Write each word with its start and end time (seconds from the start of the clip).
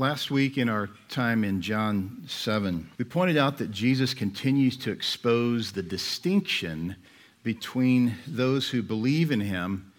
Last 0.00 0.30
week, 0.30 0.58
in 0.58 0.68
our 0.68 0.90
time 1.08 1.42
in 1.42 1.60
John 1.60 2.22
7, 2.28 2.88
we 2.98 3.04
pointed 3.04 3.36
out 3.36 3.58
that 3.58 3.72
Jesus 3.72 4.14
continues 4.14 4.76
to 4.76 4.92
expose 4.92 5.72
the 5.72 5.82
distinction 5.82 6.94
between 7.42 8.14
those 8.24 8.68
who 8.68 8.80
believe 8.80 9.32
in 9.32 9.40
him 9.40 9.92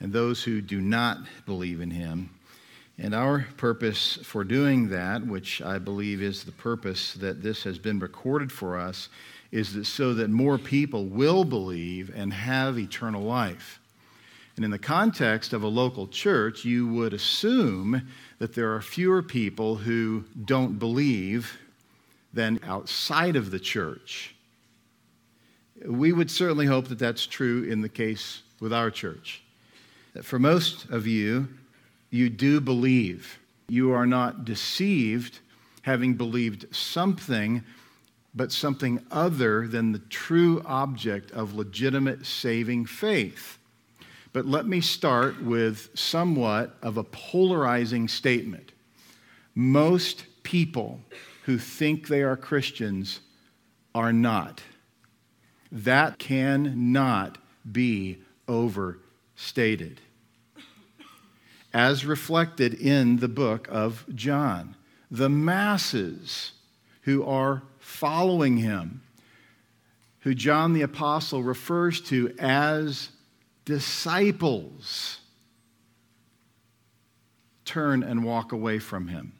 and 0.00 0.12
those 0.12 0.42
who 0.42 0.60
do 0.60 0.80
not 0.80 1.18
believe 1.46 1.80
in 1.80 1.92
him. 1.92 2.30
And 2.98 3.14
our 3.14 3.46
purpose 3.56 4.18
for 4.24 4.42
doing 4.42 4.88
that, 4.88 5.24
which 5.24 5.62
I 5.62 5.78
believe 5.78 6.20
is 6.20 6.42
the 6.42 6.50
purpose 6.50 7.14
that 7.14 7.40
this 7.40 7.62
has 7.62 7.78
been 7.78 8.00
recorded 8.00 8.50
for 8.50 8.76
us, 8.76 9.08
is 9.52 9.72
that 9.74 9.84
so 9.84 10.14
that 10.14 10.30
more 10.30 10.58
people 10.58 11.06
will 11.06 11.44
believe 11.44 12.10
and 12.12 12.32
have 12.32 12.76
eternal 12.76 13.22
life. 13.22 13.78
And 14.56 14.64
in 14.64 14.72
the 14.72 14.80
context 14.80 15.52
of 15.52 15.62
a 15.62 15.68
local 15.68 16.08
church, 16.08 16.64
you 16.64 16.88
would 16.88 17.12
assume 17.12 18.02
that 18.38 18.54
there 18.54 18.74
are 18.74 18.80
fewer 18.82 19.22
people 19.22 19.76
who 19.76 20.24
don't 20.44 20.78
believe 20.78 21.58
than 22.32 22.60
outside 22.64 23.36
of 23.36 23.50
the 23.50 23.60
church. 23.60 24.34
We 25.84 26.12
would 26.12 26.30
certainly 26.30 26.66
hope 26.66 26.88
that 26.88 26.98
that's 26.98 27.26
true 27.26 27.64
in 27.64 27.80
the 27.80 27.88
case 27.88 28.42
with 28.60 28.72
our 28.72 28.90
church. 28.90 29.42
That 30.14 30.24
for 30.24 30.38
most 30.38 30.86
of 30.90 31.06
you, 31.06 31.48
you 32.10 32.30
do 32.30 32.60
believe. 32.60 33.38
You 33.68 33.92
are 33.92 34.06
not 34.06 34.44
deceived 34.44 35.40
having 35.84 36.14
believed 36.14 36.74
something, 36.74 37.62
but 38.34 38.50
something 38.50 39.04
other 39.10 39.68
than 39.68 39.92
the 39.92 39.98
true 39.98 40.62
object 40.64 41.30
of 41.32 41.54
legitimate 41.54 42.24
saving 42.24 42.86
faith. 42.86 43.58
But 44.34 44.46
let 44.46 44.66
me 44.66 44.80
start 44.80 45.40
with 45.40 45.90
somewhat 45.94 46.76
of 46.82 46.96
a 46.96 47.04
polarizing 47.04 48.08
statement. 48.08 48.72
Most 49.54 50.26
people 50.42 51.00
who 51.44 51.56
think 51.56 52.08
they 52.08 52.20
are 52.24 52.36
Christians 52.36 53.20
are 53.94 54.12
not. 54.12 54.60
That 55.70 56.18
cannot 56.18 57.38
be 57.70 58.18
overstated. 58.48 60.00
As 61.72 62.04
reflected 62.04 62.74
in 62.74 63.18
the 63.18 63.28
book 63.28 63.68
of 63.70 64.04
John, 64.16 64.74
the 65.12 65.28
masses 65.28 66.54
who 67.02 67.24
are 67.24 67.62
following 67.78 68.56
him, 68.56 69.02
who 70.20 70.34
John 70.34 70.72
the 70.72 70.82
Apostle 70.82 71.44
refers 71.44 72.00
to 72.02 72.34
as 72.40 73.10
disciples 73.64 75.18
turn 77.64 78.02
and 78.02 78.24
walk 78.24 78.52
away 78.52 78.78
from 78.78 79.08
him. 79.08 79.32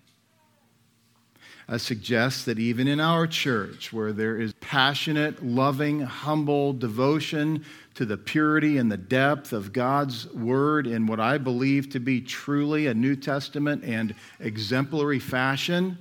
I 1.67 1.79
suggest 1.79 2.45
that 2.45 2.59
even 2.59 2.87
in 2.87 3.01
our 3.01 3.27
church, 3.27 3.91
where 3.91 4.13
there 4.13 4.39
is 4.39 4.53
passionate, 4.61 5.45
loving, 5.45 6.01
humble 6.01 6.75
devotion 6.75 7.65
to 7.95 8.05
the 8.05 8.19
purity 8.19 8.77
and 8.77 8.93
the 8.93 8.99
depth 8.99 9.53
of 9.53 9.73
God's 9.73 10.27
word 10.35 10.87
in 10.87 11.07
what 11.07 11.21
I 11.21 11.39
believe 11.39 11.89
to 11.91 12.01
be 12.01 12.21
truly 12.21 12.87
a 12.87 12.95
New 12.95 13.17
Testament 13.17 13.83
and 13.83 14.15
exemplary 14.41 15.19
fashion, 15.19 15.97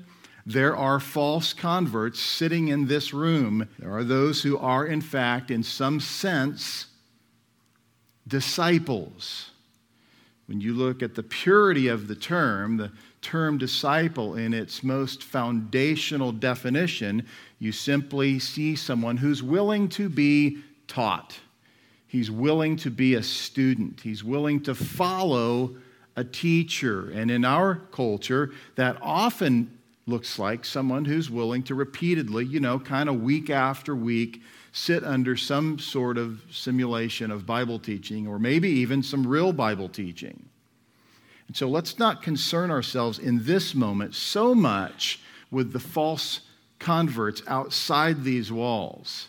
there 0.46 0.76
are 0.76 1.00
false 1.00 1.54
converts 1.54 2.20
sitting 2.20 2.68
in 2.68 2.88
this 2.88 3.14
room. 3.14 3.70
There 3.80 3.96
are 3.96 4.04
those 4.04 4.44
who 4.44 4.58
are, 4.58 4.86
in 4.86 5.00
fact, 5.00 5.50
in 5.50 5.64
some 5.64 6.02
sense, 6.02 6.88
disciples. 8.28 9.52
When 10.48 10.60
you 10.60 10.74
look 10.74 11.02
at 11.02 11.16
the 11.16 11.24
purity 11.24 11.88
of 11.88 12.08
the 12.08 12.16
term, 12.16 12.78
the 12.78 12.92
term 13.22 13.58
disciple 13.58 14.36
in 14.36 14.54
its 14.54 14.84
most 14.84 15.24
foundational 15.24 16.32
definition, 16.32 17.26
you 17.60 17.72
simply 17.72 18.40
see 18.40 18.76
someone 18.76 19.18
who's 19.18 19.42
willing 19.42 19.88
to 19.90 20.10
be 20.10 20.60
taught. 20.88 21.40
He's 22.08 22.30
willing 22.30 22.76
to 22.78 22.92
be 22.92 23.16
a 23.16 23.24
student. 23.24 24.02
He's 24.02 24.24
willing 24.24 24.62
to 24.64 24.76
follow 24.76 25.76
a 26.16 26.24
teacher. 26.24 27.10
And 27.12 27.32
in 27.32 27.46
our 27.46 27.76
culture, 27.92 28.52
that 28.76 28.98
often 29.02 29.80
looks 30.06 30.38
like 30.38 30.66
someone 30.66 31.06
who's 31.06 31.30
willing 31.30 31.64
to 31.64 31.76
repeatedly, 31.76 32.46
you 32.46 32.60
know, 32.60 32.78
kind 32.78 33.10
of 33.10 33.22
week 33.22 33.50
after 33.50 33.96
week, 33.96 34.42
sit 34.74 35.04
under 35.04 35.38
some 35.38 35.78
sort 35.78 36.18
of 36.18 36.42
simulation 36.52 37.30
of 37.32 37.46
Bible 37.46 37.78
teaching 37.78 38.28
or 38.28 38.40
maybe 38.40 38.68
even 38.70 39.04
some 39.04 39.26
real 39.26 39.54
Bible 39.54 39.88
teaching. 39.88 40.50
And 41.48 41.56
so 41.56 41.70
let's 41.70 42.00
not 42.00 42.24
concern 42.24 42.72
ourselves 42.72 43.20
in 43.20 43.46
this 43.46 43.76
moment 43.76 44.16
so 44.16 44.56
much 44.56 45.22
with 45.52 45.74
the 45.74 45.80
false 45.80 46.42
converts 46.80 47.44
outside 47.48 48.24
these 48.24 48.52
walls, 48.52 49.28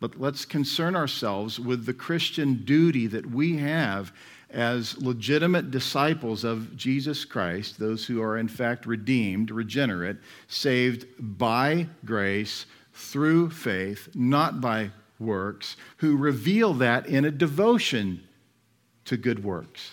but 0.00 0.20
let's 0.20 0.44
concern 0.44 0.94
ourselves 0.94 1.58
with 1.58 1.86
the 1.86 1.94
Christian 1.94 2.62
duty 2.64 3.06
that 3.06 3.26
we 3.30 3.56
have 3.56 4.12
as 4.50 4.98
legitimate 4.98 5.70
disciples 5.70 6.44
of 6.44 6.76
Jesus 6.76 7.24
Christ, 7.24 7.78
those 7.78 8.04
who 8.04 8.22
are 8.22 8.36
in 8.36 8.48
fact 8.48 8.84
redeemed, 8.84 9.50
regenerate, 9.50 10.18
saved 10.46 11.06
by 11.18 11.88
grace 12.04 12.66
through 12.94 13.50
faith, 13.50 14.08
not 14.14 14.60
by 14.60 14.90
works, 15.18 15.76
who 15.98 16.16
reveal 16.16 16.74
that 16.74 17.06
in 17.06 17.24
a 17.24 17.30
devotion 17.30 18.22
to 19.04 19.16
good 19.16 19.44
works. 19.44 19.92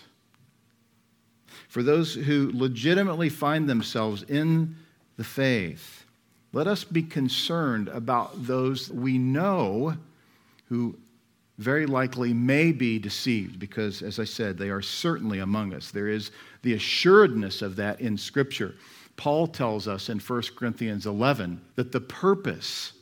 For 1.68 1.84
those 1.84 2.14
who 2.14 2.52
legitimately 2.54 3.30
find 3.30 3.68
themselves 3.68 4.24
in 4.24 4.76
the 5.18 5.24
faith, 5.24 6.06
let 6.54 6.68
us 6.68 6.84
be 6.84 7.02
concerned 7.02 7.88
about 7.88 8.46
those 8.46 8.90
we 8.90 9.18
know 9.18 9.96
who 10.68 10.98
very 11.58 11.86
likely 11.86 12.34
may 12.34 12.72
be 12.72 13.00
deceived 13.00 13.60
because, 13.60 14.02
as 14.02 14.20
I 14.20 14.24
said, 14.24 14.58
they 14.58 14.70
are 14.70 14.82
certainly 14.82 15.40
among 15.40 15.74
us. 15.74 15.92
There 15.92 16.08
is 16.08 16.32
the 16.64 16.74
assuredness 16.74 17.62
of 17.62 17.76
that 17.78 18.02
in 18.02 18.18
Scripture. 18.18 18.76
Paul 19.18 19.48
tells 19.48 19.88
us 19.88 20.10
in 20.10 20.20
1 20.20 20.42
Corinthians 20.56 21.06
11 21.06 21.62
that 21.76 21.92
the 21.92 22.02
purpose 22.02 22.94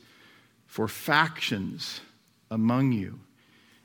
for 0.66 0.86
factions 0.86 2.00
among 2.50 2.92
you 2.92 3.18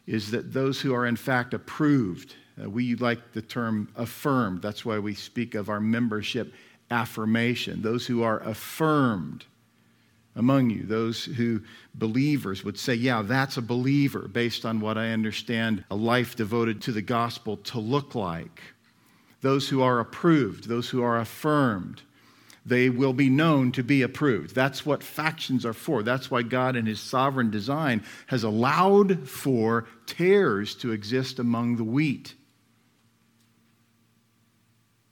is 0.07 0.31
that 0.31 0.53
those 0.53 0.79
who 0.81 0.93
are 0.93 1.05
in 1.05 1.15
fact 1.15 1.53
approved, 1.53 2.35
uh, 2.61 2.69
we 2.69 2.95
like 2.95 3.33
the 3.33 3.41
term 3.41 3.89
affirmed. 3.95 4.61
That's 4.61 4.85
why 4.85 4.99
we 4.99 5.15
speak 5.15 5.55
of 5.55 5.69
our 5.69 5.79
membership 5.79 6.53
affirmation. 6.91 7.81
Those 7.81 8.05
who 8.05 8.23
are 8.23 8.39
affirmed 8.41 9.45
among 10.35 10.69
you, 10.69 10.83
those 10.83 11.25
who 11.25 11.61
believers 11.95 12.63
would 12.63 12.77
say, 12.77 12.93
Yeah, 12.93 13.21
that's 13.21 13.57
a 13.57 13.61
believer 13.61 14.27
based 14.27 14.65
on 14.65 14.79
what 14.79 14.97
I 14.97 15.11
understand 15.11 15.83
a 15.89 15.95
life 15.95 16.35
devoted 16.35 16.81
to 16.83 16.91
the 16.91 17.01
gospel 17.01 17.57
to 17.57 17.79
look 17.79 18.15
like. 18.15 18.61
Those 19.41 19.69
who 19.69 19.81
are 19.81 19.99
approved, 19.99 20.67
those 20.67 20.89
who 20.89 21.03
are 21.03 21.19
affirmed, 21.19 22.01
they 22.65 22.89
will 22.89 23.13
be 23.13 23.29
known 23.29 23.71
to 23.73 23.83
be 23.83 24.01
approved. 24.01 24.55
That's 24.55 24.85
what 24.85 25.03
factions 25.03 25.65
are 25.65 25.73
for. 25.73 26.01
That's 26.01 26.31
why 26.31 26.41
God, 26.41 26.75
in 26.75 26.87
His 26.87 26.99
sovereign 26.99 27.51
design, 27.51 28.03
has 28.27 28.43
allowed 28.43 29.29
for 29.29 29.87
tares 30.07 30.73
to 30.75 30.91
exist 30.91 31.37
among 31.37 31.75
the 31.75 31.83
wheat. 31.83 32.33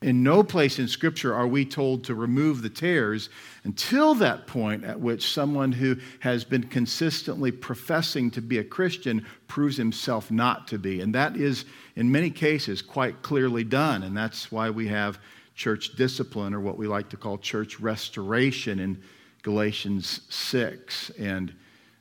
In 0.02 0.22
no 0.22 0.44
place 0.44 0.80
in 0.80 0.90
Scripture 0.90 1.34
are 1.34 1.47
we 1.47 1.64
told 1.64 2.03
to 2.03 2.16
remove 2.16 2.62
the 2.62 2.69
tares 2.69 3.30
until 3.64 4.16
that 4.16 4.47
point 4.47 4.84
at 4.84 5.00
which 5.00 5.31
someone 5.31 5.72
who 5.72 5.96
has 6.20 6.44
been 6.44 6.64
consistently 6.64 7.52
professing 7.52 8.30
to 8.31 8.41
be 8.41 8.58
a 8.58 8.66
Christian 8.66 9.25
proves 9.47 9.78
himself 9.78 10.30
not 10.30 10.68
to 10.68 10.78
be. 10.78 11.00
And 11.00 11.16
that 11.16 11.38
is, 11.38 11.64
in 11.96 12.12
many 12.12 12.31
cases, 12.31 12.81
quite 12.81 13.22
clearly 13.22 13.64
done. 13.64 14.03
And 14.03 14.18
that's 14.18 14.52
why 14.52 14.72
we 14.72 14.90
have 14.90 15.20
church 15.56 15.96
discipline, 15.96 16.53
or 16.53 16.59
what 16.59 16.78
we 16.78 16.88
like 16.88 17.09
to 17.09 17.18
call 17.18 17.38
church 17.38 17.80
restoration 17.80 18.79
in 18.79 19.02
Galatians 19.41 20.22
6 20.29 21.11
and 21.20 21.53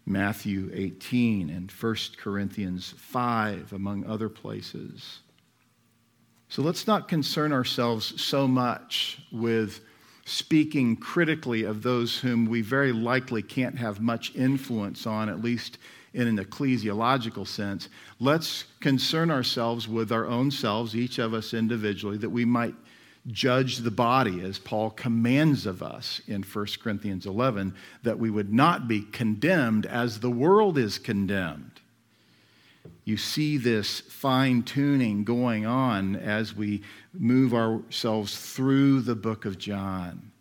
Matthew 0.06 0.70
18 0.72 1.50
and 1.50 1.70
1 1.70 1.96
Corinthians 2.16 2.94
5, 2.96 3.72
among 3.72 4.04
other 4.06 4.28
places. 4.28 5.20
So 6.49 6.62
let's 6.62 6.87
not 6.87 7.08
concern 7.08 7.52
ourselves 7.52 8.20
so 8.20 8.46
much 8.46 9.22
with 9.32 9.81
speaking 10.25 10.96
critically 10.96 11.64
of 11.64 11.82
those 11.82 12.19
whom 12.19 12.46
we 12.46 12.62
very 12.62 12.93
likely 12.93 13.43
can't 13.43 13.78
have 13.78 14.00
much 14.00 14.34
influence 14.34 15.06
on, 15.06 15.28
at 15.28 15.43
least 15.43 15.78
in 16.14 16.28
an 16.28 16.38
ecclesiological 16.38 17.46
sense. 17.46 17.88
Let's 18.20 18.64
concern 18.81 19.31
ourselves 19.31 19.88
with 19.88 20.12
our 20.12 20.26
own 20.26 20.50
selves, 20.50 20.94
each 20.94 21.19
of 21.19 21.32
us 21.32 21.55
individually, 21.55 22.19
that 22.19 22.31
we 22.31 22.44
might 22.44 22.75
judge 23.28 23.78
the 23.78 23.90
body 23.90 24.40
as 24.40 24.58
Paul 24.58 24.90
commands 24.90 25.64
of 25.64 25.82
us 25.82 26.20
in 26.26 26.42
1 26.42 26.66
Corinthians 26.82 27.24
11, 27.26 27.74
that 28.02 28.19
we 28.19 28.30
would 28.30 28.52
not 28.52 28.88
be 28.88 29.02
condemned 29.02 29.86
as 29.86 30.20
the 30.20 30.30
world 30.30 30.76
is 30.76 30.98
condemned. 30.98 31.80
you 33.04 33.16
see 33.16 33.56
this 33.56 34.00
fine 34.00 34.62
tuning 34.62 35.22
going 35.22 35.66
on 35.66 36.16
as 36.16 36.54
we 36.54 36.82
move 37.12 37.54
ourselves 37.54 38.36
through 38.36 39.00
the 39.00 39.14
book 39.14 39.44
of 39.44 39.58
John. 39.58 40.31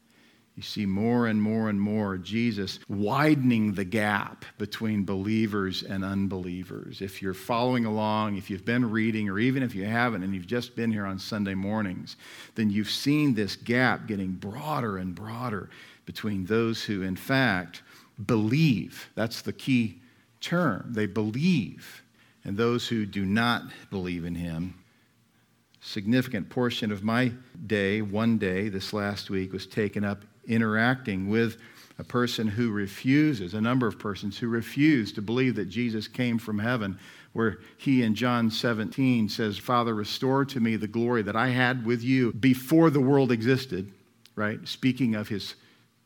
You 0.56 0.64
see 0.64 0.86
more 0.86 1.28
and 1.28 1.42
more 1.42 1.70
and 1.70 1.80
more 1.80 2.18
Jesus 2.18 2.80
widening 2.90 3.74
the 3.74 3.86
gap 3.86 4.44
between 4.58 5.06
believers 5.06 5.82
and 5.82 6.04
unbelievers. 6.04 7.02
If 7.02 7.22
you're 7.22 7.34
following 7.34 7.86
along, 7.86 8.36
if 8.36 8.50
you've 8.50 8.66
been 8.66 8.90
reading, 8.90 9.30
or 9.30 9.40
even 9.40 9.64
if 9.64 9.74
you 9.74 9.86
haven't 9.86 10.24
and 10.24 10.36
you've 10.36 10.48
just 10.48 10.76
been 10.76 10.92
here 10.92 11.06
on 11.06 11.18
Sunday 11.18 11.54
mornings, 11.54 12.18
then 12.56 12.70
you've 12.70 12.90
seen 12.90 13.34
this 13.34 13.56
gap 13.56 14.08
getting 14.08 14.34
broader 14.34 14.98
and 14.98 15.16
broader 15.16 15.70
between 16.06 16.46
those 16.46 16.84
who, 16.84 17.02
in 17.02 17.16
fact, 17.16 17.82
believe. 18.26 19.10
That's 19.16 19.42
the 19.42 19.54
key 19.54 20.00
term. 20.42 20.88
They 20.90 21.06
believe. 21.06 22.04
And 22.44 22.58
those 22.58 22.88
who 22.88 23.06
do 23.06 23.26
not 23.26 23.64
believe 23.90 24.26
in 24.26 24.36
him 24.36 24.76
significant 25.82 26.48
portion 26.48 26.92
of 26.92 27.04
my 27.04 27.32
day, 27.66 28.02
one 28.02 28.38
day 28.38 28.70
this 28.70 28.94
last 28.94 29.30
week, 29.30 29.52
was 29.52 29.66
taken 29.66 30.04
up 30.04 30.24
interacting 30.52 31.30
with 31.30 31.58
a 31.98 32.04
person 32.04 32.48
who 32.48 32.72
refuses, 32.72 33.54
a 33.54 33.62
number 33.62 33.88
of 33.88 34.00
persons 34.00 34.38
who 34.38 34.48
refuse 34.48 35.12
to 35.14 35.22
believe 35.22 35.56
that 35.56 35.66
Jesus 35.66 36.08
came 36.08 36.38
from 36.38 36.60
heaven, 36.60 36.98
where 37.34 37.60
he 37.78 38.04
in 38.04 38.16
John 38.16 38.50
17 38.50 39.30
says, 39.30 39.58
Father, 39.58 39.94
restore 39.94 40.44
to 40.46 40.60
me 40.60 40.76
the 40.76 40.88
glory 40.88 41.22
that 41.22 41.36
I 41.36 41.50
had 41.50 41.86
with 41.86 42.04
you 42.04 42.34
before 42.34 42.90
the 42.90 43.00
world 43.00 43.32
existed, 43.32 43.92
right? 44.36 44.68
Speaking 44.68 45.16
of 45.16 45.30
his 45.30 45.56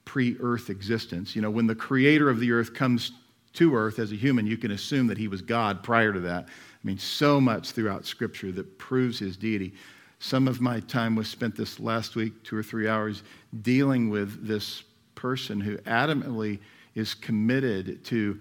pre 0.06 0.38
earth 0.40 0.70
existence. 0.70 1.36
You 1.36 1.42
know, 1.42 1.50
when 1.50 1.68
the 1.68 1.76
creator 1.76 2.30
of 2.30 2.40
the 2.40 2.52
earth 2.52 2.74
comes 2.74 3.12
to 3.54 3.76
earth 3.76 4.00
as 4.00 4.12
a 4.12 4.16
human, 4.16 4.48
you 4.48 4.58
can 4.58 4.72
assume 4.72 5.08
that 5.08 5.18
he 5.18 5.28
was 5.28 5.42
God 5.42 5.84
prior 5.84 6.14
to 6.14 6.20
that. 6.22 6.46
I 6.46 6.88
mean, 6.88 7.00
so 7.00 7.42
much 7.42 7.72
throughout 7.72 8.06
Scripture 8.06 8.52
that 8.54 8.78
proves 8.78 9.20
his 9.20 9.36
deity. 9.36 9.74
Some 10.20 10.48
of 10.48 10.62
my 10.62 10.80
time 10.82 11.16
was 11.16 11.28
spent 11.28 11.56
this 11.56 11.80
last 11.80 12.16
week, 12.16 12.44
two 12.44 12.56
or 12.58 12.64
three 12.64 12.88
hours, 12.88 13.24
dealing 13.62 14.10
with 14.10 14.48
this 14.48 14.84
person 15.14 15.62
who 15.62 15.78
adamantly 15.80 16.60
is 16.94 17.14
committed 17.14 18.04
to 18.06 18.40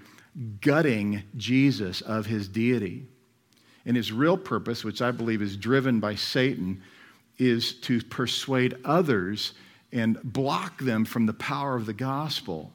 gutting 0.61 1.23
Jesus 1.37 2.01
of 2.01 2.27
his 2.27 2.49
deity. 2.49 3.07
And 3.87 3.97
his 3.97 4.13
real 4.13 4.37
purpose, 4.37 4.85
which 4.85 5.03
I 5.03 5.11
believe 5.11 5.43
is 5.43 5.57
driven 5.57 6.01
by 6.01 6.15
Satan, 6.15 6.83
is 7.39 7.75
to 7.81 8.01
persuade 8.03 8.77
others 8.85 9.53
and 9.93 10.21
block 10.23 10.81
them 10.81 11.05
from 11.05 11.27
the 11.27 11.33
power 11.33 11.77
of 11.77 11.87
the 11.87 11.93
gospel 11.93 12.73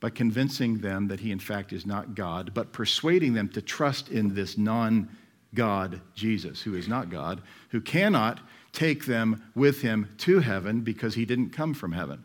by 0.00 0.10
convincing 0.10 0.78
them 0.78 1.08
that 1.08 1.20
he, 1.20 1.30
in 1.30 1.38
fact, 1.38 1.72
is 1.72 1.86
not 1.86 2.14
God, 2.14 2.52
but 2.52 2.72
persuading 2.72 3.32
them 3.32 3.48
to 3.48 3.62
trust 3.62 4.10
in 4.10 4.34
this 4.34 4.58
non 4.58 5.08
God, 5.54 6.00
Jesus, 6.14 6.62
who 6.62 6.74
is 6.74 6.88
not 6.88 7.10
God, 7.10 7.42
who 7.70 7.80
cannot 7.80 8.40
take 8.72 9.06
them 9.06 9.42
with 9.54 9.80
him 9.82 10.08
to 10.18 10.40
heaven 10.40 10.80
because 10.80 11.14
he 11.14 11.24
didn't 11.24 11.50
come 11.50 11.74
from 11.74 11.92
heaven. 11.92 12.24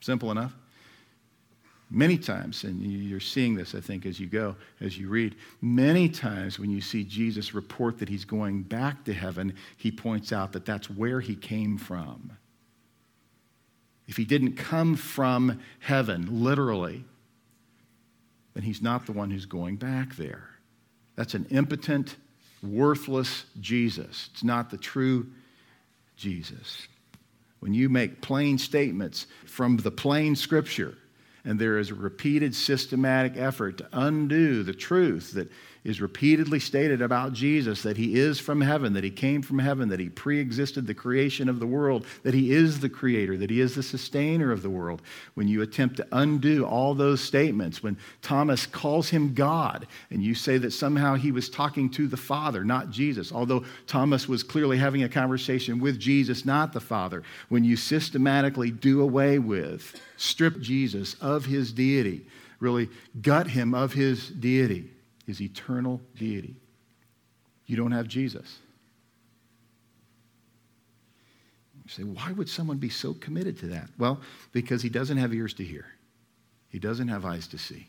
Simple 0.00 0.30
enough. 0.30 0.54
Many 1.90 2.18
times, 2.18 2.64
and 2.64 2.82
you're 2.82 3.18
seeing 3.18 3.54
this, 3.54 3.74
I 3.74 3.80
think, 3.80 4.04
as 4.04 4.20
you 4.20 4.26
go, 4.26 4.56
as 4.80 4.98
you 4.98 5.08
read, 5.08 5.36
many 5.62 6.08
times 6.10 6.58
when 6.58 6.70
you 6.70 6.82
see 6.82 7.02
Jesus 7.02 7.54
report 7.54 7.98
that 7.98 8.10
he's 8.10 8.26
going 8.26 8.62
back 8.62 9.04
to 9.04 9.14
heaven, 9.14 9.54
he 9.78 9.90
points 9.90 10.30
out 10.30 10.52
that 10.52 10.66
that's 10.66 10.90
where 10.90 11.20
he 11.20 11.34
came 11.34 11.78
from. 11.78 12.32
If 14.06 14.18
he 14.18 14.26
didn't 14.26 14.56
come 14.56 14.96
from 14.96 15.60
heaven, 15.78 16.42
literally, 16.42 17.04
then 18.52 18.64
he's 18.64 18.82
not 18.82 19.06
the 19.06 19.12
one 19.12 19.30
who's 19.30 19.46
going 19.46 19.76
back 19.76 20.16
there. 20.16 20.48
That's 21.18 21.34
an 21.34 21.48
impotent, 21.50 22.14
worthless 22.62 23.44
Jesus. 23.60 24.30
It's 24.32 24.44
not 24.44 24.70
the 24.70 24.78
true 24.78 25.26
Jesus. 26.16 26.86
When 27.58 27.74
you 27.74 27.88
make 27.88 28.20
plain 28.20 28.56
statements 28.56 29.26
from 29.44 29.78
the 29.78 29.90
plain 29.90 30.36
scripture, 30.36 30.96
and 31.44 31.58
there 31.58 31.78
is 31.78 31.90
a 31.90 31.94
repeated 31.96 32.54
systematic 32.54 33.36
effort 33.36 33.78
to 33.78 33.88
undo 33.92 34.62
the 34.62 34.72
truth 34.72 35.32
that 35.32 35.50
is 35.84 36.00
repeatedly 36.00 36.58
stated 36.58 37.00
about 37.00 37.32
Jesus 37.32 37.82
that 37.82 37.96
he 37.96 38.18
is 38.18 38.38
from 38.38 38.60
heaven, 38.60 38.92
that 38.94 39.04
he 39.04 39.10
came 39.10 39.42
from 39.42 39.58
heaven, 39.58 39.88
that 39.88 40.00
he 40.00 40.08
pre 40.08 40.38
existed 40.38 40.86
the 40.86 40.94
creation 40.94 41.48
of 41.48 41.60
the 41.60 41.66
world, 41.66 42.06
that 42.22 42.34
he 42.34 42.52
is 42.52 42.80
the 42.80 42.88
creator, 42.88 43.36
that 43.36 43.50
he 43.50 43.60
is 43.60 43.74
the 43.74 43.82
sustainer 43.82 44.50
of 44.50 44.62
the 44.62 44.70
world. 44.70 45.02
When 45.34 45.48
you 45.48 45.62
attempt 45.62 45.96
to 45.96 46.06
undo 46.12 46.66
all 46.66 46.94
those 46.94 47.20
statements, 47.20 47.82
when 47.82 47.96
Thomas 48.22 48.66
calls 48.66 49.08
him 49.08 49.34
God, 49.34 49.86
and 50.10 50.22
you 50.22 50.34
say 50.34 50.58
that 50.58 50.72
somehow 50.72 51.14
he 51.14 51.32
was 51.32 51.48
talking 51.48 51.88
to 51.90 52.08
the 52.08 52.16
Father, 52.16 52.64
not 52.64 52.90
Jesus, 52.90 53.32
although 53.32 53.64
Thomas 53.86 54.28
was 54.28 54.42
clearly 54.42 54.76
having 54.76 55.04
a 55.04 55.08
conversation 55.08 55.80
with 55.80 55.98
Jesus, 55.98 56.44
not 56.44 56.72
the 56.72 56.80
Father, 56.80 57.22
when 57.48 57.64
you 57.64 57.76
systematically 57.76 58.70
do 58.70 59.00
away 59.00 59.38
with, 59.38 60.00
strip 60.16 60.60
Jesus 60.60 61.14
of 61.20 61.46
his 61.46 61.72
deity, 61.72 62.26
really 62.60 62.88
gut 63.22 63.46
him 63.46 63.74
of 63.74 63.92
his 63.92 64.28
deity 64.28 64.90
his 65.28 65.42
eternal 65.42 66.00
deity. 66.16 66.56
You 67.66 67.76
don't 67.76 67.92
have 67.92 68.08
Jesus. 68.08 68.60
You 71.84 71.90
say, 71.90 72.02
why 72.02 72.32
would 72.32 72.48
someone 72.48 72.78
be 72.78 72.88
so 72.88 73.12
committed 73.12 73.58
to 73.58 73.66
that? 73.66 73.90
Well, 73.98 74.22
because 74.52 74.80
he 74.80 74.88
doesn't 74.88 75.18
have 75.18 75.34
ears 75.34 75.52
to 75.54 75.64
hear, 75.64 75.84
he 76.70 76.78
doesn't 76.78 77.08
have 77.08 77.26
eyes 77.26 77.46
to 77.48 77.58
see. 77.58 77.86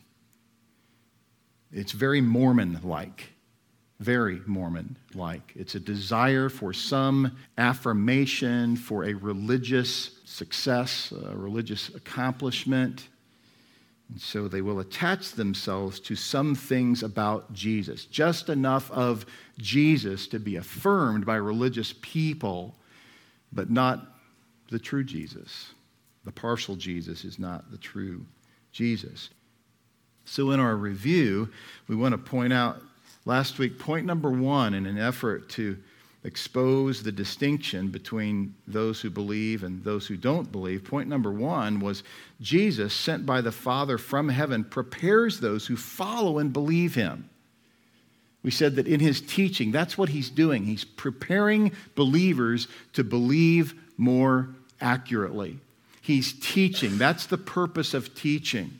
It's 1.72 1.92
very 1.92 2.20
Mormon 2.20 2.78
like. 2.84 3.32
Very 4.00 4.42
Mormon 4.46 4.98
like. 5.14 5.52
It's 5.56 5.74
a 5.74 5.80
desire 5.80 6.50
for 6.50 6.74
some 6.74 7.38
affirmation, 7.56 8.76
for 8.76 9.04
a 9.04 9.14
religious 9.14 10.10
success, 10.26 11.10
a 11.12 11.36
religious 11.36 11.88
accomplishment. 11.94 13.08
And 14.10 14.20
so 14.20 14.48
they 14.48 14.60
will 14.60 14.80
attach 14.80 15.32
themselves 15.32 16.00
to 16.00 16.16
some 16.16 16.54
things 16.54 17.02
about 17.02 17.52
Jesus, 17.52 18.04
just 18.06 18.48
enough 18.48 18.90
of 18.90 19.24
Jesus 19.58 20.26
to 20.28 20.40
be 20.40 20.56
affirmed 20.56 21.24
by 21.24 21.36
religious 21.36 21.94
people, 22.02 22.74
but 23.52 23.70
not 23.70 24.06
the 24.70 24.78
true 24.78 25.04
Jesus. 25.04 25.72
The 26.24 26.32
partial 26.32 26.76
Jesus 26.76 27.24
is 27.24 27.38
not 27.38 27.70
the 27.70 27.78
true 27.78 28.26
Jesus. 28.72 29.30
So, 30.24 30.50
in 30.50 30.60
our 30.60 30.76
review, 30.76 31.48
we 31.88 31.96
want 31.96 32.12
to 32.12 32.18
point 32.18 32.52
out 32.52 32.82
last 33.24 33.58
week, 33.58 33.78
point 33.78 34.06
number 34.06 34.30
one, 34.30 34.74
in 34.74 34.86
an 34.86 34.98
effort 34.98 35.48
to 35.50 35.78
expose 36.22 37.02
the 37.02 37.12
distinction 37.12 37.88
between 37.88 38.54
those 38.66 39.00
who 39.00 39.08
believe 39.08 39.64
and 39.64 39.82
those 39.84 40.06
who 40.06 40.16
don't 40.16 40.52
believe. 40.52 40.84
Point 40.84 41.08
number 41.08 41.32
one 41.32 41.80
was 41.80 42.02
Jesus, 42.40 42.92
sent 42.92 43.24
by 43.24 43.40
the 43.40 43.52
Father 43.52 43.96
from 43.96 44.28
heaven, 44.28 44.64
prepares 44.64 45.40
those 45.40 45.66
who 45.66 45.76
follow 45.76 46.38
and 46.38 46.52
believe 46.52 46.94
him. 46.94 47.28
We 48.42 48.50
said 48.50 48.76
that 48.76 48.86
in 48.86 49.00
his 49.00 49.20
teaching, 49.20 49.70
that's 49.70 49.98
what 49.98 50.08
he's 50.08 50.30
doing. 50.30 50.64
He's 50.64 50.84
preparing 50.84 51.72
believers 51.94 52.68
to 52.94 53.04
believe 53.04 53.74
more 53.96 54.48
accurately. 54.80 55.58
He's 56.00 56.32
teaching. 56.32 56.96
That's 56.96 57.26
the 57.26 57.38
purpose 57.38 57.92
of 57.92 58.14
teaching. 58.14 58.78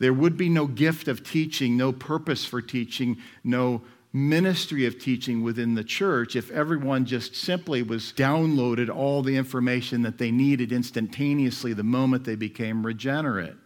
There 0.00 0.12
would 0.12 0.36
be 0.36 0.48
no 0.48 0.66
gift 0.66 1.06
of 1.06 1.22
teaching, 1.22 1.76
no 1.76 1.92
purpose 1.92 2.44
for 2.44 2.60
teaching, 2.60 3.18
no 3.44 3.82
ministry 4.12 4.84
of 4.84 4.98
teaching 4.98 5.42
within 5.42 5.74
the 5.74 5.84
church 5.84 6.36
if 6.36 6.50
everyone 6.50 7.06
just 7.06 7.34
simply 7.34 7.82
was 7.82 8.12
downloaded 8.12 8.94
all 8.94 9.22
the 9.22 9.36
information 9.36 10.02
that 10.02 10.18
they 10.18 10.30
needed 10.30 10.70
instantaneously 10.70 11.72
the 11.72 11.82
moment 11.82 12.24
they 12.24 12.36
became 12.36 12.84
regenerate. 12.84 13.56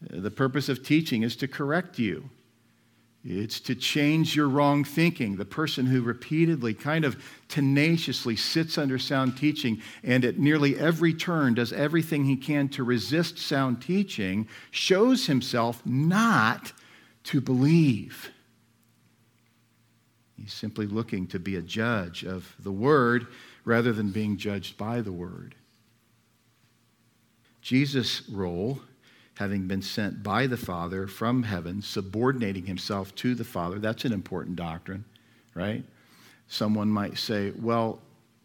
The 0.00 0.30
purpose 0.30 0.70
of 0.70 0.82
teaching 0.82 1.22
is 1.22 1.36
to 1.36 1.48
correct 1.48 1.98
you. 1.98 2.30
It's 3.22 3.60
to 3.60 3.74
change 3.74 4.34
your 4.34 4.48
wrong 4.48 4.82
thinking. 4.82 5.36
The 5.36 5.44
person 5.44 5.84
who 5.84 6.00
repeatedly, 6.00 6.72
kind 6.72 7.04
of 7.04 7.22
tenaciously 7.48 8.34
sits 8.36 8.78
under 8.78 8.98
sound 8.98 9.36
teaching 9.36 9.82
and 10.02 10.24
at 10.24 10.38
nearly 10.38 10.78
every 10.78 11.12
turn 11.12 11.52
does 11.52 11.70
everything 11.70 12.24
he 12.24 12.36
can 12.36 12.70
to 12.70 12.82
resist 12.82 13.38
sound 13.38 13.82
teaching 13.82 14.48
shows 14.70 15.26
himself 15.26 15.82
not 15.84 16.72
to 17.24 17.42
believe. 17.42 18.30
He's 20.40 20.52
simply 20.52 20.86
looking 20.86 21.26
to 21.28 21.38
be 21.38 21.56
a 21.56 21.62
judge 21.62 22.24
of 22.24 22.54
the 22.58 22.72
Word 22.72 23.26
rather 23.64 23.92
than 23.92 24.10
being 24.10 24.38
judged 24.38 24.78
by 24.78 25.02
the 25.02 25.12
Word. 25.12 25.54
Jesus' 27.60 28.26
role, 28.28 28.80
having 29.34 29.66
been 29.66 29.82
sent 29.82 30.22
by 30.22 30.46
the 30.46 30.56
Father 30.56 31.06
from 31.06 31.42
heaven, 31.42 31.82
subordinating 31.82 32.64
himself 32.64 33.14
to 33.16 33.34
the 33.34 33.44
Father, 33.44 33.78
that's 33.78 34.06
an 34.06 34.14
important 34.14 34.56
doctrine, 34.56 35.04
right? 35.54 35.84
Someone 36.48 36.88
might 36.88 37.18
say, 37.18 37.52
well, 37.60 38.00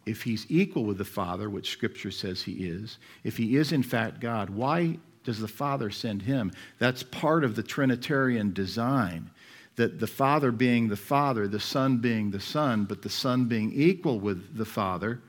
if 0.06 0.22
he's 0.24 0.46
equal 0.50 0.84
with 0.84 0.98
the 0.98 1.06
Father, 1.06 1.50
which 1.50 1.72
Scripture 1.72 2.12
says 2.12 2.44
he 2.44 2.68
is, 2.68 2.98
if 3.24 3.38
he 3.38 3.56
is 3.56 3.72
in 3.72 3.84
fact 3.84 4.20
God, 4.20 4.50
why 4.50 4.98
does 5.24 5.40
the 5.40 5.48
Father 5.48 5.90
send 5.90 6.24
him? 6.24 6.52
That's 6.78 7.04
part 7.04 7.44
of 7.46 7.56
the 7.56 7.64
Trinitarian 7.64 8.52
design 8.54 9.32
that 9.76 10.00
the 10.00 10.08
Father 10.08 10.52
being 10.52 10.88
the 10.88 10.96
Father, 10.96 11.48
the 11.48 11.60
Son 11.60 11.98
being 11.98 12.32
the 12.32 12.40
Son, 12.40 12.86
but 12.86 13.02
the 13.02 13.10
Son 13.10 13.46
being 13.46 13.72
equal 13.74 14.20
with 14.20 14.58
the 14.58 14.66
Father, 14.66 15.22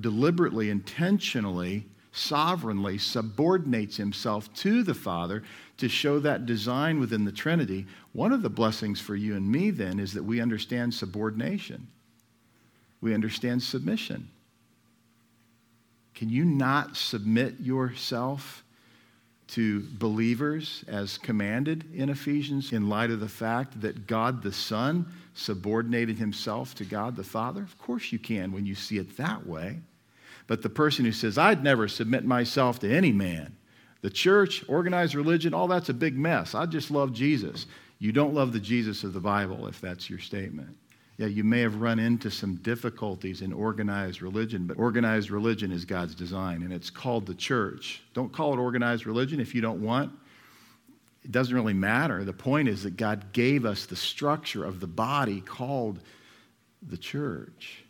deliberately, 0.00 0.70
intentionally, 0.70 1.84
sovereignly 2.12 2.98
subordinates 2.98 3.96
himself 3.96 4.52
to 4.54 4.82
the 4.82 4.94
Father 4.94 5.42
to 5.78 5.88
show 5.88 6.20
that 6.20 6.46
design 6.46 7.00
within 7.00 7.24
the 7.24 7.32
Trinity. 7.32 7.86
One 8.12 8.32
of 8.32 8.42
the 8.42 8.50
blessings 8.50 9.00
for 9.00 9.16
you 9.16 9.34
and 9.34 9.50
me 9.50 9.70
then 9.70 9.98
is 9.98 10.12
that 10.12 10.22
we 10.22 10.40
understand 10.40 10.94
subordination, 10.94 11.88
we 13.00 13.14
understand 13.14 13.62
submission. 13.62 14.28
Can 16.14 16.28
you 16.28 16.44
not 16.44 16.96
submit 16.96 17.58
yourself 17.58 18.61
to 19.52 19.80
believers 19.98 20.84
as 20.88 21.18
commanded 21.18 21.84
in 21.94 22.08
Ephesians 22.08 22.72
in 22.72 22.88
light 22.88 23.10
of 23.10 23.20
the 23.20 23.28
fact 23.28 23.80
that 23.82 24.06
God 24.06 24.42
the 24.42 24.52
Son 24.52 25.06
subordinated 25.34 26.18
himself 26.18 26.74
to 26.76 26.84
God 26.84 27.16
the 27.16 27.24
Father? 27.24 27.62
Of 27.62 27.76
course 27.78 28.12
you 28.12 28.18
can 28.18 28.52
when 28.52 28.64
you 28.64 28.74
see 28.74 28.98
it 28.98 29.16
that 29.18 29.46
way. 29.46 29.80
But 30.46 30.62
the 30.62 30.70
person 30.70 31.04
who 31.04 31.12
says, 31.12 31.38
I'd 31.38 31.62
never 31.62 31.86
submit 31.86 32.24
myself 32.24 32.78
to 32.80 32.90
any 32.90 33.12
man, 33.12 33.56
the 34.00 34.10
church, 34.10 34.64
organized 34.68 35.14
religion, 35.14 35.54
all 35.54 35.68
that's 35.68 35.88
a 35.88 35.94
big 35.94 36.18
mess. 36.18 36.54
I 36.54 36.66
just 36.66 36.90
love 36.90 37.12
Jesus. 37.12 37.66
You 37.98 38.10
don't 38.12 38.34
love 38.34 38.52
the 38.52 38.60
Jesus 38.60 39.04
of 39.04 39.12
the 39.12 39.20
Bible 39.20 39.66
if 39.68 39.80
that's 39.80 40.10
your 40.10 40.18
statement. 40.18 40.76
Yeah, 41.18 41.26
you 41.26 41.44
may 41.44 41.60
have 41.60 41.76
run 41.76 41.98
into 41.98 42.30
some 42.30 42.56
difficulties 42.56 43.42
in 43.42 43.52
organized 43.52 44.22
religion, 44.22 44.66
but 44.66 44.78
organized 44.78 45.30
religion 45.30 45.70
is 45.70 45.84
God's 45.84 46.14
design, 46.14 46.62
and 46.62 46.72
it's 46.72 46.90
called 46.90 47.26
the 47.26 47.34
church. 47.34 48.02
Don't 48.14 48.32
call 48.32 48.54
it 48.54 48.58
organized 48.58 49.06
religion 49.06 49.38
if 49.38 49.54
you 49.54 49.60
don't 49.60 49.82
want. 49.82 50.12
It 51.22 51.30
doesn't 51.30 51.54
really 51.54 51.74
matter. 51.74 52.24
The 52.24 52.32
point 52.32 52.68
is 52.68 52.82
that 52.82 52.96
God 52.96 53.32
gave 53.32 53.64
us 53.64 53.86
the 53.86 53.94
structure 53.96 54.64
of 54.64 54.80
the 54.80 54.86
body 54.86 55.40
called 55.40 56.00
the 56.82 56.96
church. 56.96 57.84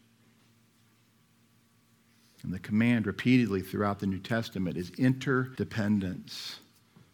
And 2.42 2.52
the 2.52 2.58
command 2.58 3.06
repeatedly 3.06 3.62
throughout 3.62 4.00
the 4.00 4.06
New 4.06 4.18
Testament 4.18 4.76
is 4.76 4.90
interdependence, 4.98 6.58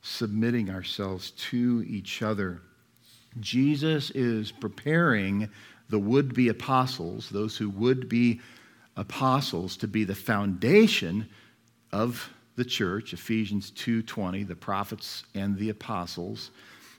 submitting 0.01 0.71
ourselves 0.71 1.33
to 1.33 1.85
each 1.87 2.23
other. 2.23 2.63
Jesus 3.39 4.11
is 4.11 4.51
preparing 4.51 5.51
the 5.89 5.99
would 5.99 6.35
be 6.35 6.49
apostles, 6.49 7.31
those 7.31 7.57
who 7.57 7.71
would 7.71 8.09
be 8.09 8.41
apostles, 8.97 9.77
to 9.79 9.89
be 9.89 10.05
the 10.05 10.15
foundation 10.15 11.29
of 11.93 12.31
the 12.57 12.65
church, 12.65 13.13
Ephesians 13.13 13.71
2:20, 13.71 14.43
the 14.43 14.57
prophets 14.57 15.25
and 15.35 15.57
the 15.57 15.71
apostles. 15.71 16.51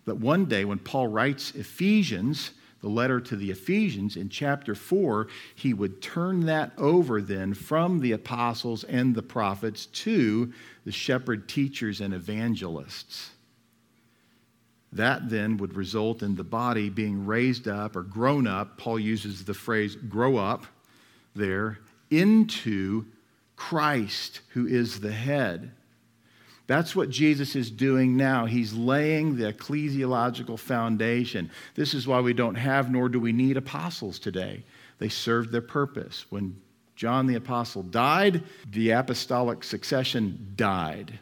That 0.06 0.16
one 0.16 0.46
day 0.46 0.66
when 0.66 0.80
Paul 0.80 1.08
writes 1.08 1.52
Ephesians, 1.54 2.52
the 2.82 2.90
letter 2.90 3.20
to 3.20 3.36
the 3.36 3.52
Ephesians 3.52 4.16
in 4.16 4.30
chapter 4.30 4.74
4, 4.74 5.28
he 5.54 5.74
would 5.74 6.02
turn 6.02 6.46
that 6.46 6.72
over 6.78 7.22
then 7.22 7.54
from 7.54 8.00
the 8.00 8.14
apostles 8.14 8.86
and 8.86 9.14
the 9.14 9.22
prophets 9.22 9.86
to 9.88 10.54
the 10.86 10.92
shepherd 10.92 11.50
teachers 11.50 12.00
and 12.00 12.14
evangelists. 12.14 13.32
That 14.92 15.30
then 15.30 15.58
would 15.58 15.76
result 15.76 16.24
in 16.24 16.36
the 16.36 16.44
body 16.44 16.90
being 16.90 17.26
raised 17.26 17.68
up 17.68 17.96
or 17.96 18.02
grown 18.02 18.48
up. 18.48 18.78
Paul 18.78 19.00
uses 19.00 19.46
the 19.46 19.54
phrase 19.54 19.96
grow 19.96 20.38
up 20.38 20.66
there 21.36 21.80
into 22.10 23.06
Christ, 23.56 24.42
who 24.50 24.66
is 24.66 25.00
the 25.00 25.12
head. 25.12 25.72
That's 26.66 26.96
what 26.96 27.10
Jesus 27.10 27.56
is 27.56 27.72
doing 27.72 28.16
now. 28.16 28.46
He's 28.46 28.74
laying 28.74 29.36
the 29.36 29.52
ecclesiological 29.52 30.60
foundation. 30.60 31.50
This 31.76 31.94
is 31.94 32.08
why 32.08 32.20
we 32.20 32.34
don't 32.34 32.56
have 32.56 32.92
nor 32.92 33.10
do 33.10 33.20
we 33.20 33.32
need 33.32 33.58
apostles 33.58 34.20
today. 34.20 34.64
They 35.00 35.10
served 35.10 35.52
their 35.52 35.62
purpose. 35.62 36.26
When 36.30 36.62
John 36.96 37.26
the 37.26 37.36
apostle 37.36 37.82
died, 37.82 38.44
the 38.70 38.92
apostolic 38.92 39.64
succession 39.64 40.54
died. 40.56 41.18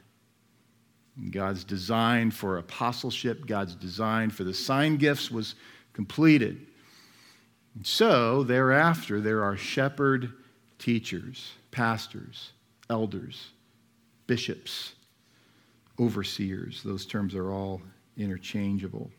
God's 1.32 1.64
design 1.64 2.32
for 2.32 2.58
apostleship, 2.58 3.48
God's 3.48 3.76
design 3.76 4.30
for 4.30 4.44
the 4.44 4.54
sign 4.54 4.98
gifts 4.98 5.32
was 5.32 5.56
completed. 5.94 6.68
And 7.76 7.86
so, 7.86 8.44
thereafter, 8.44 9.20
there 9.20 9.44
are 9.44 9.58
shepherd 9.58 10.32
teachers, 10.80 11.54
pastors, 11.72 12.52
elders, 12.90 13.50
bishops, 14.28 14.94
overseers. 16.00 16.84
Those 16.84 17.06
terms 17.06 17.36
are 17.36 17.52
all 17.52 17.82
interchangeable. 18.16 19.12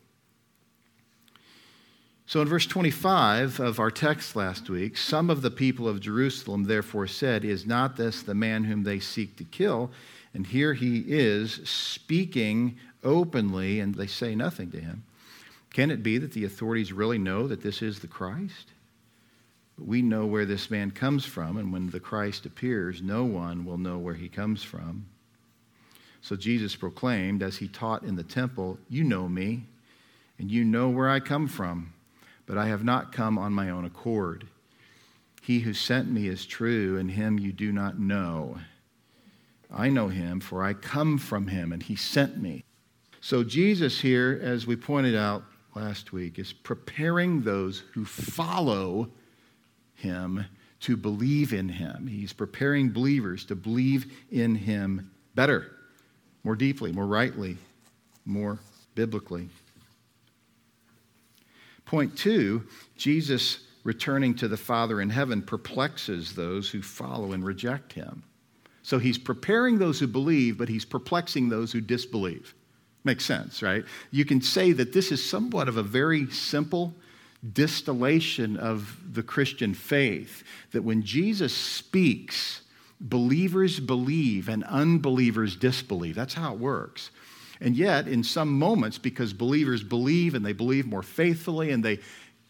So 2.25 2.41
in 2.41 2.47
verse 2.47 2.67
25 2.67 3.59
of 3.59 3.79
our 3.79 3.89
text 3.89 4.35
last 4.35 4.69
week, 4.69 4.97
some 4.97 5.31
of 5.31 5.41
the 5.41 5.49
people 5.49 5.87
of 5.87 5.99
Jerusalem 5.99 6.65
therefore 6.65 7.07
said, 7.07 7.43
Is 7.43 7.65
not 7.65 7.97
this 7.97 8.21
the 8.21 8.35
man 8.35 8.65
whom 8.65 8.83
they 8.83 8.99
seek 8.99 9.35
to 9.37 9.43
kill? 9.43 9.89
And 10.33 10.45
here 10.45 10.73
he 10.73 11.03
is 11.07 11.61
speaking 11.67 12.77
openly, 13.03 13.79
and 13.79 13.95
they 13.95 14.07
say 14.07 14.35
nothing 14.35 14.71
to 14.71 14.79
him. 14.79 15.03
Can 15.71 15.91
it 15.91 16.03
be 16.03 16.17
that 16.17 16.33
the 16.33 16.45
authorities 16.45 16.93
really 16.93 17.17
know 17.17 17.47
that 17.47 17.61
this 17.61 17.81
is 17.81 17.99
the 17.99 18.07
Christ? 18.07 18.67
We 19.77 20.01
know 20.01 20.25
where 20.25 20.45
this 20.45 20.69
man 20.69 20.91
comes 20.91 21.25
from, 21.25 21.57
and 21.57 21.71
when 21.71 21.89
the 21.89 21.99
Christ 21.99 22.45
appears, 22.45 23.01
no 23.01 23.23
one 23.23 23.65
will 23.65 23.77
know 23.77 23.97
where 23.97 24.15
he 24.15 24.27
comes 24.27 24.63
from. 24.63 25.05
So 26.21 26.35
Jesus 26.35 26.75
proclaimed, 26.75 27.41
as 27.41 27.57
he 27.57 27.67
taught 27.67 28.03
in 28.03 28.15
the 28.15 28.23
temple, 28.23 28.77
You 28.89 29.03
know 29.03 29.29
me, 29.29 29.63
and 30.37 30.51
you 30.51 30.65
know 30.65 30.89
where 30.89 31.09
I 31.09 31.19
come 31.19 31.47
from, 31.47 31.93
but 32.45 32.57
I 32.57 32.67
have 32.67 32.83
not 32.83 33.13
come 33.13 33.37
on 33.37 33.53
my 33.53 33.69
own 33.69 33.85
accord. 33.85 34.47
He 35.41 35.59
who 35.59 35.73
sent 35.73 36.11
me 36.11 36.27
is 36.27 36.45
true, 36.45 36.97
and 36.97 37.09
him 37.09 37.39
you 37.39 37.53
do 37.53 37.71
not 37.71 37.99
know. 37.99 38.57
I 39.71 39.89
know 39.89 40.07
him, 40.07 40.39
for 40.39 40.63
I 40.63 40.73
come 40.73 41.17
from 41.17 41.47
him, 41.47 41.71
and 41.71 41.83
he 41.83 41.95
sent 41.95 42.41
me. 42.41 42.63
So, 43.21 43.43
Jesus 43.43 43.99
here, 43.99 44.39
as 44.41 44.65
we 44.65 44.75
pointed 44.75 45.15
out 45.15 45.43
last 45.75 46.11
week, 46.11 46.39
is 46.39 46.53
preparing 46.53 47.41
those 47.41 47.83
who 47.93 48.05
follow 48.05 49.09
him 49.95 50.45
to 50.81 50.95
believe 50.95 51.53
in 51.53 51.69
him. 51.69 52.07
He's 52.07 52.33
preparing 52.33 52.89
believers 52.89 53.45
to 53.45 53.55
believe 53.55 54.11
in 54.31 54.55
him 54.55 55.11
better, 55.35 55.75
more 56.43 56.55
deeply, 56.55 56.91
more 56.91 57.07
rightly, 57.07 57.57
more 58.25 58.59
biblically. 58.95 59.49
Point 61.85 62.17
two 62.17 62.63
Jesus 62.95 63.59
returning 63.83 64.35
to 64.35 64.47
the 64.47 64.57
Father 64.57 65.01
in 65.01 65.09
heaven 65.09 65.41
perplexes 65.41 66.33
those 66.33 66.69
who 66.69 66.81
follow 66.81 67.31
and 67.33 67.43
reject 67.43 67.93
him. 67.93 68.23
So 68.89 68.97
he's 68.97 69.19
preparing 69.19 69.77
those 69.77 69.99
who 69.99 70.07
believe, 70.07 70.57
but 70.57 70.67
he's 70.67 70.83
perplexing 70.83 71.49
those 71.49 71.71
who 71.71 71.79
disbelieve. 71.79 72.55
Makes 73.03 73.23
sense, 73.23 73.61
right? 73.61 73.85
You 74.09 74.25
can 74.25 74.41
say 74.41 74.71
that 74.71 74.93
this 74.93 75.11
is 75.11 75.23
somewhat 75.23 75.69
of 75.69 75.77
a 75.77 75.83
very 75.83 76.25
simple 76.31 76.95
distillation 77.53 78.57
of 78.57 78.97
the 79.13 79.21
Christian 79.21 79.75
faith 79.75 80.43
that 80.71 80.81
when 80.81 81.03
Jesus 81.03 81.55
speaks, 81.55 82.61
believers 82.99 83.79
believe 83.79 84.49
and 84.49 84.63
unbelievers 84.63 85.55
disbelieve. 85.55 86.15
That's 86.15 86.33
how 86.33 86.53
it 86.53 86.59
works. 86.59 87.11
And 87.61 87.77
yet, 87.77 88.07
in 88.07 88.23
some 88.23 88.57
moments, 88.57 88.97
because 88.97 89.33
believers 89.33 89.83
believe 89.83 90.33
and 90.33 90.43
they 90.43 90.53
believe 90.53 90.87
more 90.87 91.03
faithfully 91.03 91.69
and 91.69 91.85
they 91.85 91.99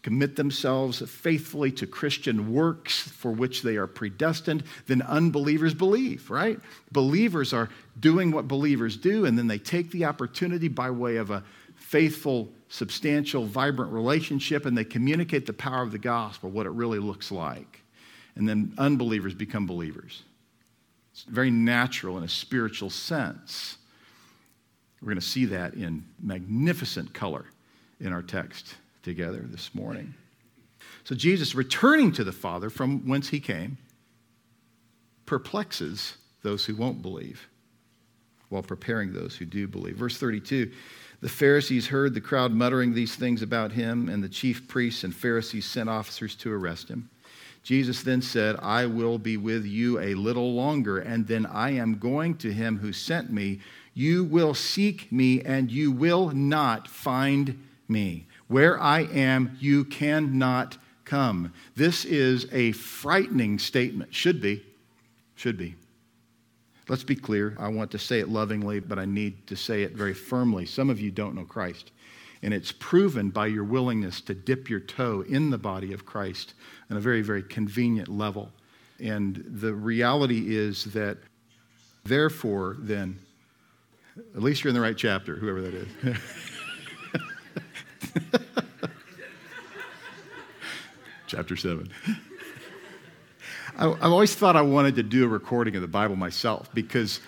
commit 0.02 0.36
themselves 0.36 1.02
faithfully 1.10 1.70
to 1.72 1.86
Christian 1.86 2.52
works 2.52 3.00
for 3.00 3.30
which 3.30 3.62
they 3.62 3.76
are 3.76 3.86
predestined, 3.86 4.64
then 4.86 5.02
unbelievers 5.02 5.74
believe, 5.74 6.30
right? 6.30 6.58
Believers 6.90 7.52
are 7.52 7.68
doing 7.98 8.30
what 8.30 8.48
believers 8.48 8.96
do, 8.96 9.26
and 9.26 9.36
then 9.36 9.46
they 9.46 9.58
take 9.58 9.90
the 9.90 10.06
opportunity 10.06 10.68
by 10.68 10.90
way 10.90 11.16
of 11.16 11.30
a 11.30 11.44
faithful, 11.76 12.48
substantial, 12.68 13.44
vibrant 13.44 13.92
relationship, 13.92 14.64
and 14.64 14.76
they 14.76 14.84
communicate 14.84 15.44
the 15.44 15.52
power 15.52 15.82
of 15.82 15.92
the 15.92 15.98
gospel, 15.98 16.50
what 16.50 16.66
it 16.66 16.70
really 16.70 16.98
looks 16.98 17.30
like. 17.30 17.82
And 18.36 18.48
then 18.48 18.72
unbelievers 18.78 19.34
become 19.34 19.66
believers. 19.66 20.22
It's 21.12 21.24
very 21.24 21.50
natural 21.50 22.16
in 22.16 22.24
a 22.24 22.28
spiritual 22.28 22.88
sense. 22.88 23.76
We're 25.02 25.06
going 25.06 25.20
to 25.20 25.26
see 25.26 25.46
that 25.46 25.74
in 25.74 26.04
magnificent 26.22 27.12
color 27.12 27.44
in 28.00 28.12
our 28.12 28.22
text 28.22 28.76
together 29.02 29.44
this 29.46 29.74
morning. 29.74 30.14
So, 31.04 31.14
Jesus 31.14 31.54
returning 31.54 32.12
to 32.12 32.24
the 32.24 32.32
Father 32.32 32.70
from 32.70 33.08
whence 33.08 33.28
he 33.28 33.40
came 33.40 33.78
perplexes 35.26 36.16
those 36.42 36.64
who 36.64 36.74
won't 36.74 37.02
believe 37.02 37.48
while 38.48 38.62
preparing 38.62 39.12
those 39.12 39.36
who 39.36 39.44
do 39.44 39.66
believe. 39.66 39.96
Verse 39.96 40.18
32 40.18 40.70
The 41.20 41.28
Pharisees 41.28 41.86
heard 41.86 42.14
the 42.14 42.20
crowd 42.20 42.52
muttering 42.52 42.92
these 42.92 43.14
things 43.14 43.42
about 43.42 43.72
him, 43.72 44.08
and 44.08 44.22
the 44.22 44.28
chief 44.28 44.68
priests 44.68 45.04
and 45.04 45.14
Pharisees 45.14 45.64
sent 45.64 45.88
officers 45.88 46.34
to 46.36 46.52
arrest 46.52 46.88
him. 46.88 47.08
Jesus 47.62 48.02
then 48.02 48.22
said, 48.22 48.56
I 48.60 48.86
will 48.86 49.18
be 49.18 49.36
with 49.36 49.66
you 49.66 50.00
a 50.00 50.14
little 50.14 50.54
longer, 50.54 50.98
and 50.98 51.26
then 51.26 51.46
I 51.46 51.72
am 51.72 51.98
going 51.98 52.36
to 52.38 52.52
him 52.52 52.78
who 52.78 52.92
sent 52.92 53.30
me. 53.30 53.60
You 53.92 54.24
will 54.24 54.54
seek 54.54 55.12
me, 55.12 55.42
and 55.42 55.70
you 55.70 55.92
will 55.92 56.30
not 56.30 56.88
find 56.88 57.62
me. 57.86 58.26
Where 58.50 58.80
I 58.82 59.02
am, 59.02 59.56
you 59.60 59.84
cannot 59.84 60.76
come. 61.04 61.52
This 61.76 62.04
is 62.04 62.48
a 62.50 62.72
frightening 62.72 63.60
statement. 63.60 64.12
Should 64.12 64.42
be. 64.42 64.64
Should 65.36 65.56
be. 65.56 65.76
Let's 66.88 67.04
be 67.04 67.14
clear. 67.14 67.56
I 67.60 67.68
want 67.68 67.92
to 67.92 67.98
say 68.00 68.18
it 68.18 68.28
lovingly, 68.28 68.80
but 68.80 68.98
I 68.98 69.04
need 69.04 69.46
to 69.46 69.54
say 69.54 69.84
it 69.84 69.92
very 69.92 70.14
firmly. 70.14 70.66
Some 70.66 70.90
of 70.90 70.98
you 70.98 71.12
don't 71.12 71.36
know 71.36 71.44
Christ. 71.44 71.92
And 72.42 72.52
it's 72.52 72.72
proven 72.72 73.30
by 73.30 73.46
your 73.46 73.62
willingness 73.62 74.20
to 74.22 74.34
dip 74.34 74.68
your 74.68 74.80
toe 74.80 75.24
in 75.28 75.50
the 75.50 75.58
body 75.58 75.92
of 75.92 76.04
Christ 76.04 76.54
on 76.90 76.96
a 76.96 77.00
very, 77.00 77.22
very 77.22 77.44
convenient 77.44 78.08
level. 78.08 78.50
And 78.98 79.44
the 79.46 79.72
reality 79.72 80.56
is 80.56 80.86
that, 80.86 81.18
therefore, 82.04 82.78
then, 82.80 83.16
at 84.34 84.42
least 84.42 84.64
you're 84.64 84.70
in 84.70 84.74
the 84.74 84.80
right 84.80 84.98
chapter, 84.98 85.36
whoever 85.36 85.60
that 85.60 85.74
is. 85.74 86.16
chapter 91.26 91.56
7. 91.56 91.90
I, 93.78 93.84
have 93.84 94.02
always 94.02 94.34
thought 94.34 94.56
I 94.56 94.62
wanted 94.62 94.96
to 94.96 95.02
do 95.02 95.24
a 95.24 95.28
recording 95.28 95.76
of 95.76 95.82
the 95.82 95.88
Bible 95.88 96.16
myself 96.16 96.68
because 96.74 97.20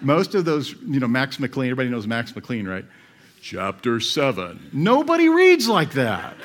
most 0.00 0.34
of 0.34 0.44
those, 0.44 0.72
you 0.82 1.00
know, 1.00 1.08
Max 1.08 1.38
McLean, 1.38 1.70
everybody 1.70 1.88
knows 1.88 2.06
Max 2.06 2.34
McLean, 2.34 2.66
right? 2.66 2.84
Chapter 3.40 4.00
7. 4.00 4.70
Nobody 4.72 5.28
reads 5.28 5.68
like 5.68 5.92
that. 5.92 6.36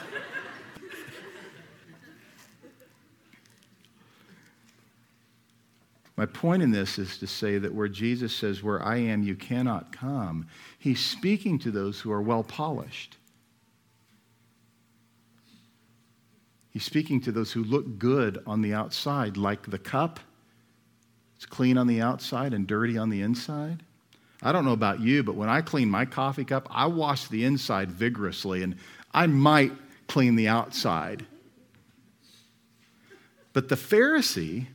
My 6.16 6.28
point 6.28 6.62
in 6.62 6.70
this 6.72 7.00
is 7.00 7.18
to 7.18 7.28
say 7.28 7.58
that 7.58 7.74
where 7.74 7.88
Jesus 7.88 8.36
says, 8.36 8.62
Where 8.62 8.82
I 8.84 8.98
am, 8.98 9.24
you 9.24 9.36
cannot 9.36 9.92
come, 9.92 10.48
he's 10.78 11.04
speaking 11.04 11.58
to 11.60 11.72
those 11.72 12.00
who 12.00 12.12
are 12.12 12.22
well 12.22 12.44
polished. 12.44 13.18
He's 16.74 16.84
speaking 16.84 17.22
to 17.22 17.32
those 17.32 17.52
who 17.52 17.64
look 17.64 18.00
good 18.00 18.42
on 18.46 18.62
the 18.62 18.74
outside, 18.74 19.38
like 19.38 19.70
the 19.70 19.78
cup. 19.78 20.20
It's 21.36 21.46
clean 21.46 21.78
on 21.78 21.88
the 21.88 22.02
outside 22.02 22.54
and 22.54 22.68
dirty 22.68 22.98
on 22.98 23.10
the 23.10 23.22
inside. 23.22 23.84
I 24.42 24.52
don't 24.52 24.66
know 24.66 24.74
about 24.74 25.00
you, 25.00 25.24
but 25.24 25.36
when 25.36 25.50
I 25.50 25.62
clean 25.62 25.90
my 25.90 26.06
coffee 26.06 26.44
cup, 26.44 26.68
I 26.70 26.88
wash 26.88 27.28
the 27.28 27.46
inside 27.46 27.92
vigorously, 27.92 28.64
and 28.64 28.76
I 29.14 29.28
might 29.28 29.72
clean 30.08 30.36
the 30.36 30.48
outside. 30.50 31.26
But 33.54 33.70
the 33.70 33.76
Pharisee 33.76 34.68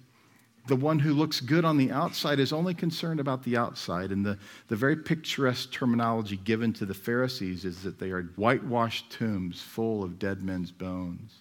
the 0.68 0.76
one 0.76 0.98
who 0.98 1.14
looks 1.14 1.40
good 1.40 1.64
on 1.64 1.78
the 1.78 1.90
outside 1.90 2.38
is 2.38 2.52
only 2.52 2.74
concerned 2.74 3.20
about 3.20 3.42
the 3.42 3.56
outside. 3.56 4.12
And 4.12 4.24
the, 4.24 4.38
the 4.68 4.76
very 4.76 4.96
picturesque 4.96 5.72
terminology 5.72 6.36
given 6.36 6.72
to 6.74 6.86
the 6.86 6.94
Pharisees 6.94 7.64
is 7.64 7.82
that 7.82 7.98
they 7.98 8.10
are 8.10 8.24
whitewashed 8.36 9.10
tombs 9.10 9.62
full 9.62 10.04
of 10.04 10.18
dead 10.18 10.42
men's 10.42 10.70
bones. 10.70 11.32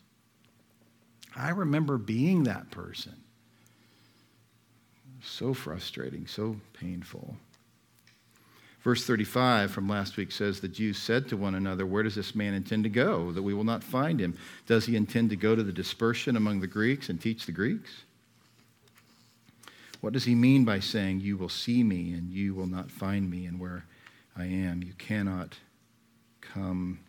I 1.36 1.50
remember 1.50 1.98
being 1.98 2.44
that 2.44 2.72
person. 2.72 3.16
So 5.22 5.54
frustrating, 5.54 6.28
so 6.28 6.58
painful. 6.74 7.36
Verse 8.82 9.06
35 9.06 9.72
from 9.72 9.90
last 9.90 10.16
week 10.16 10.32
says 10.32 10.62
the 10.62 10.68
Jews 10.68 10.98
said 10.98 11.28
to 11.28 11.38
one 11.38 11.56
another, 11.56 11.86
Where 11.86 12.04
does 12.04 12.16
this 12.16 12.34
man 12.34 12.54
intend 12.54 12.84
to 12.84 12.90
go, 12.90 13.32
that 13.34 13.42
we 13.42 13.54
will 13.54 13.66
not 13.66 13.84
find 13.84 14.20
him? 14.20 14.38
Does 14.66 14.86
he 14.86 14.96
intend 14.96 15.30
to 15.32 15.36
go 15.36 15.56
to 15.56 15.64
the 15.64 15.74
dispersion 15.74 16.38
among 16.38 16.62
the 16.62 16.68
Greeks 16.68 17.10
and 17.10 17.20
teach 17.20 17.46
the 17.46 17.52
Greeks? 17.52 18.04
What 20.00 20.14
does 20.14 20.24
he 20.26 20.36
mean 20.36 20.64
by 20.64 20.80
saying, 20.80 21.20
You 21.20 21.38
will 21.38 21.50
see 21.50 21.84
me 21.84 22.14
and 22.14 22.32
you 22.32 22.54
will 22.54 22.68
not 22.68 22.90
find 22.90 23.30
me, 23.30 23.46
and 23.46 23.60
where 23.60 23.84
I 24.38 24.46
am, 24.46 24.84
you 24.84 24.94
cannot 24.98 25.58
come? 26.40 27.00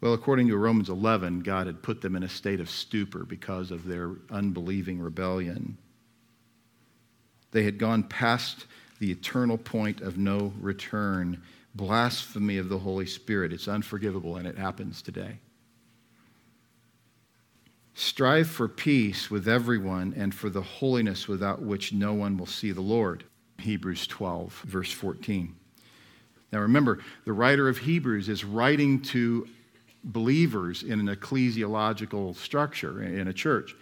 Well, 0.00 0.12
according 0.12 0.48
to 0.48 0.56
Romans 0.56 0.90
11, 0.90 1.40
God 1.40 1.66
had 1.66 1.82
put 1.82 2.02
them 2.02 2.16
in 2.16 2.22
a 2.22 2.28
state 2.28 2.60
of 2.60 2.68
stupor 2.68 3.24
because 3.24 3.70
of 3.70 3.86
their 3.86 4.12
unbelieving 4.30 5.00
rebellion. 5.00 5.78
They 7.52 7.62
had 7.62 7.78
gone 7.78 8.02
past 8.02 8.66
the 8.98 9.10
eternal 9.10 9.56
point 9.56 10.02
of 10.02 10.18
no 10.18 10.52
return, 10.60 11.42
blasphemy 11.74 12.58
of 12.58 12.68
the 12.68 12.78
Holy 12.78 13.06
Spirit. 13.06 13.52
It's 13.52 13.68
unforgivable, 13.68 14.36
and 14.36 14.46
it 14.46 14.58
happens 14.58 15.00
today. 15.00 15.38
Strive 17.94 18.48
for 18.48 18.68
peace 18.68 19.30
with 19.30 19.48
everyone 19.48 20.12
and 20.14 20.34
for 20.34 20.50
the 20.50 20.60
holiness 20.60 21.26
without 21.26 21.62
which 21.62 21.94
no 21.94 22.12
one 22.12 22.36
will 22.36 22.44
see 22.44 22.70
the 22.70 22.82
Lord. 22.82 23.24
Hebrews 23.58 24.06
12, 24.06 24.52
verse 24.66 24.92
14. 24.92 25.56
Now 26.52 26.60
remember, 26.60 26.98
the 27.24 27.32
writer 27.32 27.68
of 27.68 27.78
Hebrews 27.78 28.28
is 28.28 28.44
writing 28.44 29.00
to 29.02 29.48
believers 30.06 30.82
in 30.82 31.00
an 31.00 31.14
ecclesiological 31.14 32.34
structure, 32.36 33.02
in 33.02 33.28
a 33.28 33.32
church. 33.32 33.74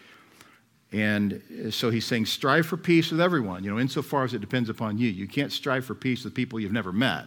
And 0.90 1.42
so 1.70 1.90
he's 1.90 2.04
saying, 2.04 2.26
strive 2.26 2.66
for 2.66 2.76
peace 2.76 3.10
with 3.10 3.20
everyone, 3.20 3.64
you 3.64 3.70
know, 3.70 3.78
insofar 3.78 4.24
as 4.24 4.34
it 4.34 4.40
depends 4.40 4.68
upon 4.68 4.98
you. 4.98 5.08
You 5.08 5.26
can't 5.26 5.52
strive 5.52 5.84
for 5.84 5.94
peace 5.94 6.24
with 6.24 6.34
people 6.34 6.60
you've 6.60 6.72
never 6.72 6.92
met 6.92 7.26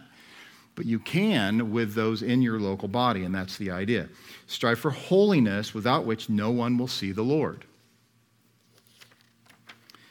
but 0.78 0.86
you 0.86 1.00
can 1.00 1.72
with 1.72 1.94
those 1.94 2.22
in 2.22 2.40
your 2.40 2.60
local 2.60 2.86
body, 2.86 3.24
and 3.24 3.34
that's 3.34 3.56
the 3.56 3.68
idea. 3.68 4.08
Strive 4.46 4.78
for 4.78 4.92
holiness 4.92 5.74
without 5.74 6.04
which 6.04 6.28
no 6.28 6.52
one 6.52 6.78
will 6.78 6.86
see 6.86 7.10
the 7.10 7.24
Lord. 7.24 7.64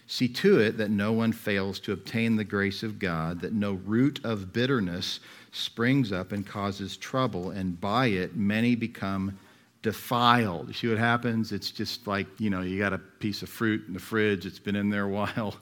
See 0.08 0.28
to 0.30 0.60
it 0.60 0.78
that 0.78 0.90
no 0.90 1.12
one 1.12 1.34
fails 1.34 1.80
to 1.82 1.92
obtain 1.92 2.36
the 2.36 2.44
grace 2.44 2.82
of 2.82 2.98
God, 2.98 3.42
that 3.42 3.54
no 3.54 3.74
root 3.74 4.22
of 4.24 4.54
bitterness 4.54 5.20
springs 5.52 6.12
up 6.12 6.32
and 6.32 6.48
causes 6.48 6.98
trouble, 6.98 7.52
and 7.52 7.80
by 7.80 8.08
it 8.08 8.36
many 8.36 8.76
become 8.76 9.38
defiled. 9.82 10.68
You 10.68 10.74
see 10.74 10.88
what 10.88 10.98
happens? 10.98 11.52
It's 11.52 11.72
just 11.72 12.08
like, 12.08 12.28
you 12.40 12.50
know, 12.50 12.62
you 12.62 12.80
got 12.80 12.94
a 12.94 12.98
piece 12.98 13.42
of 13.42 13.50
fruit 13.50 13.84
in 13.88 13.94
the 13.94 14.00
fridge, 14.00 14.46
it's 14.46 14.60
been 14.60 14.76
in 14.76 14.90
there 14.90 15.06
a 15.06 15.10
while, 15.10 15.56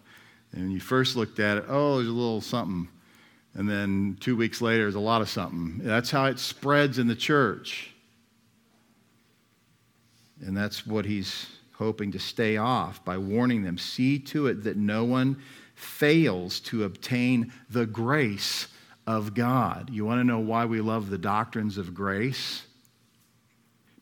and 0.52 0.72
you 0.72 0.80
first 0.80 1.16
looked 1.16 1.40
at 1.40 1.58
it, 1.58 1.66
oh, 1.68 1.98
there's 1.98 2.08
a 2.08 2.12
little 2.12 2.42
something 2.42 2.88
and 3.56 3.70
then 3.70 4.18
two 4.20 4.36
weeks 4.36 4.62
later, 4.62 4.84
there's 4.84 4.96
a 4.96 5.00
lot 5.00 5.22
of 5.22 5.30
something. 5.30 5.80
That's 5.80 6.12
how 6.12 6.26
it 6.26 6.40
spreads 6.40 7.00
in 7.00 7.08
the 7.08 7.16
church. 7.16 7.94
And 10.42 10.56
that's 10.56 10.86
what 10.86 11.06
he's 11.06 11.48
hoping 11.78 12.12
to 12.12 12.20
stay 12.20 12.58
off 12.58 13.04
by 13.04 13.18
warning 13.18 13.64
them. 13.64 13.78
See 13.78 14.20
to 14.20 14.48
it 14.48 14.64
that 14.64 14.78
no 14.78 15.04
one 15.04 15.38
fails 15.76 16.60
to 16.62 16.84
obtain 16.84 17.52
the 17.70 17.86
grace 17.86 18.68
of 19.06 19.34
God. 19.34 19.90
You 19.92 20.06
want 20.06 20.20
to 20.20 20.24
know 20.24 20.40
why 20.40 20.66
we 20.66 20.82
love 20.82 21.10
the 21.10 21.18
doctrines 21.18 21.78
of 21.78 21.94
grace? 21.94 22.64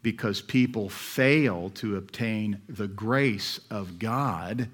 Because 0.02 0.42
people 0.42 0.90
fail 0.90 1.70
to 1.76 1.96
obtain 1.96 2.62
the 2.70 2.88
grace 2.88 3.60
of 3.70 4.00
God 4.00 4.70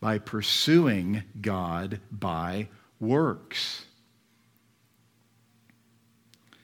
by 0.00 0.18
pursuing 0.18 1.22
God 1.40 2.00
by 2.10 2.68
works. 3.00 3.86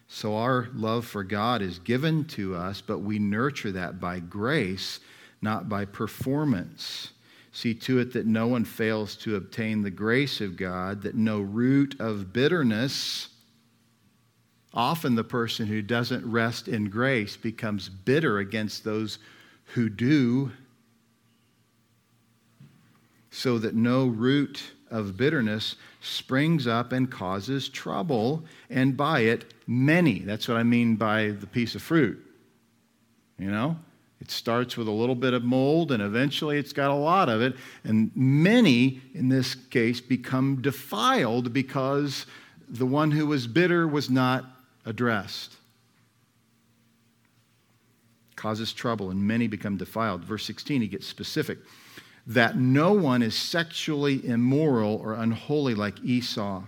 So 0.09 0.37
our 0.37 0.69
love 0.75 1.07
for 1.07 1.23
God 1.23 1.63
is 1.63 1.79
given 1.79 2.25
to 2.27 2.57
us, 2.57 2.81
but 2.81 2.99
we 2.99 3.19
nurture 3.19 3.73
that 3.73 4.01
by 4.01 4.19
grace, 4.19 5.01
not 5.43 5.69
by 5.69 5.85
performance. 5.85 7.11
See 7.53 7.75
to 7.75 7.99
it 7.99 8.13
that 8.13 8.27
no 8.27 8.47
one 8.47 8.65
fails 8.65 9.17
to 9.17 9.37
obtain 9.37 9.83
the 9.83 9.91
grace 9.91 10.41
of 10.41 10.57
God, 10.57 11.03
that 11.03 11.17
no 11.17 11.41
root 11.41 11.97
of 11.99 12.33
bitterness. 12.33 13.29
Often 14.73 15.17
the 15.17 15.25
person 15.25 15.67
who 15.67 15.83
doesn't 15.83 16.25
rest 16.31 16.69
in 16.69 16.91
grace 16.91 17.37
becomes 17.37 17.89
bitter 17.89 18.39
against 18.39 18.85
those 18.85 19.19
who 19.75 19.89
do, 19.89 20.53
so 23.31 23.59
that 23.59 23.75
no 23.75 24.07
root 24.07 24.73
of 24.91 25.17
bitterness 25.17 25.77
springs 26.01 26.67
up 26.67 26.93
and 26.93 27.11
causes 27.11 27.69
trouble, 27.69 28.45
and 28.69 28.97
by 28.97 29.21
it, 29.21 29.53
many. 29.67 30.21
That's 30.21 30.49
what 30.49 30.57
I 30.57 30.63
mean 30.63 30.97
by 30.97 31.31
the 31.31 31.47
piece 31.47 31.75
of 31.75 31.83
fruit. 31.83 32.25
You 33.39 33.51
know? 33.51 33.77
It 34.21 34.31
starts 34.31 34.77
with 34.77 34.87
a 34.87 34.93
little 34.93 35.15
bit 35.15 35.33
of 35.33 35.45
mold, 35.45 35.93
and 35.93 36.03
eventually 36.03 36.59
it's 36.59 36.73
got 36.73 36.91
a 36.91 36.95
lot 36.95 37.29
of 37.29 37.41
it. 37.41 37.57
And 37.85 38.11
many, 38.15 39.01
in 39.15 39.29
this 39.29 39.55
case, 39.55 40.01
become 40.01 40.61
defiled 40.61 41.53
because 41.53 42.27
the 42.69 42.87
one 42.87 43.11
who 43.11 43.27
was 43.27 43.47
bitter 43.47 43.89
was 43.89 44.11
not 44.11 44.45
addressed. 44.85 45.57
Causes 48.37 48.73
trouble, 48.73 49.11
and 49.11 49.23
many 49.23 49.47
become 49.47 49.77
defiled. 49.77 50.25
Verse 50.25 50.45
16, 50.45 50.83
he 50.83 50.89
gets 50.89 51.07
specific 51.07 51.59
that 52.27 52.57
no 52.57 52.93
one 52.93 53.23
is 53.23 53.35
sexually 53.35 54.25
immoral 54.27 54.97
or 54.97 55.15
unholy 55.15 55.75
like 55.75 55.99
Esau. 56.05 56.63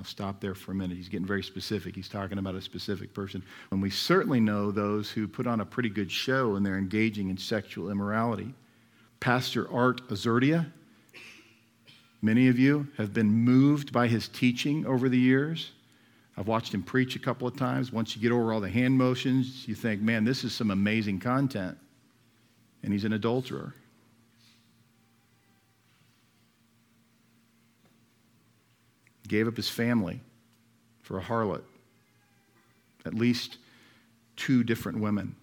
I'll 0.00 0.04
stop 0.04 0.40
there 0.40 0.54
for 0.54 0.72
a 0.72 0.74
minute. 0.74 0.96
He's 0.96 1.10
getting 1.10 1.26
very 1.26 1.42
specific. 1.42 1.94
He's 1.94 2.08
talking 2.08 2.38
about 2.38 2.54
a 2.54 2.62
specific 2.62 3.12
person. 3.12 3.42
And 3.70 3.82
we 3.82 3.90
certainly 3.90 4.40
know 4.40 4.70
those 4.70 5.10
who 5.10 5.28
put 5.28 5.46
on 5.46 5.60
a 5.60 5.66
pretty 5.66 5.90
good 5.90 6.10
show 6.10 6.56
and 6.56 6.64
they're 6.64 6.78
engaging 6.78 7.28
in 7.28 7.36
sexual 7.36 7.90
immorality. 7.90 8.54
Pastor 9.20 9.70
Art 9.70 10.00
Azurdia, 10.08 10.72
many 12.22 12.48
of 12.48 12.58
you 12.58 12.88
have 12.96 13.12
been 13.12 13.30
moved 13.30 13.92
by 13.92 14.08
his 14.08 14.26
teaching 14.28 14.86
over 14.86 15.10
the 15.10 15.18
years. 15.18 15.72
I've 16.38 16.48
watched 16.48 16.72
him 16.72 16.82
preach 16.82 17.14
a 17.14 17.18
couple 17.18 17.46
of 17.46 17.54
times. 17.58 17.92
Once 17.92 18.16
you 18.16 18.22
get 18.22 18.32
over 18.32 18.54
all 18.54 18.60
the 18.62 18.70
hand 18.70 18.96
motions, 18.96 19.68
you 19.68 19.74
think, 19.74 20.00
man, 20.00 20.24
this 20.24 20.44
is 20.44 20.54
some 20.54 20.70
amazing 20.70 21.20
content. 21.20 21.76
And 22.82 22.90
he's 22.90 23.04
an 23.04 23.12
adulterer. 23.12 23.74
Gave 29.30 29.46
up 29.46 29.56
his 29.56 29.68
family 29.68 30.20
for 31.02 31.16
a 31.16 31.22
harlot. 31.22 31.62
At 33.06 33.14
least 33.14 33.58
two 34.34 34.64
different 34.64 34.98
women. 34.98 35.36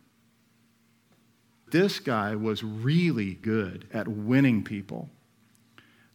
This 1.72 2.02
guy 2.02 2.36
was 2.36 2.66
really 2.66 3.36
good 3.36 3.88
at 3.94 4.10
winning 4.10 4.62
people 4.66 5.10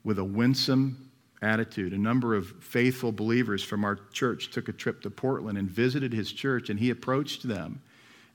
with 0.05 0.19
a 0.19 0.25
winsome 0.25 1.11
attitude. 1.41 1.95
A 1.95 1.99
number 1.99 2.35
of 2.35 2.63
faithful 2.63 3.11
believers 3.11 3.65
from 3.65 3.85
our 3.85 4.01
church 4.13 4.51
took 4.51 4.69
a 4.69 4.73
trip 4.73 5.01
to 5.01 5.11
Portland 5.11 5.57
and 5.57 5.71
visited 5.71 6.13
his 6.13 6.31
church, 6.31 6.69
and 6.69 6.79
he 6.79 6.91
approached 6.91 7.49
them 7.49 7.81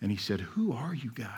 and 0.01 0.09
he 0.09 0.17
said, 0.17 0.41
Who 0.41 0.73
are 0.73 0.95
you 0.95 1.11
guys? 1.13 1.29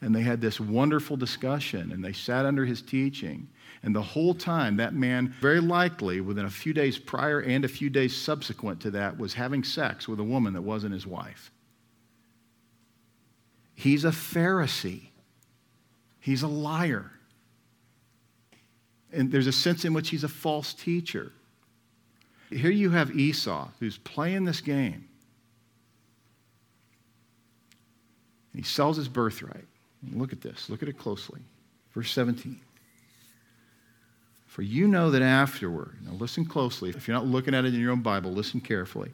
And 0.00 0.12
they 0.12 0.22
had 0.22 0.40
this 0.40 0.58
wonderful 0.58 1.16
discussion, 1.16 1.92
and 1.92 2.04
they 2.04 2.12
sat 2.12 2.44
under 2.44 2.64
his 2.64 2.82
teaching. 2.82 3.48
And 3.84 3.94
the 3.94 4.02
whole 4.02 4.34
time, 4.34 4.78
that 4.78 4.94
man, 4.94 5.32
very 5.40 5.60
likely 5.60 6.20
within 6.20 6.46
a 6.46 6.50
few 6.50 6.72
days 6.72 6.98
prior 6.98 7.40
and 7.40 7.64
a 7.64 7.68
few 7.68 7.88
days 7.88 8.16
subsequent 8.16 8.80
to 8.80 8.90
that, 8.92 9.18
was 9.18 9.34
having 9.34 9.62
sex 9.62 10.08
with 10.08 10.18
a 10.18 10.24
woman 10.24 10.54
that 10.54 10.62
wasn't 10.62 10.94
his 10.94 11.06
wife. 11.06 11.52
He's 13.76 14.04
a 14.04 14.10
Pharisee, 14.10 15.08
he's 16.18 16.42
a 16.42 16.48
liar 16.48 17.12
and 19.14 19.30
there's 19.30 19.46
a 19.46 19.52
sense 19.52 19.84
in 19.84 19.94
which 19.94 20.10
he's 20.10 20.24
a 20.24 20.28
false 20.28 20.74
teacher. 20.74 21.32
Here 22.50 22.70
you 22.70 22.90
have 22.90 23.16
Esau 23.16 23.68
who's 23.78 23.96
playing 23.98 24.44
this 24.44 24.60
game. 24.60 25.08
He 28.54 28.62
sells 28.62 28.96
his 28.96 29.08
birthright. 29.08 29.66
Look 30.12 30.32
at 30.32 30.40
this, 30.40 30.68
look 30.68 30.82
at 30.82 30.88
it 30.88 30.98
closely. 30.98 31.40
Verse 31.94 32.10
17. 32.12 32.60
For 34.54 34.62
you 34.62 34.86
know 34.86 35.10
that 35.10 35.20
afterward, 35.20 35.96
now 36.04 36.12
listen 36.12 36.44
closely. 36.44 36.90
If 36.90 37.08
you're 37.08 37.16
not 37.16 37.26
looking 37.26 37.54
at 37.54 37.64
it 37.64 37.74
in 37.74 37.80
your 37.80 37.90
own 37.90 38.02
Bible, 38.02 38.30
listen 38.30 38.60
carefully. 38.60 39.10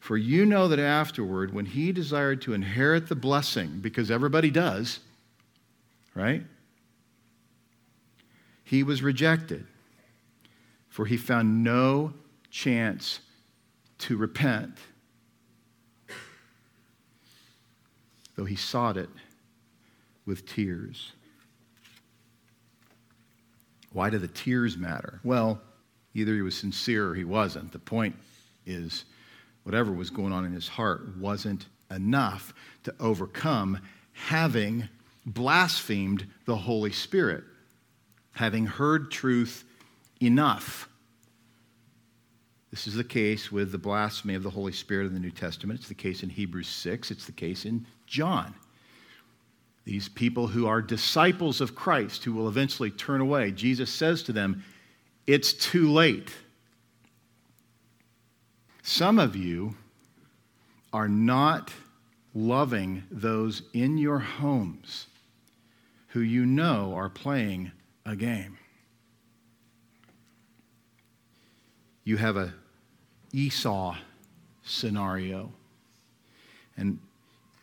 For 0.00 0.18
you 0.18 0.44
know 0.44 0.68
that 0.68 0.78
afterward, 0.78 1.54
when 1.54 1.64
he 1.64 1.92
desired 1.92 2.42
to 2.42 2.52
inherit 2.52 3.08
the 3.08 3.14
blessing, 3.14 3.78
because 3.80 4.10
everybody 4.10 4.50
does, 4.50 5.00
right? 6.14 6.42
he 8.72 8.82
was 8.82 9.02
rejected, 9.02 9.66
for 10.88 11.04
he 11.04 11.18
found 11.18 11.62
no 11.62 12.14
chance 12.50 13.20
to 13.98 14.16
repent, 14.16 14.78
though 18.34 18.46
he 18.46 18.56
sought 18.56 18.96
it 18.96 19.10
with 20.24 20.46
tears. 20.46 21.12
Why 23.92 24.10
do 24.10 24.18
the 24.18 24.28
tears 24.28 24.76
matter? 24.76 25.20
Well, 25.24 25.60
either 26.14 26.34
he 26.34 26.42
was 26.42 26.56
sincere 26.56 27.10
or 27.10 27.14
he 27.14 27.24
wasn't. 27.24 27.72
The 27.72 27.78
point 27.78 28.16
is, 28.66 29.04
whatever 29.64 29.92
was 29.92 30.10
going 30.10 30.32
on 30.32 30.44
in 30.44 30.52
his 30.52 30.68
heart 30.68 31.16
wasn't 31.18 31.66
enough 31.90 32.54
to 32.84 32.94
overcome 33.00 33.80
having 34.12 34.88
blasphemed 35.26 36.26
the 36.46 36.56
Holy 36.56 36.92
Spirit 36.92 37.44
having 38.32 38.66
heard 38.66 39.10
truth 39.10 39.64
enough. 40.20 40.88
This 42.70 42.86
is 42.86 42.94
the 42.94 43.04
case 43.04 43.52
with 43.52 43.70
the 43.70 43.78
blasphemy 43.78 44.34
of 44.34 44.42
the 44.42 44.50
Holy 44.50 44.72
Spirit 44.72 45.06
in 45.06 45.14
the 45.14 45.20
New 45.20 45.30
Testament. 45.30 45.80
It's 45.80 45.88
the 45.88 45.94
case 45.94 46.22
in 46.22 46.30
Hebrews 46.30 46.68
6. 46.68 47.10
It's 47.10 47.26
the 47.26 47.32
case 47.32 47.66
in 47.66 47.86
John. 48.06 48.54
These 49.84 50.08
people 50.08 50.46
who 50.46 50.66
are 50.66 50.80
disciples 50.80 51.60
of 51.60 51.74
Christ, 51.74 52.24
who 52.24 52.32
will 52.32 52.48
eventually 52.48 52.90
turn 52.90 53.20
away, 53.20 53.50
Jesus 53.50 53.90
says 53.90 54.22
to 54.24 54.32
them, 54.32 54.64
It's 55.26 55.52
too 55.52 55.90
late. 55.90 56.32
Some 58.82 59.18
of 59.18 59.34
you 59.36 59.76
are 60.92 61.08
not 61.08 61.72
loving 62.34 63.04
those 63.10 63.62
in 63.72 63.98
your 63.98 64.18
homes 64.18 65.06
who 66.08 66.20
you 66.20 66.46
know 66.46 66.94
are 66.94 67.08
playing 67.08 67.72
a 68.04 68.14
game. 68.14 68.58
You 72.04 72.16
have 72.16 72.36
a 72.36 72.52
Esau 73.32 73.96
scenario. 74.62 75.52
And 76.76 76.98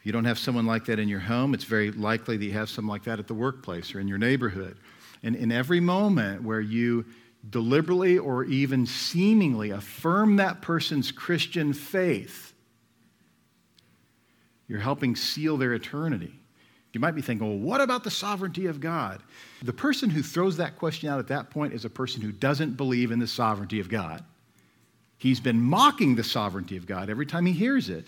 you 0.09 0.13
don't 0.13 0.25
have 0.25 0.39
someone 0.39 0.65
like 0.65 0.85
that 0.85 0.97
in 0.97 1.07
your 1.07 1.19
home, 1.19 1.53
it's 1.53 1.65
very 1.65 1.91
likely 1.91 2.35
that 2.35 2.43
you 2.43 2.53
have 2.53 2.67
someone 2.67 2.91
like 2.95 3.03
that 3.03 3.19
at 3.19 3.27
the 3.27 3.35
workplace 3.35 3.93
or 3.93 3.99
in 3.99 4.07
your 4.07 4.17
neighborhood. 4.17 4.75
And 5.21 5.35
in 5.35 5.51
every 5.51 5.79
moment 5.79 6.41
where 6.41 6.59
you 6.59 7.05
deliberately 7.47 8.17
or 8.17 8.43
even 8.45 8.87
seemingly 8.87 9.69
affirm 9.69 10.37
that 10.37 10.63
person's 10.63 11.11
Christian 11.11 11.73
faith, 11.73 12.55
you're 14.67 14.79
helping 14.79 15.15
seal 15.15 15.57
their 15.57 15.73
eternity. 15.73 16.33
You 16.91 16.99
might 16.99 17.13
be 17.13 17.21
thinking, 17.21 17.47
well, 17.47 17.59
what 17.59 17.79
about 17.79 18.03
the 18.03 18.09
sovereignty 18.09 18.65
of 18.65 18.79
God? 18.79 19.21
The 19.61 19.73
person 19.73 20.09
who 20.09 20.23
throws 20.23 20.57
that 20.57 20.75
question 20.75 21.07
out 21.07 21.19
at 21.19 21.27
that 21.27 21.51
point 21.51 21.73
is 21.73 21.85
a 21.85 21.89
person 21.89 22.23
who 22.23 22.31
doesn't 22.31 22.77
believe 22.77 23.11
in 23.11 23.19
the 23.19 23.27
sovereignty 23.27 23.79
of 23.79 23.89
God. 23.89 24.23
He's 25.19 25.39
been 25.39 25.61
mocking 25.61 26.15
the 26.15 26.23
sovereignty 26.23 26.77
of 26.77 26.87
God 26.87 27.11
every 27.11 27.27
time 27.27 27.45
he 27.45 27.53
hears 27.53 27.89
it. 27.89 28.07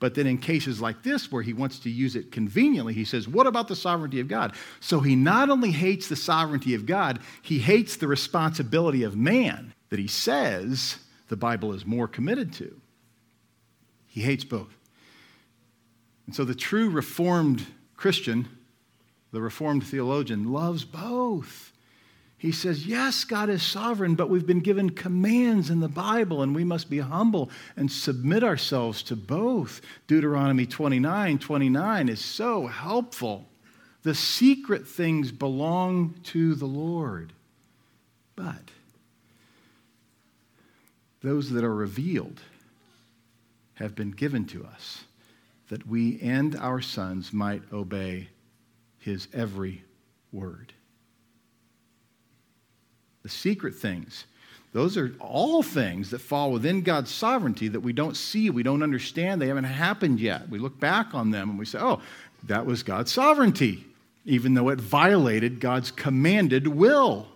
But 0.00 0.14
then 0.14 0.26
in 0.26 0.38
cases 0.38 0.80
like 0.80 1.02
this, 1.02 1.32
where 1.32 1.42
he 1.42 1.52
wants 1.52 1.80
to 1.80 1.90
use 1.90 2.14
it 2.14 2.30
conveniently, 2.30 2.94
he 2.94 3.04
says, 3.04 3.26
What 3.26 3.46
about 3.46 3.68
the 3.68 3.76
sovereignty 3.76 4.20
of 4.20 4.28
God? 4.28 4.54
So 4.80 5.00
he 5.00 5.16
not 5.16 5.50
only 5.50 5.72
hates 5.72 6.08
the 6.08 6.16
sovereignty 6.16 6.74
of 6.74 6.86
God, 6.86 7.18
he 7.42 7.58
hates 7.58 7.96
the 7.96 8.06
responsibility 8.06 9.02
of 9.02 9.16
man 9.16 9.74
that 9.90 9.98
he 9.98 10.06
says 10.06 10.98
the 11.28 11.36
Bible 11.36 11.72
is 11.72 11.84
more 11.84 12.06
committed 12.06 12.52
to. 12.54 12.80
He 14.06 14.22
hates 14.22 14.44
both. 14.44 14.76
And 16.26 16.34
so 16.34 16.44
the 16.44 16.54
true 16.54 16.90
Reformed 16.90 17.66
Christian, 17.96 18.48
the 19.32 19.40
Reformed 19.40 19.84
theologian, 19.84 20.52
loves 20.52 20.84
both. 20.84 21.72
He 22.38 22.52
says, 22.52 22.86
Yes, 22.86 23.24
God 23.24 23.50
is 23.50 23.64
sovereign, 23.64 24.14
but 24.14 24.30
we've 24.30 24.46
been 24.46 24.60
given 24.60 24.90
commands 24.90 25.70
in 25.70 25.80
the 25.80 25.88
Bible, 25.88 26.40
and 26.42 26.54
we 26.54 26.62
must 26.62 26.88
be 26.88 27.00
humble 27.00 27.50
and 27.76 27.90
submit 27.90 28.44
ourselves 28.44 29.02
to 29.04 29.16
both. 29.16 29.80
Deuteronomy 30.06 30.64
29 30.64 31.38
29 31.40 32.08
is 32.08 32.24
so 32.24 32.68
helpful. 32.68 33.46
The 34.04 34.14
secret 34.14 34.86
things 34.86 35.32
belong 35.32 36.14
to 36.24 36.54
the 36.54 36.66
Lord, 36.66 37.32
but 38.36 38.70
those 41.20 41.50
that 41.50 41.64
are 41.64 41.74
revealed 41.74 42.40
have 43.74 43.96
been 43.96 44.12
given 44.12 44.44
to 44.46 44.64
us 44.64 45.04
that 45.68 45.86
we 45.86 46.20
and 46.20 46.54
our 46.56 46.80
sons 46.80 47.32
might 47.32 47.62
obey 47.72 48.28
his 49.00 49.26
every 49.32 49.82
word. 50.32 50.72
The 53.22 53.28
secret 53.28 53.74
things, 53.74 54.24
those 54.72 54.96
are 54.96 55.14
all 55.18 55.62
things 55.62 56.10
that 56.10 56.20
fall 56.20 56.52
within 56.52 56.82
God's 56.82 57.10
sovereignty 57.10 57.68
that 57.68 57.80
we 57.80 57.92
don't 57.92 58.16
see, 58.16 58.50
we 58.50 58.62
don't 58.62 58.82
understand, 58.82 59.40
they 59.40 59.48
haven't 59.48 59.64
happened 59.64 60.20
yet. 60.20 60.48
We 60.48 60.58
look 60.58 60.78
back 60.78 61.14
on 61.14 61.30
them 61.30 61.50
and 61.50 61.58
we 61.58 61.64
say, 61.64 61.78
oh, 61.80 62.00
that 62.44 62.66
was 62.66 62.82
God's 62.82 63.10
sovereignty, 63.10 63.84
even 64.24 64.54
though 64.54 64.68
it 64.68 64.80
violated 64.80 65.58
God's 65.58 65.90
commanded 65.90 66.68
will. 66.68 67.26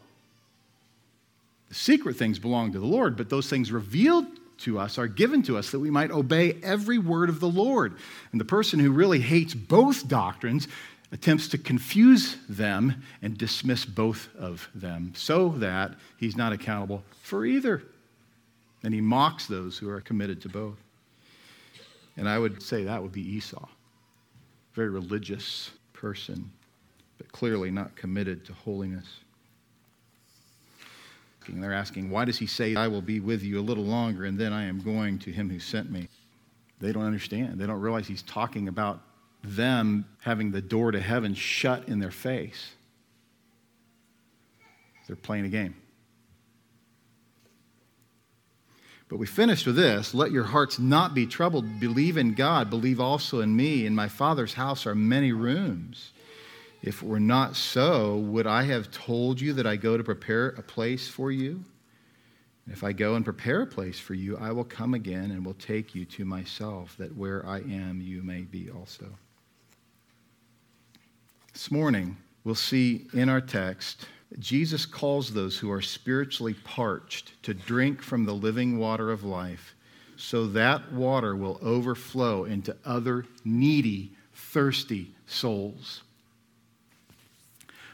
The 1.68 1.74
secret 1.74 2.16
things 2.16 2.38
belong 2.38 2.72
to 2.72 2.78
the 2.78 2.86
Lord, 2.86 3.16
but 3.16 3.30
those 3.30 3.48
things 3.48 3.72
revealed 3.72 4.26
to 4.58 4.78
us 4.78 4.98
are 4.98 5.08
given 5.08 5.42
to 5.44 5.56
us 5.56 5.70
that 5.70 5.80
we 5.80 5.90
might 5.90 6.10
obey 6.10 6.58
every 6.62 6.98
word 6.98 7.28
of 7.28 7.40
the 7.40 7.48
Lord. 7.48 7.94
And 8.30 8.40
the 8.40 8.44
person 8.44 8.78
who 8.78 8.92
really 8.92 9.20
hates 9.20 9.54
both 9.54 10.06
doctrines 10.06 10.68
attempts 11.12 11.46
to 11.48 11.58
confuse 11.58 12.38
them 12.48 13.02
and 13.20 13.36
dismiss 13.36 13.84
both 13.84 14.28
of 14.36 14.68
them 14.74 15.12
so 15.14 15.50
that 15.50 15.94
he's 16.16 16.36
not 16.36 16.52
accountable 16.52 17.04
for 17.22 17.44
either. 17.44 17.82
And 18.82 18.92
he 18.92 19.00
mocks 19.00 19.46
those 19.46 19.78
who 19.78 19.88
are 19.90 20.00
committed 20.00 20.40
to 20.42 20.48
both. 20.48 20.78
And 22.16 22.28
I 22.28 22.38
would 22.38 22.62
say 22.62 22.84
that 22.84 23.00
would 23.00 23.12
be 23.12 23.36
Esau. 23.36 23.68
Very 24.72 24.88
religious 24.88 25.70
person, 25.92 26.50
but 27.18 27.30
clearly 27.30 27.70
not 27.70 27.94
committed 27.94 28.44
to 28.46 28.54
holiness. 28.54 29.06
And 31.46 31.62
They're 31.62 31.72
asking, 31.72 32.08
why 32.08 32.24
does 32.24 32.38
he 32.38 32.46
say, 32.46 32.74
I 32.74 32.88
will 32.88 33.02
be 33.02 33.20
with 33.20 33.42
you 33.42 33.58
a 33.58 33.62
little 33.62 33.84
longer 33.84 34.24
and 34.24 34.38
then 34.38 34.52
I 34.52 34.64
am 34.64 34.80
going 34.80 35.18
to 35.20 35.30
him 35.30 35.50
who 35.50 35.58
sent 35.58 35.90
me? 35.90 36.08
They 36.80 36.92
don't 36.92 37.04
understand. 37.04 37.60
They 37.60 37.66
don't 37.66 37.80
realize 37.80 38.06
he's 38.06 38.22
talking 38.22 38.68
about 38.68 39.02
them 39.42 40.06
having 40.20 40.52
the 40.52 40.62
door 40.62 40.92
to 40.92 41.00
heaven 41.00 41.34
shut 41.34 41.88
in 41.88 41.98
their 41.98 42.10
face. 42.10 42.72
They're 45.06 45.16
playing 45.16 45.46
a 45.46 45.48
game. 45.48 45.74
But 49.08 49.18
we 49.18 49.26
finished 49.26 49.66
with 49.66 49.76
this 49.76 50.14
let 50.14 50.32
your 50.32 50.44
hearts 50.44 50.78
not 50.78 51.14
be 51.14 51.26
troubled. 51.26 51.80
Believe 51.80 52.16
in 52.16 52.32
God, 52.32 52.70
believe 52.70 52.98
also 52.98 53.40
in 53.40 53.54
me. 53.54 53.84
In 53.84 53.94
my 53.94 54.08
Father's 54.08 54.54
house 54.54 54.86
are 54.86 54.94
many 54.94 55.32
rooms. 55.32 56.12
If 56.82 57.02
it 57.02 57.08
were 57.08 57.20
not 57.20 57.54
so, 57.54 58.16
would 58.16 58.46
I 58.46 58.62
have 58.64 58.90
told 58.90 59.40
you 59.40 59.52
that 59.52 59.66
I 59.66 59.76
go 59.76 59.96
to 59.96 60.02
prepare 60.02 60.48
a 60.48 60.62
place 60.62 61.08
for 61.08 61.30
you? 61.30 61.62
If 62.66 62.82
I 62.82 62.92
go 62.92 63.14
and 63.14 63.24
prepare 63.24 63.62
a 63.62 63.66
place 63.66 63.98
for 63.98 64.14
you, 64.14 64.36
I 64.36 64.52
will 64.52 64.64
come 64.64 64.94
again 64.94 65.30
and 65.30 65.44
will 65.44 65.54
take 65.54 65.94
you 65.94 66.04
to 66.06 66.24
myself, 66.24 66.96
that 66.96 67.16
where 67.16 67.44
I 67.46 67.58
am, 67.58 68.00
you 68.00 68.22
may 68.22 68.42
be 68.42 68.70
also. 68.70 69.06
This 71.52 71.70
morning, 71.70 72.16
we'll 72.44 72.54
see 72.54 73.06
in 73.12 73.28
our 73.28 73.40
text 73.40 74.06
Jesus 74.38 74.86
calls 74.86 75.34
those 75.34 75.58
who 75.58 75.70
are 75.70 75.82
spiritually 75.82 76.54
parched 76.54 77.42
to 77.42 77.52
drink 77.52 78.00
from 78.00 78.24
the 78.24 78.34
living 78.34 78.78
water 78.78 79.10
of 79.10 79.24
life, 79.24 79.74
so 80.16 80.46
that 80.46 80.90
water 80.92 81.36
will 81.36 81.58
overflow 81.60 82.44
into 82.44 82.74
other 82.86 83.26
needy, 83.44 84.12
thirsty 84.32 85.14
souls. 85.26 86.02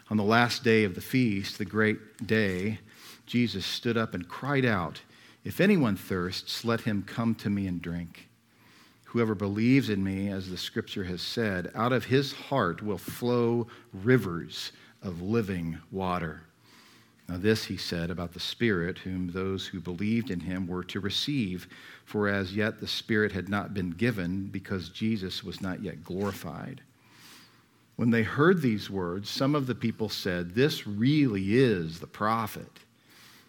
On 0.08 0.16
the 0.16 0.22
last 0.22 0.62
day 0.62 0.84
of 0.84 0.94
the 0.94 1.00
feast, 1.00 1.58
the 1.58 1.64
great 1.64 2.24
day, 2.24 2.78
Jesus 3.26 3.66
stood 3.66 3.96
up 3.96 4.14
and 4.14 4.28
cried 4.28 4.64
out, 4.64 5.00
If 5.44 5.60
anyone 5.60 5.96
thirsts, 5.96 6.64
let 6.64 6.82
him 6.82 7.02
come 7.02 7.34
to 7.36 7.50
me 7.50 7.66
and 7.66 7.82
drink. 7.82 8.27
Whoever 9.08 9.34
believes 9.34 9.88
in 9.88 10.04
me, 10.04 10.28
as 10.28 10.50
the 10.50 10.58
scripture 10.58 11.04
has 11.04 11.22
said, 11.22 11.70
out 11.74 11.94
of 11.94 12.04
his 12.04 12.34
heart 12.34 12.82
will 12.82 12.98
flow 12.98 13.66
rivers 13.94 14.70
of 15.02 15.22
living 15.22 15.78
water. 15.90 16.42
Now, 17.26 17.38
this 17.38 17.64
he 17.64 17.78
said 17.78 18.10
about 18.10 18.34
the 18.34 18.40
Spirit, 18.40 18.98
whom 18.98 19.32
those 19.32 19.66
who 19.66 19.80
believed 19.80 20.30
in 20.30 20.40
him 20.40 20.66
were 20.66 20.84
to 20.84 21.00
receive, 21.00 21.68
for 22.04 22.28
as 22.28 22.54
yet 22.54 22.80
the 22.80 22.86
Spirit 22.86 23.32
had 23.32 23.48
not 23.48 23.72
been 23.72 23.92
given 23.92 24.48
because 24.48 24.90
Jesus 24.90 25.42
was 25.42 25.62
not 25.62 25.82
yet 25.82 26.04
glorified. 26.04 26.82
When 27.96 28.10
they 28.10 28.22
heard 28.22 28.60
these 28.60 28.90
words, 28.90 29.30
some 29.30 29.54
of 29.54 29.66
the 29.66 29.74
people 29.74 30.10
said, 30.10 30.54
This 30.54 30.86
really 30.86 31.56
is 31.56 32.00
the 32.00 32.06
prophet. 32.06 32.80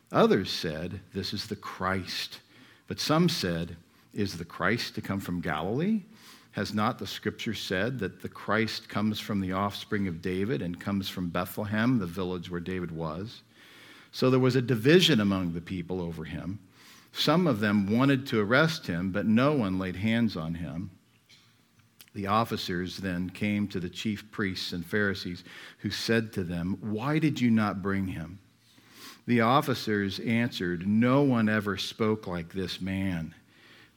Others 0.09 0.51
said, 0.51 1.01
This 1.13 1.33
is 1.33 1.47
the 1.47 1.57
Christ. 1.57 2.39
But 2.87 3.01
some 3.01 3.27
said, 3.27 3.75
Is 4.13 4.37
the 4.37 4.45
Christ 4.45 4.95
to 4.95 5.01
come 5.01 5.19
from 5.19 5.41
Galilee? 5.41 6.03
Has 6.51 6.73
not 6.73 6.97
the 6.97 7.07
scripture 7.07 7.53
said 7.53 7.99
that 7.99 8.21
the 8.21 8.29
Christ 8.29 8.89
comes 8.89 9.19
from 9.19 9.39
the 9.39 9.51
offspring 9.51 10.07
of 10.07 10.21
David 10.21 10.61
and 10.61 10.79
comes 10.79 11.07
from 11.07 11.29
Bethlehem, 11.29 11.99
the 11.99 12.07
village 12.07 12.49
where 12.49 12.59
David 12.59 12.91
was? 12.91 13.43
So 14.11 14.29
there 14.29 14.39
was 14.39 14.55
a 14.55 14.61
division 14.61 15.19
among 15.19 15.53
the 15.53 15.61
people 15.61 16.01
over 16.01 16.23
him. 16.23 16.59
Some 17.11 17.47
of 17.47 17.59
them 17.59 17.95
wanted 17.95 18.25
to 18.27 18.41
arrest 18.41 18.87
him, 18.87 19.11
but 19.11 19.25
no 19.25 19.53
one 19.53 19.77
laid 19.77 19.95
hands 19.95 20.35
on 20.35 20.55
him. 20.55 20.91
The 22.15 22.27
officers 22.27 22.97
then 22.97 23.29
came 23.29 23.67
to 23.67 23.79
the 23.79 23.89
chief 23.89 24.29
priests 24.31 24.73
and 24.73 24.85
Pharisees, 24.85 25.43
who 25.79 25.91
said 25.91 26.33
to 26.33 26.43
them, 26.43 26.77
Why 26.81 27.19
did 27.19 27.39
you 27.39 27.51
not 27.51 27.83
bring 27.83 28.07
him? 28.07 28.39
The 29.27 29.41
officers 29.41 30.19
answered, 30.19 30.87
No 30.87 31.21
one 31.21 31.47
ever 31.47 31.77
spoke 31.77 32.25
like 32.25 32.51
this 32.51 32.81
man. 32.81 33.35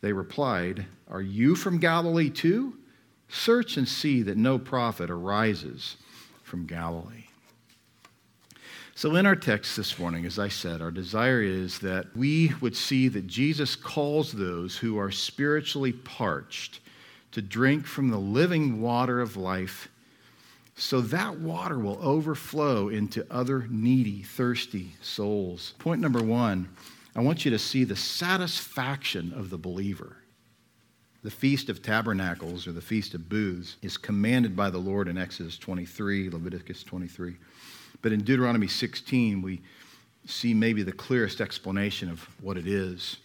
They 0.00 0.12
replied, 0.12 0.86
Are 1.08 1.22
you 1.22 1.54
from 1.54 1.78
Galilee 1.78 2.30
too? 2.30 2.74
Search 3.28 3.76
and 3.76 3.88
see 3.88 4.22
that 4.22 4.36
no 4.36 4.58
prophet 4.58 5.10
arises 5.10 5.96
from 6.42 6.66
Galilee. 6.66 7.24
So, 8.94 9.14
in 9.14 9.26
our 9.26 9.36
text 9.36 9.76
this 9.76 9.98
morning, 9.98 10.26
as 10.26 10.40
I 10.40 10.48
said, 10.48 10.82
our 10.82 10.90
desire 10.90 11.40
is 11.40 11.78
that 11.80 12.16
we 12.16 12.52
would 12.60 12.74
see 12.74 13.06
that 13.08 13.28
Jesus 13.28 13.76
calls 13.76 14.32
those 14.32 14.76
who 14.76 14.98
are 14.98 15.12
spiritually 15.12 15.92
parched 15.92 16.80
to 17.30 17.42
drink 17.42 17.86
from 17.86 18.08
the 18.08 18.18
living 18.18 18.80
water 18.80 19.20
of 19.20 19.36
life 19.36 19.88
so 20.74 21.00
that 21.00 21.38
water 21.38 21.78
will 21.78 21.98
overflow 22.00 22.88
into 22.88 23.26
other 23.30 23.66
needy, 23.68 24.22
thirsty 24.22 24.92
souls. 25.02 25.74
Point 25.78 26.00
number 26.00 26.22
one 26.22 26.68
I 27.16 27.20
want 27.20 27.44
you 27.44 27.50
to 27.50 27.58
see 27.58 27.84
the 27.84 27.96
satisfaction 27.96 29.32
of 29.34 29.50
the 29.50 29.58
believer. 29.58 30.16
The 31.22 31.30
Feast 31.30 31.68
of 31.68 31.82
Tabernacles, 31.82 32.66
or 32.66 32.72
the 32.72 32.80
Feast 32.80 33.14
of 33.14 33.28
Booths, 33.28 33.76
is 33.82 33.96
commanded 33.96 34.54
by 34.54 34.70
the 34.70 34.78
Lord 34.78 35.08
in 35.08 35.18
Exodus 35.18 35.58
23, 35.58 36.30
Leviticus 36.30 36.84
23. 36.84 37.36
But 38.02 38.12
in 38.12 38.20
Deuteronomy 38.20 38.68
16, 38.68 39.42
we 39.42 39.60
see 40.26 40.54
maybe 40.54 40.82
the 40.82 40.92
clearest 40.92 41.40
explanation 41.40 42.08
of 42.08 42.22
what 42.40 42.56
it 42.56 42.68
is. 42.68 43.16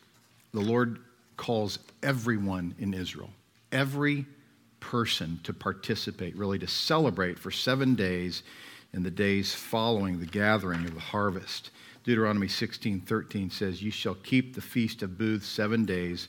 The 0.54 0.62
Lord 0.62 1.00
calls 1.38 1.80
everyone 2.02 2.74
in 2.80 2.94
Israel, 2.94 3.30
every 3.72 4.26
person 4.80 5.40
to 5.44 5.54
participate, 5.54 6.36
really 6.36 6.60
to 6.60 6.68
celebrate 6.68 7.38
for 7.38 7.52
seven 7.52 7.96
days 7.96 8.44
in 8.94 9.04
the 9.04 9.12
days 9.12 9.54
following 9.54 10.20
the 10.20 10.26
gathering 10.26 10.86
of 10.86 10.94
the 10.94 11.00
harvest. 11.00 11.72
Deuteronomy 12.04 12.48
16 12.48 13.02
13 13.02 13.50
says, 13.50 13.82
You 13.82 13.92
shall 13.92 14.16
keep 14.16 14.54
the 14.54 14.62
feast 14.62 15.02
of 15.02 15.18
booths 15.18 15.48
seven 15.48 15.86
days 15.86 16.28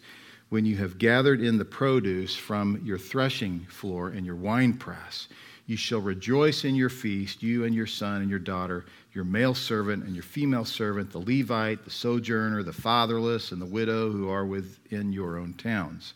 when 0.48 0.64
you 0.64 0.76
have 0.76 0.98
gathered 0.98 1.40
in 1.40 1.58
the 1.58 1.64
produce 1.64 2.36
from 2.36 2.80
your 2.84 2.98
threshing 2.98 3.60
floor 3.68 4.10
and 4.10 4.24
your 4.24 4.36
winepress. 4.36 5.28
You 5.66 5.76
shall 5.76 6.00
rejoice 6.00 6.64
in 6.64 6.74
your 6.74 6.90
feast, 6.90 7.42
you 7.42 7.64
and 7.64 7.74
your 7.74 7.86
son 7.86 8.20
and 8.20 8.30
your 8.30 8.38
daughter, 8.38 8.84
your 9.14 9.24
male 9.24 9.54
servant 9.54 10.04
and 10.04 10.14
your 10.14 10.22
female 10.22 10.64
servant, 10.64 11.10
the 11.10 11.18
Levite, 11.18 11.84
the 11.84 11.90
sojourner, 11.90 12.62
the 12.62 12.72
fatherless, 12.72 13.50
and 13.50 13.60
the 13.60 13.66
widow 13.66 14.12
who 14.12 14.28
are 14.28 14.44
within 14.44 15.12
your 15.12 15.38
own 15.38 15.54
towns. 15.54 16.14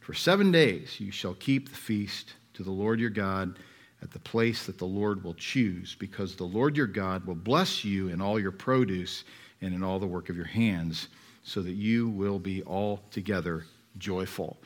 For 0.00 0.14
seven 0.14 0.50
days 0.50 0.98
you 0.98 1.12
shall 1.12 1.34
keep 1.34 1.68
the 1.68 1.76
feast 1.76 2.34
to 2.54 2.64
the 2.64 2.72
Lord 2.72 2.98
your 2.98 3.10
God 3.10 3.56
at 4.02 4.10
the 4.10 4.18
place 4.18 4.66
that 4.66 4.78
the 4.78 4.84
Lord 4.84 5.22
will 5.22 5.34
choose, 5.34 5.96
because 5.98 6.34
the 6.34 6.44
Lord 6.44 6.76
your 6.76 6.86
God 6.86 7.24
will 7.24 7.36
bless 7.36 7.84
you 7.84 8.08
in 8.08 8.20
all 8.20 8.38
your 8.38 8.50
produce 8.50 9.24
and 9.60 9.72
in 9.72 9.82
all 9.82 9.98
the 9.98 10.06
work 10.06 10.28
of 10.28 10.36
your 10.36 10.44
hands 10.44 11.08
so 11.44 11.62
that 11.62 11.72
you 11.72 12.08
will 12.08 12.38
be 12.38 12.62
altogether 12.64 13.64
joyful. 13.98 14.58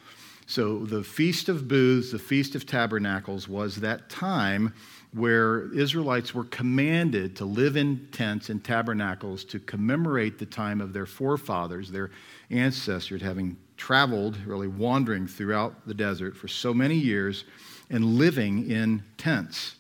So, 0.48 0.84
the 0.84 1.02
Feast 1.02 1.48
of 1.48 1.66
Booths, 1.66 2.12
the 2.12 2.20
Feast 2.20 2.54
of 2.54 2.66
Tabernacles, 2.66 3.48
was 3.48 3.76
that 3.76 4.08
time 4.08 4.72
where 5.12 5.72
Israelites 5.72 6.34
were 6.34 6.44
commanded 6.44 7.34
to 7.36 7.44
live 7.44 7.76
in 7.76 8.06
tents 8.12 8.48
and 8.48 8.62
tabernacles 8.62 9.44
to 9.44 9.58
commemorate 9.58 10.38
the 10.38 10.46
time 10.46 10.80
of 10.80 10.92
their 10.92 11.06
forefathers, 11.06 11.90
their 11.90 12.10
ancestors, 12.50 13.22
having 13.22 13.56
traveled, 13.76 14.36
really 14.46 14.68
wandering 14.68 15.26
throughout 15.26 15.86
the 15.86 15.94
desert 15.94 16.36
for 16.36 16.46
so 16.46 16.72
many 16.72 16.94
years 16.94 17.44
and 17.90 18.04
living 18.04 18.70
in 18.70 19.02
tents. 19.18 19.76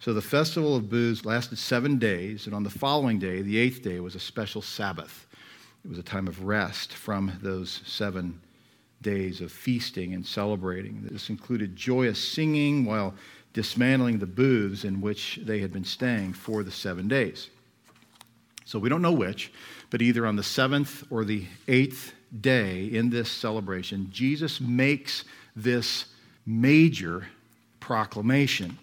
So 0.00 0.12
the 0.12 0.22
festival 0.22 0.76
of 0.76 0.90
booths 0.90 1.24
lasted 1.24 1.58
seven 1.58 1.98
days, 1.98 2.46
and 2.46 2.54
on 2.54 2.62
the 2.62 2.70
following 2.70 3.18
day, 3.18 3.42
the 3.42 3.58
eighth 3.58 3.82
day, 3.82 3.98
was 4.00 4.14
a 4.14 4.20
special 4.20 4.62
Sabbath. 4.62 5.26
It 5.84 5.88
was 5.88 5.98
a 5.98 6.02
time 6.02 6.28
of 6.28 6.44
rest 6.44 6.92
from 6.92 7.32
those 7.42 7.82
seven 7.86 8.40
days 9.02 9.40
of 9.40 9.52
feasting 9.52 10.14
and 10.14 10.24
celebrating. 10.24 11.06
This 11.10 11.30
included 11.30 11.76
joyous 11.76 12.22
singing 12.22 12.84
while 12.84 13.14
dismantling 13.52 14.18
the 14.18 14.26
booths 14.26 14.84
in 14.84 15.00
which 15.00 15.40
they 15.42 15.60
had 15.60 15.72
been 15.72 15.84
staying 15.84 16.32
for 16.34 16.62
the 16.62 16.70
seven 16.70 17.08
days. 17.08 17.48
So 18.64 18.78
we 18.78 18.88
don't 18.88 19.02
know 19.02 19.12
which, 19.12 19.52
but 19.90 20.02
either 20.02 20.26
on 20.26 20.36
the 20.36 20.42
seventh 20.42 21.04
or 21.08 21.24
the 21.24 21.46
eighth 21.68 22.12
day 22.40 22.86
in 22.86 23.10
this 23.10 23.30
celebration, 23.30 24.08
Jesus 24.10 24.60
makes 24.60 25.24
this 25.54 26.06
major 26.46 27.26
proclamation. 27.80 28.78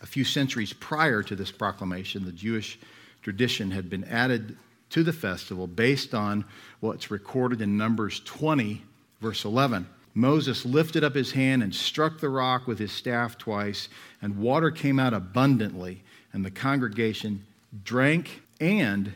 A 0.00 0.06
few 0.06 0.24
centuries 0.24 0.72
prior 0.72 1.22
to 1.22 1.36
this 1.36 1.52
proclamation, 1.52 2.24
the 2.24 2.32
Jewish 2.32 2.78
tradition 3.22 3.70
had 3.70 3.88
been 3.88 4.04
added 4.04 4.56
to 4.90 5.02
the 5.02 5.12
festival 5.12 5.66
based 5.66 6.14
on 6.14 6.44
what's 6.80 7.10
recorded 7.10 7.60
in 7.60 7.76
Numbers 7.76 8.20
20, 8.20 8.82
verse 9.20 9.44
11. 9.44 9.86
Moses 10.14 10.66
lifted 10.66 11.04
up 11.04 11.14
his 11.14 11.32
hand 11.32 11.62
and 11.62 11.74
struck 11.74 12.20
the 12.20 12.28
rock 12.28 12.66
with 12.66 12.78
his 12.78 12.92
staff 12.92 13.38
twice, 13.38 13.88
and 14.20 14.36
water 14.36 14.70
came 14.70 14.98
out 14.98 15.14
abundantly, 15.14 16.02
and 16.32 16.44
the 16.44 16.50
congregation 16.50 17.46
drank 17.84 18.42
and 18.60 19.12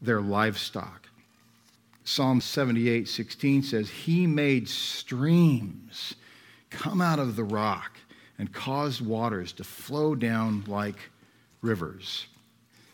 their 0.00 0.20
livestock. 0.20 1.08
Psalm 2.04 2.40
78 2.40 3.08
16 3.08 3.62
says, 3.62 3.90
He 3.90 4.26
made 4.26 4.68
streams 4.68 6.14
come 6.74 7.00
out 7.00 7.18
of 7.18 7.36
the 7.36 7.44
rock 7.44 7.92
and 8.38 8.52
caused 8.52 9.00
waters 9.00 9.52
to 9.52 9.64
flow 9.64 10.14
down 10.14 10.64
like 10.66 10.96
rivers, 11.62 12.26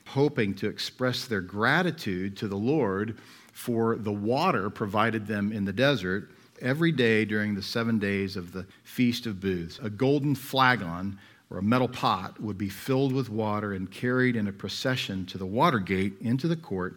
hoping 0.06 0.54
to 0.54 0.68
express 0.68 1.24
their 1.24 1.40
gratitude 1.40 2.36
to 2.36 2.46
the 2.46 2.56
Lord 2.56 3.18
for 3.52 3.96
the 3.96 4.12
water 4.12 4.70
provided 4.70 5.26
them 5.26 5.52
in 5.52 5.64
the 5.64 5.72
desert 5.72 6.30
every 6.60 6.92
day 6.92 7.24
during 7.24 7.54
the 7.54 7.62
seven 7.62 7.98
days 7.98 8.36
of 8.36 8.52
the 8.52 8.66
Feast 8.84 9.26
of 9.26 9.40
Booths. 9.40 9.78
A 9.82 9.90
golden 9.90 10.34
flagon 10.34 11.18
or 11.50 11.58
a 11.58 11.62
metal 11.62 11.88
pot 11.88 12.40
would 12.40 12.58
be 12.58 12.68
filled 12.68 13.12
with 13.12 13.28
water 13.28 13.72
and 13.72 13.90
carried 13.90 14.36
in 14.36 14.46
a 14.46 14.52
procession 14.52 15.26
to 15.26 15.38
the 15.38 15.46
water 15.46 15.78
gate 15.78 16.14
into 16.20 16.46
the 16.46 16.56
court, 16.56 16.96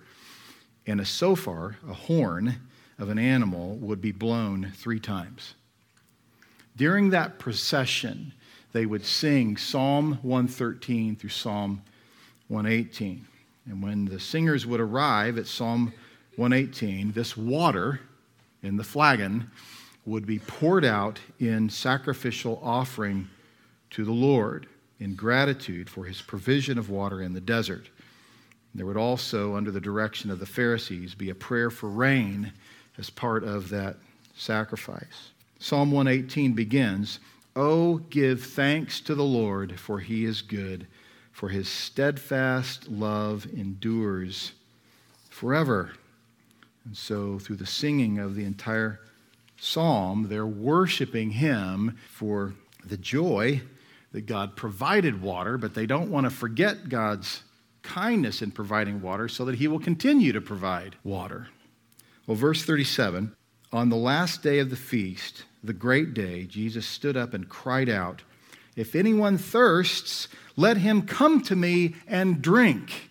and 0.86 1.00
a 1.00 1.06
shofar, 1.06 1.78
a 1.90 1.94
horn 1.94 2.56
of 3.00 3.10
an 3.10 3.18
animal, 3.18 3.76
would 3.78 4.02
be 4.02 4.12
blown 4.12 4.72
three 4.76 5.00
times. 5.00 5.56
During 6.76 7.12
that 7.12 7.40
procession, 7.40 8.34
they 8.72 8.86
would 8.86 9.06
sing 9.06 9.58
Psalm 9.58 10.20
113 10.24 11.16
through 11.16 11.30
Psalm 11.30 11.84
118. 12.48 13.26
And 13.66 13.82
when 13.82 14.06
the 14.06 14.20
singers 14.20 14.66
would 14.66 14.80
arrive 14.80 15.38
at 15.38 15.48
Psalm 15.48 15.94
118, 16.36 17.12
this 17.12 17.38
water 17.38 18.02
in 18.62 18.78
the 18.78 18.84
flagon 18.84 19.52
would 20.06 20.26
be 20.26 20.40
poured 20.40 20.84
out 20.84 21.20
in 21.40 21.70
sacrificial 21.70 22.60
offering 22.64 23.30
to 23.92 24.04
the 24.04 24.12
Lord 24.12 24.68
in 25.00 25.16
gratitude 25.16 25.90
for 25.90 26.06
his 26.06 26.22
provision 26.22 26.78
of 26.78 26.90
water 26.90 27.22
in 27.22 27.34
the 27.34 27.42
desert. 27.42 27.90
There 28.76 28.86
would 28.86 28.98
also, 28.98 29.56
under 29.56 29.70
the 29.70 29.80
direction 29.80 30.32
of 30.32 30.40
the 30.40 30.46
Pharisees, 30.46 31.14
be 31.14 31.30
a 31.30 31.36
prayer 31.36 31.70
for 31.70 31.90
rain 31.90 32.52
as 32.98 33.10
part 33.10 33.44
of 33.44 33.70
that 33.70 33.98
sacrifice. 34.36 35.33
Psalm 35.64 35.92
118 35.92 36.52
begins 36.52 37.22
Oh, 37.56 38.00
give 38.10 38.44
thanks 38.44 39.00
to 39.00 39.16
the 39.16 39.24
Lord, 39.24 39.80
for 39.80 40.02
he 40.02 40.26
is 40.26 40.42
good, 40.42 40.88
for 41.32 41.48
his 41.48 41.70
steadfast 41.70 42.90
love 42.90 43.48
endures 43.54 44.52
forever. 45.30 45.94
And 46.84 46.98
so, 46.98 47.40
through 47.40 47.56
the 47.56 47.66
singing 47.66 48.20
of 48.20 48.36
the 48.36 48.44
entire 48.44 49.00
psalm, 49.58 50.28
they're 50.28 50.46
worshiping 50.46 51.32
him 51.32 51.98
for 52.10 52.56
the 52.84 52.98
joy 52.98 53.62
that 54.12 54.26
God 54.26 54.58
provided 54.58 55.22
water, 55.22 55.58
but 55.58 55.76
they 55.76 55.86
don't 55.86 56.12
want 56.12 56.26
to 56.26 56.30
forget 56.30 56.90
God's 56.90 57.42
kindness 57.84 58.42
in 58.42 58.52
providing 58.52 59.02
water 59.02 59.30
so 59.30 59.46
that 59.46 59.56
he 59.56 59.70
will 59.70 59.80
continue 59.80 60.34
to 60.34 60.42
provide 60.42 60.98
water. 61.06 61.48
Well, 62.28 62.36
verse 62.36 62.66
37 62.66 63.34
on 63.72 63.88
the 63.88 63.96
last 63.96 64.44
day 64.44 64.60
of 64.60 64.70
the 64.70 64.76
feast, 64.76 65.46
the 65.64 65.74
great 65.74 66.14
day, 66.14 66.44
Jesus 66.44 66.86
stood 66.86 67.16
up 67.16 67.34
and 67.34 67.48
cried 67.48 67.90
out, 67.90 68.22
If 68.76 68.96
anyone 68.96 69.38
thirsts, 69.38 70.28
let 70.56 70.78
him 70.78 71.04
come 71.04 71.42
to 71.44 71.56
me 71.56 71.96
and 72.08 72.42
drink. 72.42 73.10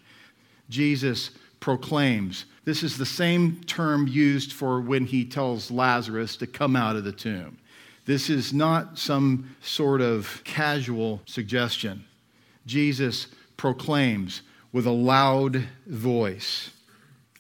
Jesus 0.69 1.31
proclaims. 1.61 2.45
This 2.65 2.83
is 2.83 2.97
the 2.97 3.07
same 3.07 3.61
term 3.65 4.07
used 4.07 4.53
for 4.53 4.81
when 4.81 5.07
he 5.07 5.25
tells 5.25 5.71
Lazarus 5.71 6.37
to 6.37 6.47
come 6.47 6.77
out 6.77 6.97
of 6.97 7.05
the 7.05 7.13
tomb. 7.13 7.59
This 8.05 8.29
is 8.29 8.53
not 8.53 8.99
some 8.99 9.55
sort 9.61 10.01
of 10.01 10.43
casual 10.45 11.23
suggestion. 11.25 12.05
Jesus 12.67 13.29
proclaims 13.57 14.43
with 14.73 14.87
a 14.87 14.93
loud 14.93 15.69
voice, 15.87 16.71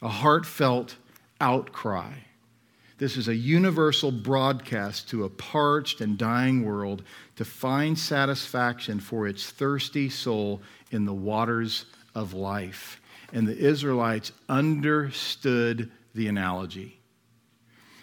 a 0.00 0.08
heartfelt 0.08 0.96
outcry. 1.40 2.12
This 3.02 3.16
is 3.16 3.26
a 3.26 3.34
universal 3.34 4.12
broadcast 4.12 5.08
to 5.08 5.24
a 5.24 5.28
parched 5.28 6.00
and 6.00 6.16
dying 6.16 6.64
world 6.64 7.02
to 7.34 7.44
find 7.44 7.98
satisfaction 7.98 9.00
for 9.00 9.26
its 9.26 9.44
thirsty 9.44 10.08
soul 10.08 10.62
in 10.92 11.04
the 11.04 11.12
waters 11.12 11.86
of 12.14 12.32
life. 12.32 13.00
And 13.32 13.48
the 13.48 13.58
Israelites 13.58 14.30
understood 14.48 15.90
the 16.14 16.28
analogy 16.28 17.00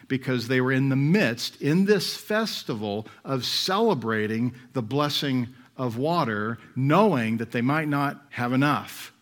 because 0.09 0.49
they 0.49 0.59
were 0.59 0.73
in 0.73 0.89
the 0.89 0.97
midst, 0.97 1.62
in 1.62 1.85
this 1.85 2.17
festival, 2.17 3.07
of 3.23 3.45
celebrating 3.45 4.53
the 4.73 4.81
blessing 4.81 5.47
of 5.77 5.97
water, 5.97 6.57
knowing 6.75 7.38
that 7.38 7.53
they 7.53 7.62
might 7.62 7.88
not 7.88 8.21
have 8.31 8.51
enough. 8.51 9.13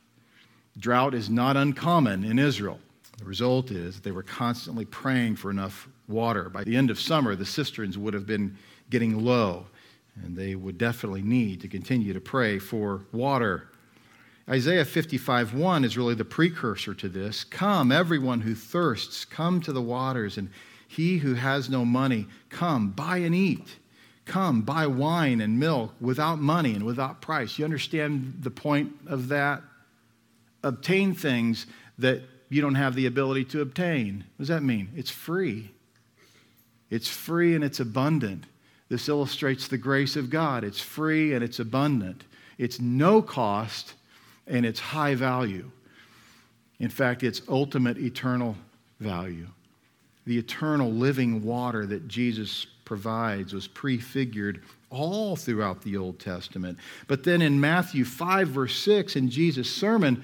Drought 0.75 1.13
is 1.13 1.29
not 1.29 1.55
uncommon 1.55 2.23
in 2.23 2.39
Israel. 2.39 2.79
The 3.17 3.25
result 3.25 3.71
is 3.71 3.95
that 3.95 4.03
they 4.03 4.11
were 4.11 4.23
constantly 4.23 4.85
praying 4.85 5.37
for 5.37 5.49
enough 5.49 5.87
water. 6.07 6.49
By 6.49 6.63
the 6.63 6.75
end 6.75 6.89
of 6.89 6.99
summer, 6.99 7.35
the 7.35 7.45
cisterns 7.45 7.97
would 7.97 8.13
have 8.13 8.25
been 8.25 8.57
getting 8.89 9.23
low, 9.23 9.65
and 10.23 10.35
they 10.35 10.55
would 10.55 10.77
definitely 10.77 11.23
need 11.23 11.61
to 11.61 11.67
continue 11.67 12.13
to 12.13 12.21
pray 12.21 12.59
for 12.59 13.05
water. 13.11 13.69
Isaiah 14.49 14.85
55 14.85 15.53
1 15.53 15.83
is 15.83 15.97
really 15.97 16.15
the 16.15 16.23
precursor 16.23 16.93
to 16.93 17.09
this. 17.09 17.43
Come, 17.43 17.91
everyone 17.91 18.41
who 18.41 18.55
thirsts, 18.55 19.25
come 19.25 19.59
to 19.61 19.73
the 19.73 19.81
waters, 19.81 20.37
and 20.37 20.49
he 20.87 21.17
who 21.17 21.33
has 21.33 21.69
no 21.69 21.83
money, 21.83 22.27
come, 22.49 22.91
buy 22.91 23.17
and 23.17 23.35
eat. 23.35 23.77
Come, 24.25 24.61
buy 24.61 24.87
wine 24.87 25.41
and 25.41 25.59
milk 25.59 25.93
without 25.99 26.39
money 26.39 26.73
and 26.73 26.85
without 26.85 27.21
price. 27.21 27.57
You 27.57 27.65
understand 27.65 28.35
the 28.41 28.51
point 28.51 28.93
of 29.07 29.29
that? 29.29 29.63
Obtain 30.63 31.13
things 31.13 31.65
that 31.97 32.21
you 32.49 32.61
don't 32.61 32.75
have 32.75 32.95
the 32.95 33.05
ability 33.05 33.45
to 33.45 33.61
obtain. 33.61 34.23
What 34.35 34.39
does 34.39 34.47
that 34.47 34.63
mean? 34.63 34.89
It's 34.95 35.09
free. 35.09 35.71
It's 36.89 37.07
free 37.07 37.55
and 37.55 37.63
it's 37.63 37.79
abundant. 37.79 38.45
This 38.89 39.09
illustrates 39.09 39.67
the 39.67 39.77
grace 39.77 40.15
of 40.15 40.29
God. 40.29 40.63
It's 40.63 40.79
free 40.79 41.33
and 41.33 41.43
it's 41.43 41.59
abundant. 41.59 42.23
It's 42.57 42.79
no 42.79 43.21
cost 43.21 43.93
and 44.47 44.65
it's 44.65 44.79
high 44.79 45.15
value. 45.15 45.69
In 46.79 46.89
fact, 46.89 47.23
it's 47.23 47.41
ultimate 47.49 47.97
eternal 47.97 48.55
value 48.99 49.47
the 50.27 50.37
eternal 50.37 50.91
living 50.91 51.41
water 51.41 51.85
that 51.85 52.07
Jesus 52.07 52.67
provides 52.83 53.53
was 53.53 53.65
prefigured 53.65 54.61
all 54.89 55.37
throughout 55.37 55.81
the 55.81 55.95
Old 55.95 56.19
Testament. 56.19 56.77
But 57.07 57.23
then 57.23 57.41
in 57.41 57.59
Matthew 57.61 58.03
5, 58.03 58.49
verse 58.49 58.75
6, 58.75 59.15
in 59.15 59.29
Jesus' 59.29 59.73
sermon, 59.73 60.23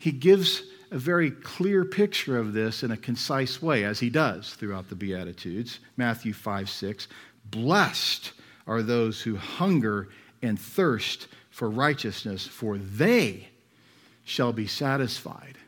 he 0.00 0.10
gives 0.10 0.62
a 0.90 0.98
very 0.98 1.30
clear 1.30 1.84
picture 1.84 2.38
of 2.38 2.52
this 2.52 2.82
in 2.82 2.90
a 2.90 2.96
concise 2.96 3.60
way, 3.60 3.84
as 3.84 4.00
he 4.00 4.10
does 4.10 4.54
throughout 4.54 4.88
the 4.88 4.94
Beatitudes. 4.94 5.80
Matthew 5.96 6.32
5, 6.32 6.68
6. 6.68 7.08
Blessed 7.50 8.32
are 8.66 8.82
those 8.82 9.22
who 9.22 9.36
hunger 9.36 10.08
and 10.42 10.58
thirst 10.58 11.28
for 11.50 11.70
righteousness, 11.70 12.46
for 12.46 12.78
they 12.78 13.48
shall 14.24 14.52
be 14.52 14.66
satisfied. 14.66 15.58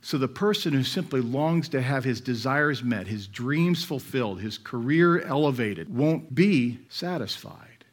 So 0.00 0.18
the 0.18 0.28
person 0.28 0.74
who 0.74 0.84
simply 0.84 1.20
longs 1.20 1.68
to 1.70 1.80
have 1.80 2.04
his 2.04 2.20
desires 2.20 2.84
met, 2.84 3.06
his 3.06 3.26
dreams 3.26 3.84
fulfilled, 3.84 4.40
his 4.40 4.58
career 4.58 5.22
elevated, 5.22 5.94
won't 5.94 6.34
be 6.34 6.80
satisfied. 6.90 7.84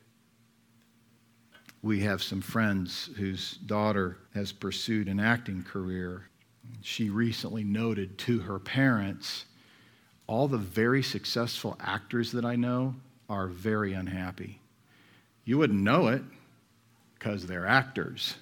We 1.82 2.02
have 2.02 2.22
some 2.22 2.41
friends 2.41 3.10
whose 3.17 3.54
daughter 3.54 4.17
has 4.36 4.52
pursued 4.52 5.08
an 5.08 5.20
acting 5.20 5.63
career. 5.63 6.28
She 6.82 7.10
recently 7.10 7.63
noted 7.63 8.17
to 8.20 8.39
her 8.39 8.60
parents 8.60 9.46
all 10.28 10.48
the 10.48 10.58
very 10.58 11.04
successful 11.04 11.78
actors 11.80 12.32
that 12.32 12.46
I 12.46 12.56
know 12.56 12.96
are 13.30 13.48
very 13.48 13.94
unhappy. 13.94 14.60
You 15.46 15.58
wouldn't 15.58 15.82
know 15.82 16.08
it 16.08 16.22
because 17.17 17.46
they're 17.46 17.67
actors. 17.67 18.36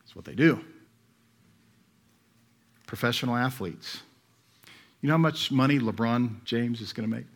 That's 0.00 0.16
what 0.16 0.24
they 0.24 0.34
do 0.34 0.64
professional 2.86 3.34
athletes. 3.34 4.00
You 5.00 5.08
know 5.08 5.14
how 5.14 5.18
much 5.18 5.50
money 5.50 5.78
LeBron 5.78 6.44
James 6.44 6.80
is 6.80 6.92
going 6.92 7.08
to 7.08 7.14
make? 7.14 7.26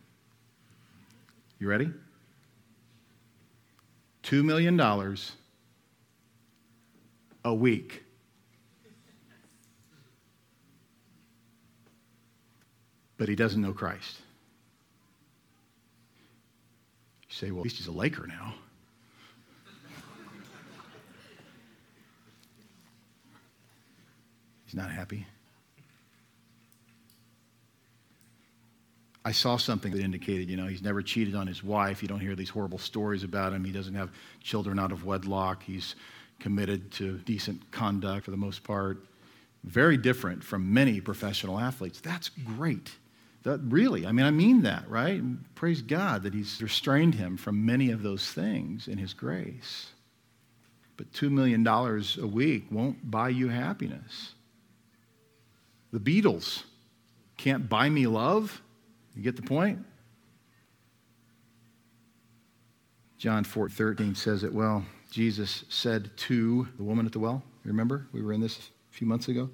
You 1.59 1.67
ready? 1.67 1.91
$2 4.23 4.43
million 4.43 4.79
a 7.43 7.53
week. 7.53 8.03
But 13.21 13.29
he 13.29 13.35
doesn't 13.35 13.61
know 13.61 13.71
Christ. 13.71 14.17
You 17.29 17.35
say, 17.35 17.51
well, 17.51 17.59
at 17.59 17.65
least 17.65 17.77
he's 17.77 17.85
a 17.85 17.91
Laker 17.91 18.25
now. 18.25 18.55
He's 24.65 24.73
not 24.73 24.89
happy. 24.89 25.27
I 29.23 29.33
saw 29.33 29.57
something 29.57 29.91
that 29.91 30.01
indicated, 30.01 30.49
you 30.49 30.57
know, 30.57 30.65
he's 30.65 30.81
never 30.81 31.03
cheated 31.03 31.35
on 31.35 31.45
his 31.45 31.63
wife. 31.63 32.01
You 32.01 32.07
don't 32.07 32.21
hear 32.21 32.35
these 32.35 32.49
horrible 32.49 32.79
stories 32.79 33.23
about 33.23 33.53
him. 33.53 33.63
He 33.63 33.71
doesn't 33.71 33.93
have 33.93 34.09
children 34.41 34.79
out 34.79 34.91
of 34.91 35.05
wedlock. 35.05 35.61
He's 35.61 35.93
committed 36.39 36.91
to 36.93 37.19
decent 37.19 37.69
conduct 37.69 38.25
for 38.25 38.31
the 38.31 38.37
most 38.37 38.63
part. 38.63 39.05
Very 39.63 39.97
different 39.97 40.43
from 40.43 40.73
many 40.73 40.99
professional 40.99 41.59
athletes. 41.59 42.01
That's 42.01 42.29
great. 42.29 42.89
That 43.43 43.59
really, 43.63 44.05
I 44.05 44.11
mean, 44.11 44.25
I 44.25 44.31
mean 44.31 44.61
that, 44.63 44.87
right? 44.89 45.21
Praise 45.55 45.81
God 45.81 46.23
that 46.23 46.33
He's 46.33 46.61
restrained 46.61 47.15
him 47.15 47.37
from 47.37 47.65
many 47.65 47.91
of 47.91 48.03
those 48.03 48.31
things 48.31 48.87
in 48.87 48.97
His 48.97 49.13
grace. 49.13 49.87
But 50.97 51.11
$2 51.13 51.31
million 51.31 51.65
a 51.65 52.27
week 52.27 52.65
won't 52.69 53.09
buy 53.09 53.29
you 53.29 53.49
happiness. 53.49 54.33
The 55.91 55.99
Beatles 55.99 56.63
can't 57.37 57.67
buy 57.67 57.89
me 57.89 58.05
love. 58.05 58.61
You 59.15 59.23
get 59.23 59.35
the 59.35 59.41
point? 59.41 59.79
John 63.17 63.43
4 63.43 63.69
13 63.69 64.15
says 64.15 64.43
it 64.43 64.53
well. 64.53 64.83
Jesus 65.09 65.65
said 65.69 66.15
to 66.17 66.67
the 66.77 66.83
woman 66.83 67.05
at 67.05 67.11
the 67.11 67.19
well, 67.19 67.43
remember? 67.63 68.07
We 68.13 68.21
were 68.21 68.33
in 68.33 68.41
this 68.41 68.57
a 68.57 68.93
few 68.93 69.05
months 69.07 69.27
ago. 69.27 69.49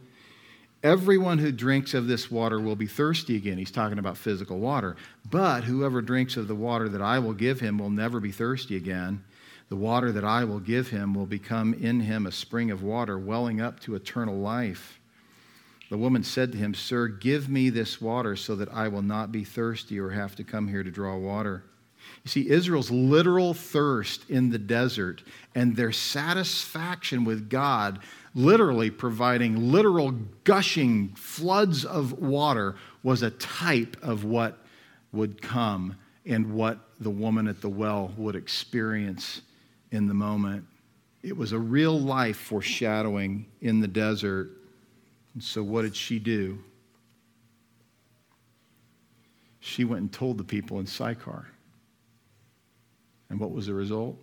Everyone 0.84 1.40
who 1.40 1.52
drinks 1.52 1.94
of 1.94 2.08
this 2.08 2.30
water 2.30 2.60
will 2.60 2.76
be 2.76 2.86
thirsty 2.86 3.36
again. 3.36 3.58
He's 3.58 3.72
talking 3.72 3.98
about 3.98 4.18
physical 4.18 4.60
water. 4.60 4.96
But 5.30 5.64
whoever 5.64 6.02
drinks 6.02 6.38
of 6.38 6.48
the 6.48 6.56
water 6.56 6.88
that 6.90 7.02
I 7.02 7.20
will 7.20 7.34
give 7.34 7.60
him 7.60 7.80
will 7.80 7.90
never 7.90 8.20
be 8.20 8.32
thirsty 8.32 8.76
again. 8.76 9.24
The 9.70 9.76
water 9.76 10.12
that 10.12 10.24
I 10.24 10.44
will 10.44 10.60
give 10.60 10.90
him 10.90 11.14
will 11.14 11.26
become 11.26 11.74
in 11.74 12.00
him 12.00 12.26
a 12.26 12.32
spring 12.32 12.72
of 12.72 12.84
water 12.84 13.18
welling 13.18 13.60
up 13.60 13.80
to 13.82 13.96
eternal 13.96 14.38
life. 14.38 15.00
The 15.90 15.98
woman 15.98 16.24
said 16.24 16.52
to 16.52 16.58
him, 16.58 16.74
Sir, 16.74 17.08
give 17.08 17.50
me 17.50 17.70
this 17.70 18.00
water 18.00 18.36
so 18.36 18.56
that 18.56 18.72
I 18.72 18.88
will 18.88 19.02
not 19.02 19.32
be 19.32 19.44
thirsty 19.44 20.00
or 20.00 20.10
have 20.10 20.36
to 20.36 20.44
come 20.44 20.68
here 20.68 20.84
to 20.84 20.92
draw 20.92 21.18
water. 21.18 21.64
You 22.24 22.30
see, 22.30 22.50
Israel's 22.50 22.92
literal 22.92 23.54
thirst 23.54 24.30
in 24.30 24.50
the 24.50 24.58
desert 24.58 25.24
and 25.56 25.76
their 25.76 25.92
satisfaction 25.92 27.24
with 27.24 27.50
God, 27.50 28.00
literally 28.38 28.90
providing 28.90 29.72
literal 29.72 30.12
gushing 30.46 31.10
floods 31.16 31.84
of 31.84 32.14
water, 32.14 32.76
was 33.04 33.22
a 33.22 33.32
type 33.32 33.98
of 34.02 34.24
what 34.24 34.58
would 35.12 35.42
come 35.42 35.98
and 36.26 36.54
what 36.54 36.80
the 37.00 37.10
woman 37.10 37.48
at 37.48 37.60
the 37.62 37.70
well 37.70 38.14
would 38.16 38.36
experience 38.36 39.42
in 39.92 40.08
the 40.08 40.14
moment. 40.14 40.66
It 41.24 41.36
was 41.36 41.52
a 41.52 41.60
real 41.60 42.00
life 42.00 42.38
foreshadowing 42.38 43.48
in 43.60 43.82
the 43.82 43.88
desert 43.88 44.52
and 45.38 45.44
so, 45.44 45.62
what 45.62 45.84
did 45.84 45.96
she 45.96 46.18
do? 46.18 46.58
She 49.60 49.84
went 49.84 50.02
and 50.02 50.12
told 50.12 50.40
the 50.40 50.44
people 50.44 50.80
in 50.80 50.88
Sychar. 50.88 51.46
And 53.30 53.40
what 53.40 53.52
was 53.52 53.68
the 53.68 53.76
result? 53.76 54.18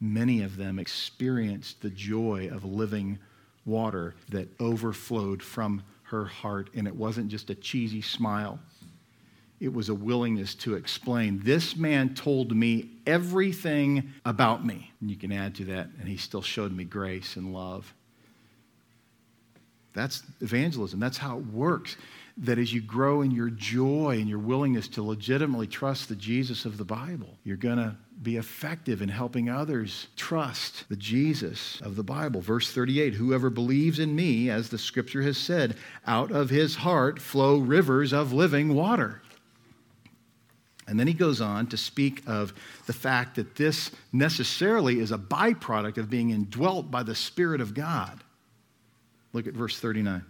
Many 0.00 0.42
of 0.42 0.56
them 0.56 0.78
experienced 0.78 1.82
the 1.82 1.90
joy 1.90 2.48
of 2.52 2.64
living 2.64 3.18
water 3.64 4.14
that 4.30 4.48
overflowed 4.60 5.42
from 5.42 5.82
her 6.04 6.24
heart. 6.24 6.70
And 6.74 6.86
it 6.86 6.94
wasn't 6.94 7.28
just 7.28 7.50
a 7.50 7.54
cheesy 7.54 8.02
smile, 8.02 8.58
it 9.60 9.72
was 9.72 9.88
a 9.88 9.94
willingness 9.94 10.54
to 10.54 10.74
explain. 10.74 11.40
This 11.42 11.76
man 11.76 12.14
told 12.14 12.54
me 12.54 12.90
everything 13.06 14.12
about 14.24 14.64
me. 14.64 14.92
And 15.00 15.10
you 15.10 15.16
can 15.16 15.32
add 15.32 15.56
to 15.56 15.64
that, 15.66 15.88
and 15.98 16.08
he 16.08 16.16
still 16.16 16.42
showed 16.42 16.72
me 16.72 16.84
grace 16.84 17.34
and 17.34 17.52
love. 17.52 17.92
That's 19.94 20.22
evangelism. 20.40 21.00
That's 21.00 21.18
how 21.18 21.38
it 21.38 21.46
works. 21.46 21.96
That 22.36 22.58
as 22.58 22.72
you 22.72 22.80
grow 22.80 23.22
in 23.22 23.32
your 23.32 23.50
joy 23.50 24.18
and 24.20 24.28
your 24.28 24.38
willingness 24.38 24.86
to 24.88 25.02
legitimately 25.02 25.66
trust 25.66 26.08
the 26.08 26.14
Jesus 26.14 26.64
of 26.64 26.76
the 26.76 26.84
Bible, 26.84 27.36
you're 27.42 27.56
going 27.56 27.78
to 27.78 27.96
be 28.22 28.36
effective 28.36 29.00
in 29.00 29.08
helping 29.08 29.48
others 29.48 30.08
trust 30.16 30.88
the 30.88 30.96
Jesus 30.96 31.80
of 31.82 31.96
the 31.96 32.02
Bible. 32.02 32.40
Verse 32.40 32.72
38 32.72 33.14
Whoever 33.14 33.50
believes 33.50 33.98
in 33.98 34.14
me, 34.14 34.50
as 34.50 34.68
the 34.68 34.78
scripture 34.78 35.22
has 35.22 35.38
said, 35.38 35.76
out 36.06 36.30
of 36.30 36.50
his 36.50 36.76
heart 36.76 37.20
flow 37.20 37.58
rivers 37.58 38.12
of 38.12 38.32
living 38.32 38.74
water. 38.74 39.22
And 40.88 40.98
then 40.98 41.06
he 41.06 41.12
goes 41.12 41.40
on 41.40 41.66
to 41.68 41.76
speak 41.76 42.22
of 42.26 42.54
the 42.86 42.94
fact 42.94 43.36
that 43.36 43.56
this 43.56 43.90
necessarily 44.12 44.98
is 44.98 45.12
a 45.12 45.18
byproduct 45.18 45.98
of 45.98 46.08
being 46.08 46.30
indwelt 46.30 46.90
by 46.90 47.02
the 47.02 47.14
Spirit 47.14 47.60
of 47.60 47.74
God. 47.74 48.24
Look 49.34 49.46
at 49.46 49.52
verse 49.52 49.78
39. 49.78 50.24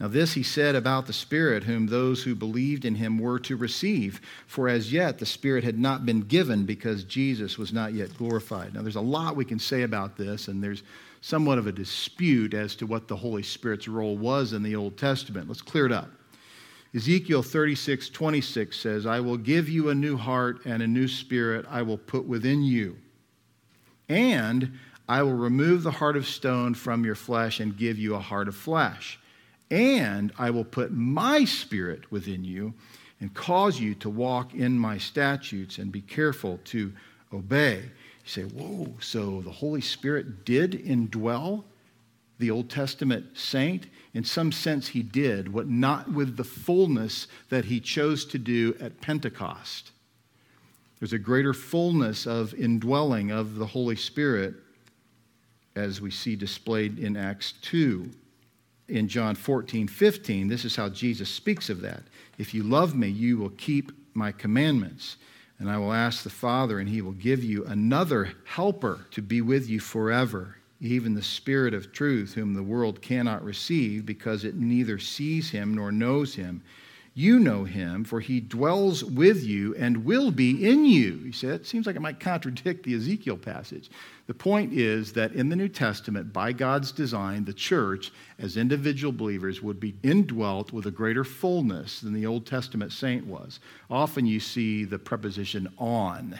Now, 0.00 0.08
this 0.08 0.32
he 0.32 0.42
said 0.42 0.74
about 0.74 1.06
the 1.06 1.12
Spirit, 1.12 1.64
whom 1.64 1.86
those 1.86 2.22
who 2.22 2.34
believed 2.34 2.86
in 2.86 2.94
him 2.94 3.18
were 3.18 3.38
to 3.40 3.54
receive, 3.54 4.22
for 4.46 4.66
as 4.66 4.90
yet 4.90 5.18
the 5.18 5.26
Spirit 5.26 5.62
had 5.62 5.78
not 5.78 6.06
been 6.06 6.20
given 6.22 6.64
because 6.64 7.04
Jesus 7.04 7.58
was 7.58 7.70
not 7.70 7.92
yet 7.92 8.16
glorified. 8.16 8.72
Now, 8.72 8.80
there's 8.80 8.96
a 8.96 9.00
lot 9.02 9.36
we 9.36 9.44
can 9.44 9.58
say 9.58 9.82
about 9.82 10.16
this, 10.16 10.48
and 10.48 10.64
there's 10.64 10.82
somewhat 11.20 11.58
of 11.58 11.66
a 11.66 11.72
dispute 11.72 12.54
as 12.54 12.74
to 12.76 12.86
what 12.86 13.08
the 13.08 13.16
Holy 13.16 13.42
Spirit's 13.42 13.88
role 13.88 14.16
was 14.16 14.54
in 14.54 14.62
the 14.62 14.74
Old 14.74 14.96
Testament. 14.96 15.48
Let's 15.48 15.60
clear 15.60 15.84
it 15.84 15.92
up. 15.92 16.08
Ezekiel 16.94 17.42
36, 17.42 18.08
26 18.08 18.76
says, 18.76 19.04
I 19.04 19.20
will 19.20 19.36
give 19.36 19.68
you 19.68 19.90
a 19.90 19.94
new 19.94 20.16
heart 20.16 20.64
and 20.64 20.82
a 20.82 20.88
new 20.88 21.06
spirit 21.08 21.66
I 21.68 21.82
will 21.82 21.98
put 21.98 22.24
within 22.24 22.62
you. 22.62 22.96
And 24.08 24.72
I 25.06 25.22
will 25.22 25.34
remove 25.34 25.82
the 25.82 25.90
heart 25.90 26.16
of 26.16 26.26
stone 26.26 26.72
from 26.72 27.04
your 27.04 27.14
flesh 27.14 27.60
and 27.60 27.76
give 27.76 27.98
you 27.98 28.14
a 28.14 28.18
heart 28.18 28.48
of 28.48 28.56
flesh. 28.56 29.20
And 29.70 30.32
I 30.38 30.50
will 30.50 30.64
put 30.64 30.92
my 30.92 31.44
spirit 31.44 32.10
within 32.10 32.44
you 32.44 32.74
and 33.20 33.32
cause 33.34 33.78
you 33.78 33.94
to 33.96 34.10
walk 34.10 34.54
in 34.54 34.78
my 34.78 34.98
statutes 34.98 35.78
and 35.78 35.92
be 35.92 36.00
careful 36.00 36.58
to 36.64 36.92
obey. 37.32 37.76
You 37.76 37.90
say, 38.24 38.42
whoa, 38.42 38.94
so 39.00 39.40
the 39.42 39.50
Holy 39.50 39.80
Spirit 39.80 40.44
did 40.44 40.72
indwell 40.72 41.64
the 42.38 42.50
Old 42.50 42.70
Testament 42.70 43.26
saint? 43.34 43.86
In 44.14 44.24
some 44.24 44.50
sense, 44.50 44.88
he 44.88 45.02
did, 45.02 45.52
but 45.52 45.68
not 45.68 46.10
with 46.10 46.36
the 46.36 46.44
fullness 46.44 47.28
that 47.50 47.66
he 47.66 47.78
chose 47.78 48.24
to 48.26 48.38
do 48.38 48.74
at 48.80 49.00
Pentecost. 49.00 49.92
There's 50.98 51.12
a 51.12 51.18
greater 51.18 51.54
fullness 51.54 52.26
of 52.26 52.52
indwelling 52.54 53.30
of 53.30 53.56
the 53.56 53.66
Holy 53.66 53.96
Spirit 53.96 54.54
as 55.76 56.00
we 56.00 56.10
see 56.10 56.34
displayed 56.34 56.98
in 56.98 57.16
Acts 57.16 57.52
2. 57.62 58.10
In 58.90 59.06
John 59.06 59.36
14, 59.36 59.86
15, 59.86 60.48
this 60.48 60.64
is 60.64 60.74
how 60.74 60.88
Jesus 60.88 61.30
speaks 61.30 61.70
of 61.70 61.80
that. 61.82 62.02
If 62.38 62.52
you 62.52 62.64
love 62.64 62.92
me, 62.96 63.06
you 63.06 63.38
will 63.38 63.50
keep 63.50 63.92
my 64.14 64.32
commandments. 64.32 65.16
And 65.60 65.70
I 65.70 65.78
will 65.78 65.92
ask 65.92 66.24
the 66.24 66.30
Father, 66.30 66.80
and 66.80 66.88
he 66.88 67.00
will 67.00 67.12
give 67.12 67.44
you 67.44 67.64
another 67.66 68.32
helper 68.44 69.06
to 69.12 69.22
be 69.22 69.42
with 69.42 69.68
you 69.68 69.78
forever, 69.78 70.56
even 70.80 71.14
the 71.14 71.22
Spirit 71.22 71.72
of 71.72 71.92
truth, 71.92 72.34
whom 72.34 72.54
the 72.54 72.64
world 72.64 73.00
cannot 73.00 73.44
receive 73.44 74.04
because 74.04 74.42
it 74.42 74.56
neither 74.56 74.98
sees 74.98 75.50
him 75.50 75.72
nor 75.74 75.92
knows 75.92 76.34
him. 76.34 76.60
You 77.12 77.40
know 77.40 77.64
him, 77.64 78.04
for 78.04 78.20
he 78.20 78.40
dwells 78.40 79.04
with 79.04 79.44
you 79.44 79.74
and 79.74 80.04
will 80.04 80.30
be 80.30 80.68
in 80.70 80.84
you. 80.84 81.18
He 81.24 81.32
said, 81.32 81.60
it 81.60 81.66
seems 81.66 81.86
like 81.86 81.96
it 81.96 82.00
might 82.00 82.20
contradict 82.20 82.84
the 82.84 82.94
Ezekiel 82.94 83.36
passage. 83.36 83.90
The 84.28 84.34
point 84.34 84.72
is 84.72 85.12
that 85.14 85.32
in 85.32 85.48
the 85.48 85.56
New 85.56 85.68
Testament, 85.68 86.32
by 86.32 86.52
God's 86.52 86.92
design, 86.92 87.44
the 87.44 87.52
church, 87.52 88.12
as 88.38 88.56
individual 88.56 89.12
believers, 89.12 89.60
would 89.60 89.80
be 89.80 89.96
indwelt 90.04 90.72
with 90.72 90.86
a 90.86 90.92
greater 90.92 91.24
fullness 91.24 92.00
than 92.00 92.12
the 92.12 92.26
Old 92.26 92.46
Testament 92.46 92.92
saint 92.92 93.26
was. 93.26 93.58
Often 93.90 94.26
you 94.26 94.38
see 94.38 94.84
the 94.84 94.98
preposition 94.98 95.68
on, 95.78 96.38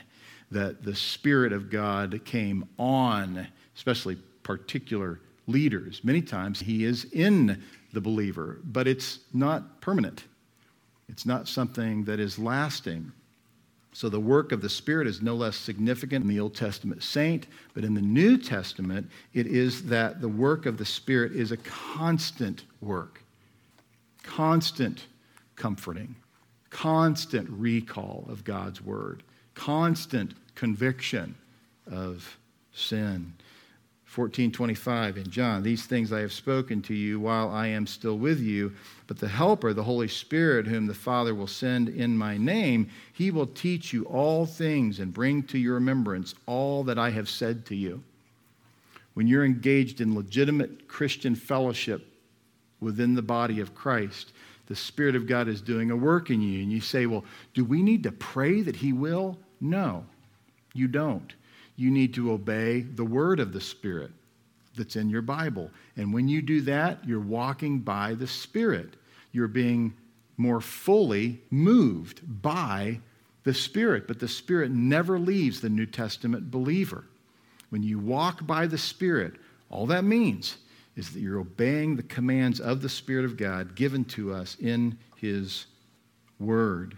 that 0.53 0.85
the 0.85 0.95
Spirit 0.95 1.53
of 1.53 1.69
God 1.69 2.21
came 2.25 2.69
on, 2.79 3.47
especially 3.75 4.17
particular 4.45 5.21
leaders. 5.49 6.01
Many 6.05 6.23
times 6.23 6.61
he 6.61 6.85
is 6.85 7.07
in 7.13 7.61
the 7.93 8.01
believer, 8.01 8.61
but 8.65 8.87
it's 8.87 9.19
not 9.35 9.81
permanent. 9.81 10.25
It's 11.11 11.27
not 11.27 11.49
something 11.49 12.05
that 12.05 12.21
is 12.21 12.39
lasting. 12.39 13.13
So 13.93 14.09
the 14.09 14.21
work 14.21 14.53
of 14.53 14.63
the 14.63 14.69
Spirit 14.69 15.09
is 15.09 15.21
no 15.21 15.35
less 15.35 15.57
significant 15.57 16.23
in 16.23 16.29
the 16.29 16.39
Old 16.39 16.55
Testament 16.55 17.03
saint, 17.03 17.49
but 17.75 17.85
in 17.85 17.95
the 17.95 18.01
New 18.01 18.39
Testament, 18.39 19.11
it 19.35 19.49
is 19.49 19.85
that 19.87 20.21
the 20.21 20.29
work 20.29 20.67
of 20.67 20.79
the 20.79 20.85
Spirit 20.85 21.33
is 21.33 21.51
a 21.51 21.57
constant 21.57 22.65
work, 22.81 23.23
constant 24.23 25.07
comforting, 25.57 26.15
constant 26.71 27.49
recall 27.51 28.25
of 28.29 28.45
God's 28.45 28.81
word, 28.81 29.25
constant 29.55 30.35
conviction 30.55 31.35
of 31.91 32.39
sin. 32.73 33.33
1425 34.17 35.19
in 35.19 35.31
John, 35.31 35.63
these 35.63 35.87
things 35.87 36.13
I 36.13 36.19
have 36.19 36.33
spoken 36.33 36.83
to 36.83 36.95
you 36.95 37.21
while 37.21 37.49
I 37.49 37.69
am 37.69 37.87
still 37.87 38.19
with 38.19 38.41
you. 38.41 38.73
But 39.07 39.21
the 39.21 39.29
Helper, 39.29 39.73
the 39.73 39.85
Holy 39.85 40.09
Spirit, 40.09 40.67
whom 40.67 40.89
the 40.89 40.95
Father 40.95 41.33
will 41.33 41.47
send 41.47 41.89
in 41.89 42.19
my 42.19 42.37
name, 42.37 42.91
he 43.13 43.31
will 43.31 43.47
teach 43.47 43.93
you 43.93 44.03
all 44.07 44.47
things 44.47 44.99
and 44.99 45.15
bring 45.15 45.45
to 45.45 45.59
your 45.59 45.75
remembrance 45.75 46.35
all 46.47 46.83
that 46.85 46.99
I 46.99 47.11
have 47.11 47.29
said 47.29 47.65
to 47.67 47.77
you. 47.77 48.03
When 49.15 49.29
you're 49.29 49.45
engaged 49.45 50.01
in 50.01 50.17
legitimate 50.17 50.89
Christian 50.89 51.37
fellowship 51.37 52.05
within 52.81 53.15
the 53.15 53.23
body 53.23 53.61
of 53.61 53.77
Christ, 53.77 54.33
the 54.67 54.75
Spirit 54.75 55.15
of 55.15 55.29
God 55.29 55.47
is 55.47 55.61
doing 55.61 55.93
a 55.93 55.97
work 55.97 56.31
in 56.31 56.43
you. 56.43 56.63
And 56.63 56.73
you 56.73 56.81
say, 56.81 57.07
Well, 57.07 57.25
do 57.55 57.65
we 57.65 57.81
need 57.81 58.03
to 58.03 58.13
pray 58.13 58.63
that 58.63 58.77
He 58.77 58.93
will? 58.93 59.39
No, 59.61 60.05
you 60.75 60.89
don't 60.89 61.33
you 61.81 61.91
need 61.91 62.13
to 62.15 62.31
obey 62.33 62.83
the 62.83 63.05
word 63.05 63.41
of 63.41 63.53
the 63.53 63.61
Spirit. 63.61 64.11
that's 64.77 64.97
in 64.97 65.09
your 65.11 65.23
Bible. 65.23 65.71
And 65.97 66.13
when 66.15 66.29
you 66.29 66.43
do 66.43 66.61
that, 66.63 67.05
you're 67.05 67.19
walking 67.19 67.81
by 67.81 68.15
the 68.15 68.27
Spirit. 68.27 68.95
You're 69.33 69.49
being 69.49 69.95
more 70.37 70.61
fully 70.61 71.41
moved 71.51 72.21
by 72.43 73.01
the 73.45 73.55
Spirit. 73.55 74.07
But 74.07 74.21
the 74.21 74.29
Spirit 74.29 74.71
never 74.71 75.19
leaves 75.19 75.61
the 75.61 75.69
New 75.71 75.87
Testament 75.87 76.51
believer. 76.51 77.05
When 77.71 77.83
you 77.83 77.99
walk 77.99 78.47
by 78.47 78.67
the 78.67 78.79
Spirit, 78.79 79.35
all 79.71 79.87
that 79.87 80.05
means 80.05 80.59
is 80.97 81.11
that 81.13 81.21
you're 81.21 81.41
obeying 81.41 81.97
the 81.97 82.03
commands 82.03 82.61
of 82.61 82.83
the 82.83 82.89
Spirit 82.89 83.25
of 83.25 83.37
God 83.37 83.75
given 83.75 84.05
to 84.05 84.33
us 84.33 84.57
in 84.61 84.99
His 85.17 85.67
Word. 86.39 86.97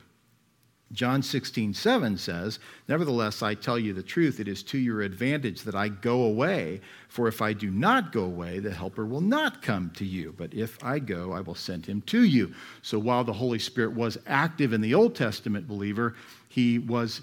John 0.92 1.22
16, 1.22 1.72
7 1.72 2.18
says, 2.18 2.58
Nevertheless, 2.86 3.42
I 3.42 3.54
tell 3.54 3.78
you 3.78 3.94
the 3.94 4.02
truth, 4.02 4.40
it 4.40 4.48
is 4.48 4.62
to 4.64 4.78
your 4.78 5.00
advantage 5.00 5.62
that 5.62 5.74
I 5.74 5.88
go 5.88 6.22
away. 6.22 6.80
For 7.08 7.28
if 7.28 7.40
I 7.40 7.54
do 7.54 7.70
not 7.70 8.12
go 8.12 8.24
away, 8.24 8.58
the 8.58 8.72
Helper 8.72 9.06
will 9.06 9.22
not 9.22 9.62
come 9.62 9.90
to 9.96 10.04
you. 10.04 10.34
But 10.36 10.52
if 10.52 10.82
I 10.84 10.98
go, 10.98 11.32
I 11.32 11.40
will 11.40 11.54
send 11.54 11.86
him 11.86 12.02
to 12.02 12.22
you. 12.22 12.52
So 12.82 12.98
while 12.98 13.24
the 13.24 13.32
Holy 13.32 13.58
Spirit 13.58 13.94
was 13.94 14.18
active 14.26 14.72
in 14.72 14.82
the 14.82 14.94
Old 14.94 15.14
Testament 15.14 15.66
believer, 15.66 16.14
he 16.48 16.78
was 16.78 17.22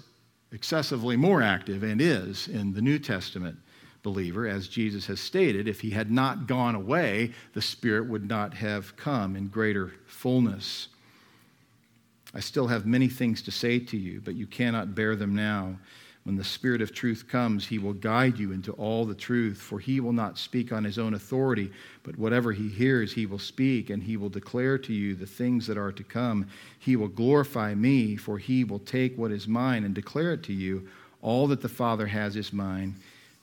excessively 0.52 1.16
more 1.16 1.40
active 1.40 1.84
and 1.84 2.00
is 2.00 2.48
in 2.48 2.72
the 2.72 2.82
New 2.82 2.98
Testament 2.98 3.56
believer. 4.02 4.48
As 4.48 4.66
Jesus 4.66 5.06
has 5.06 5.20
stated, 5.20 5.68
if 5.68 5.80
he 5.80 5.90
had 5.90 6.10
not 6.10 6.48
gone 6.48 6.74
away, 6.74 7.32
the 7.52 7.62
Spirit 7.62 8.08
would 8.08 8.28
not 8.28 8.54
have 8.54 8.96
come 8.96 9.36
in 9.36 9.46
greater 9.46 9.92
fullness. 10.06 10.88
I 12.34 12.40
still 12.40 12.68
have 12.68 12.86
many 12.86 13.08
things 13.08 13.42
to 13.42 13.50
say 13.50 13.78
to 13.78 13.96
you, 13.96 14.20
but 14.24 14.36
you 14.36 14.46
cannot 14.46 14.94
bear 14.94 15.16
them 15.16 15.34
now. 15.34 15.76
When 16.24 16.36
the 16.36 16.44
Spirit 16.44 16.82
of 16.82 16.92
truth 16.92 17.26
comes, 17.26 17.66
he 17.66 17.78
will 17.78 17.94
guide 17.94 18.38
you 18.38 18.52
into 18.52 18.72
all 18.72 19.06
the 19.06 19.14
truth, 19.14 19.58
for 19.58 19.80
he 19.80 20.00
will 20.00 20.12
not 20.12 20.38
speak 20.38 20.70
on 20.70 20.84
his 20.84 20.98
own 20.98 21.14
authority, 21.14 21.72
but 22.02 22.18
whatever 22.18 22.52
he 22.52 22.68
hears, 22.68 23.12
he 23.12 23.24
will 23.24 23.38
speak, 23.38 23.88
and 23.88 24.02
he 24.02 24.18
will 24.18 24.28
declare 24.28 24.76
to 24.78 24.92
you 24.92 25.14
the 25.14 25.26
things 25.26 25.66
that 25.66 25.78
are 25.78 25.92
to 25.92 26.04
come. 26.04 26.46
He 26.78 26.94
will 26.94 27.08
glorify 27.08 27.74
me, 27.74 28.16
for 28.16 28.38
he 28.38 28.64
will 28.64 28.80
take 28.80 29.16
what 29.16 29.32
is 29.32 29.48
mine 29.48 29.82
and 29.82 29.94
declare 29.94 30.34
it 30.34 30.42
to 30.44 30.52
you. 30.52 30.86
All 31.22 31.46
that 31.48 31.62
the 31.62 31.68
Father 31.68 32.06
has 32.06 32.36
is 32.36 32.52
mine. 32.52 32.96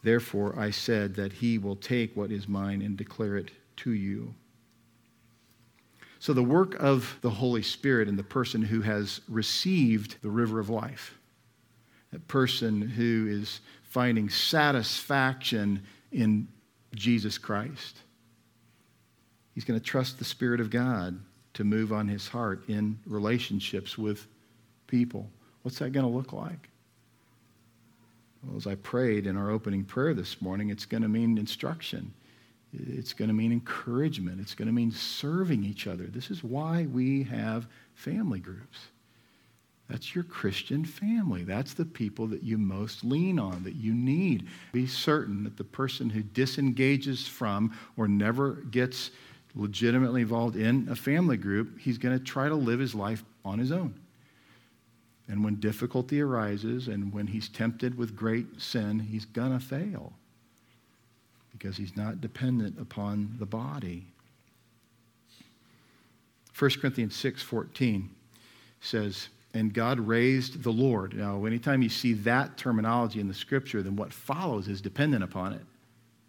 Therefore, 0.03 0.57
I 0.57 0.69
said 0.69 1.15
that 1.15 1.33
he 1.33 1.57
will 1.57 1.75
take 1.75 2.15
what 2.15 2.31
is 2.31 2.47
mine 2.47 2.83
and 2.83 2.95
declare 2.95 3.37
it 3.37 3.51
to 3.77 3.91
you. 3.91 4.35
So, 6.19 6.33
the 6.33 6.43
work 6.43 6.75
of 6.79 7.17
the 7.21 7.29
Holy 7.29 7.61
Spirit 7.61 8.07
in 8.07 8.15
the 8.15 8.23
person 8.23 8.61
who 8.61 8.81
has 8.81 9.21
received 9.27 10.17
the 10.21 10.29
river 10.29 10.59
of 10.59 10.69
life, 10.69 11.17
that 12.11 12.27
person 12.27 12.81
who 12.81 13.27
is 13.29 13.61
finding 13.83 14.29
satisfaction 14.29 15.83
in 16.11 16.47
Jesus 16.95 17.37
Christ, 17.37 18.01
he's 19.53 19.63
going 19.63 19.79
to 19.79 19.85
trust 19.85 20.17
the 20.17 20.25
Spirit 20.25 20.59
of 20.59 20.69
God 20.69 21.19
to 21.53 21.63
move 21.63 21.91
on 21.91 22.07
his 22.07 22.27
heart 22.27 22.67
in 22.67 22.99
relationships 23.05 23.97
with 23.97 24.27
people. 24.87 25.29
What's 25.61 25.79
that 25.79 25.91
going 25.91 26.05
to 26.05 26.11
look 26.11 26.33
like? 26.33 26.69
Well, 28.43 28.57
as 28.57 28.67
I 28.67 28.75
prayed 28.75 29.27
in 29.27 29.35
our 29.35 29.49
opening 29.49 29.83
prayer 29.83 30.13
this 30.13 30.41
morning, 30.41 30.69
it's 30.69 30.85
going 30.85 31.03
to 31.03 31.09
mean 31.09 31.37
instruction. 31.37 32.13
It's 32.73 33.13
going 33.13 33.29
to 33.29 33.33
mean 33.33 33.51
encouragement. 33.51 34.41
It's 34.41 34.55
going 34.55 34.67
to 34.67 34.73
mean 34.73 34.91
serving 34.91 35.63
each 35.63 35.87
other. 35.87 36.05
This 36.05 36.29
is 36.29 36.43
why 36.43 36.87
we 36.91 37.23
have 37.23 37.67
family 37.95 38.39
groups. 38.39 38.77
That's 39.89 40.13
your 40.13 40.25
Christian 40.25 40.83
family. 40.83 41.43
That's 41.43 41.73
the 41.73 41.85
people 41.85 42.27
that 42.27 42.43
you 42.43 42.57
most 42.57 43.05
lean 43.05 43.39
on, 43.39 43.63
that 43.63 43.75
you 43.75 43.93
need. 43.93 44.47
Be 44.73 44.85
certain 44.85 45.45
that 45.45 45.55
the 45.55 45.63
person 45.63 46.09
who 46.09 46.21
disengages 46.21 47.25
from 47.25 47.73
or 47.95 48.07
never 48.07 48.55
gets 48.69 49.11
legitimately 49.55 50.21
involved 50.21 50.57
in 50.57 50.89
a 50.89 50.95
family 50.95 51.37
group, 51.37 51.79
he's 51.79 51.97
going 51.97 52.17
to 52.17 52.23
try 52.23 52.49
to 52.49 52.55
live 52.55 52.81
his 52.81 52.93
life 52.93 53.23
on 53.45 53.59
his 53.59 53.71
own. 53.71 53.97
And 55.29 55.43
when 55.43 55.55
difficulty 55.55 56.21
arises 56.21 56.89
and 56.89 57.13
when 57.13 57.27
he's 57.27 57.47
tempted 57.47 57.97
with 57.97 58.15
great 58.15 58.61
sin, 58.61 58.99
he's 58.99 59.25
going 59.25 59.57
to 59.57 59.65
fail 59.65 60.13
because 61.57 61.77
he's 61.77 61.95
not 61.95 62.21
dependent 62.21 62.79
upon 62.79 63.35
the 63.39 63.45
body. 63.45 64.05
1 66.53 66.79
Corinthians 66.79 67.15
6:14 67.15 68.09
says, 68.81 69.29
"And 69.53 69.73
God 69.73 69.99
raised 69.99 70.63
the 70.63 70.71
Lord." 70.71 71.15
Now, 71.15 71.45
anytime 71.45 71.81
you 71.81 71.89
see 71.89 72.13
that 72.13 72.57
terminology 72.57 73.19
in 73.19 73.27
the 73.27 73.33
scripture, 73.33 73.81
then 73.81 73.95
what 73.95 74.13
follows 74.13 74.67
is 74.67 74.81
dependent 74.81 75.23
upon 75.23 75.53
it. 75.53 75.65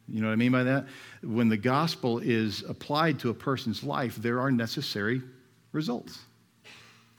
You 0.08 0.20
know 0.20 0.28
what 0.28 0.32
I 0.32 0.36
mean 0.36 0.52
by 0.52 0.64
that? 0.64 0.86
When 1.22 1.48
the 1.48 1.56
gospel 1.56 2.18
is 2.18 2.62
applied 2.62 3.18
to 3.20 3.30
a 3.30 3.34
person's 3.34 3.82
life, 3.82 4.16
there 4.16 4.40
are 4.40 4.50
necessary 4.50 5.22
results. 5.72 6.20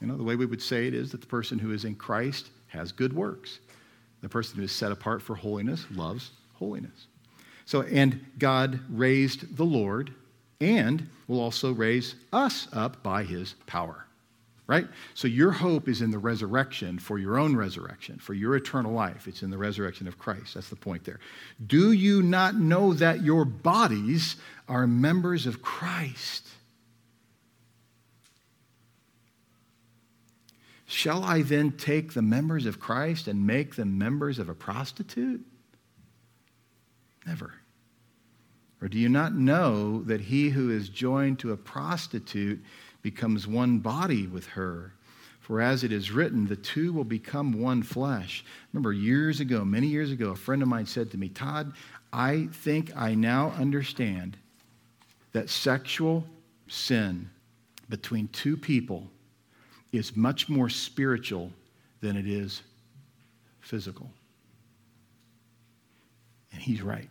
You 0.00 0.06
know, 0.06 0.16
the 0.16 0.24
way 0.24 0.34
we 0.34 0.46
would 0.46 0.62
say 0.62 0.88
it 0.88 0.94
is 0.94 1.12
that 1.12 1.20
the 1.20 1.26
person 1.26 1.58
who 1.58 1.72
is 1.72 1.84
in 1.84 1.94
Christ 1.94 2.50
has 2.68 2.90
good 2.90 3.12
works. 3.12 3.60
The 4.22 4.28
person 4.28 4.56
who 4.56 4.62
is 4.62 4.72
set 4.72 4.92
apart 4.92 5.22
for 5.22 5.36
holiness 5.36 5.86
loves 5.90 6.32
holiness. 6.54 7.06
So, 7.70 7.82
and 7.82 8.26
God 8.36 8.80
raised 8.88 9.56
the 9.56 9.64
Lord 9.64 10.12
and 10.60 11.08
will 11.28 11.38
also 11.38 11.70
raise 11.70 12.16
us 12.32 12.66
up 12.72 13.00
by 13.04 13.22
his 13.22 13.54
power. 13.66 14.06
Right? 14.66 14.88
So 15.14 15.28
your 15.28 15.52
hope 15.52 15.88
is 15.88 16.02
in 16.02 16.10
the 16.10 16.18
resurrection 16.18 16.98
for 16.98 17.16
your 17.16 17.38
own 17.38 17.54
resurrection, 17.54 18.18
for 18.18 18.34
your 18.34 18.56
eternal 18.56 18.90
life. 18.90 19.28
It's 19.28 19.44
in 19.44 19.50
the 19.50 19.56
resurrection 19.56 20.08
of 20.08 20.18
Christ. 20.18 20.54
That's 20.54 20.68
the 20.68 20.74
point 20.74 21.04
there. 21.04 21.20
Do 21.64 21.92
you 21.92 22.24
not 22.24 22.56
know 22.56 22.92
that 22.94 23.22
your 23.22 23.44
bodies 23.44 24.34
are 24.68 24.88
members 24.88 25.46
of 25.46 25.62
Christ? 25.62 26.48
Shall 30.86 31.22
I 31.22 31.42
then 31.42 31.70
take 31.70 32.14
the 32.14 32.22
members 32.22 32.66
of 32.66 32.80
Christ 32.80 33.28
and 33.28 33.46
make 33.46 33.76
them 33.76 33.96
members 33.96 34.40
of 34.40 34.48
a 34.48 34.54
prostitute? 34.54 35.46
Never. 37.24 37.59
Or 38.82 38.88
do 38.88 38.98
you 38.98 39.08
not 39.08 39.34
know 39.34 40.02
that 40.04 40.20
he 40.20 40.48
who 40.48 40.70
is 40.70 40.88
joined 40.88 41.38
to 41.40 41.52
a 41.52 41.56
prostitute 41.56 42.62
becomes 43.02 43.46
one 43.46 43.78
body 43.78 44.26
with 44.26 44.46
her? 44.46 44.92
For 45.40 45.60
as 45.60 45.84
it 45.84 45.92
is 45.92 46.12
written, 46.12 46.46
the 46.46 46.56
two 46.56 46.92
will 46.92 47.04
become 47.04 47.60
one 47.60 47.82
flesh. 47.82 48.44
Remember, 48.72 48.92
years 48.92 49.40
ago, 49.40 49.64
many 49.64 49.88
years 49.88 50.12
ago, 50.12 50.30
a 50.30 50.36
friend 50.36 50.62
of 50.62 50.68
mine 50.68 50.86
said 50.86 51.10
to 51.10 51.18
me, 51.18 51.28
Todd, 51.28 51.72
I 52.12 52.48
think 52.52 52.96
I 52.96 53.14
now 53.14 53.50
understand 53.58 54.36
that 55.32 55.50
sexual 55.50 56.24
sin 56.68 57.28
between 57.88 58.28
two 58.28 58.56
people 58.56 59.08
is 59.92 60.16
much 60.16 60.48
more 60.48 60.68
spiritual 60.68 61.50
than 62.00 62.16
it 62.16 62.26
is 62.26 62.62
physical. 63.60 64.08
And 66.52 66.62
he's 66.62 66.82
right. 66.82 67.08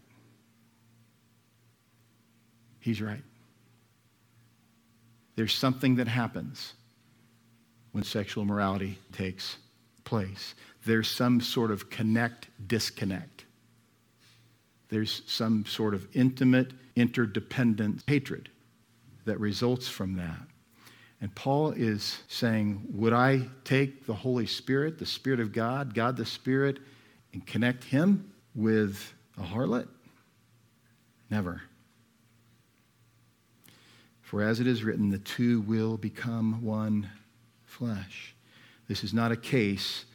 He's 2.80 3.02
right. 3.02 3.22
There's 5.36 5.54
something 5.54 5.96
that 5.96 6.08
happens 6.08 6.74
when 7.92 8.04
sexual 8.04 8.46
morality 8.46 9.00
takes 9.14 9.58
place. 10.04 10.56
There's 10.86 11.10
some 11.10 11.42
sort 11.42 11.72
of 11.72 11.90
connect 11.90 12.48
disconnect. 12.68 13.46
There's 14.90 15.22
some 15.28 15.66
sort 15.66 15.94
of 15.94 16.08
intimate, 16.14 16.72
interdependent 16.96 18.04
hatred 18.08 18.50
that 19.26 19.40
results 19.40 19.88
from 19.88 20.16
that. 20.16 20.42
And 21.22 21.34
Paul 21.36 21.72
is 21.72 22.20
saying, 22.28 22.82
Would 22.94 23.14
I 23.14 23.48
take 23.64 24.06
the 24.06 24.14
Holy 24.14 24.48
Spirit, 24.48 24.98
the 24.98 25.06
Spirit 25.06 25.40
of 25.40 25.52
God, 25.52 25.94
God 25.94 26.18
the 26.18 26.26
Spirit, 26.26 26.80
and 27.34 27.46
connect 27.46 27.84
him 27.84 28.32
with 28.56 29.14
a 29.38 29.44
harlot? 29.44 29.88
Never. 31.30 31.62
For 34.30 34.44
as 34.44 34.60
it 34.60 34.68
is 34.68 34.84
written, 34.84 35.10
the 35.10 35.18
two 35.18 35.62
will 35.62 35.98
become 35.98 36.62
one 36.62 37.10
flesh. 37.66 38.36
This 38.88 39.04
is 39.04 39.12
not 39.12 39.32
a 39.32 39.36
case 39.36 40.06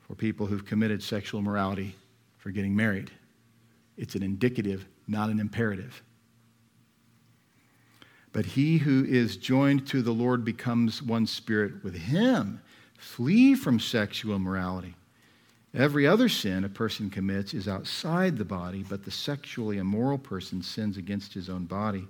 for 0.00 0.14
people 0.14 0.46
who've 0.46 0.64
committed 0.64 1.02
sexual 1.02 1.40
immorality 1.40 1.94
for 2.38 2.50
getting 2.50 2.74
married. 2.74 3.10
It's 3.98 4.14
an 4.14 4.22
indicative, 4.22 4.86
not 5.06 5.28
an 5.28 5.40
imperative. 5.40 6.02
But 8.32 8.46
he 8.46 8.78
who 8.78 9.04
is 9.04 9.36
joined 9.36 9.86
to 9.88 10.00
the 10.00 10.14
Lord 10.14 10.42
becomes 10.42 11.02
one 11.02 11.26
spirit 11.26 11.84
with 11.84 11.96
him. 11.96 12.62
Flee 12.96 13.54
from 13.54 13.78
sexual 13.78 14.36
immorality. 14.36 14.94
Every 15.74 16.06
other 16.06 16.30
sin 16.30 16.64
a 16.64 16.70
person 16.70 17.10
commits 17.10 17.52
is 17.52 17.68
outside 17.68 18.38
the 18.38 18.44
body, 18.46 18.86
but 18.88 19.04
the 19.04 19.10
sexually 19.10 19.76
immoral 19.76 20.16
person 20.16 20.62
sins 20.62 20.96
against 20.96 21.34
his 21.34 21.50
own 21.50 21.66
body. 21.66 22.08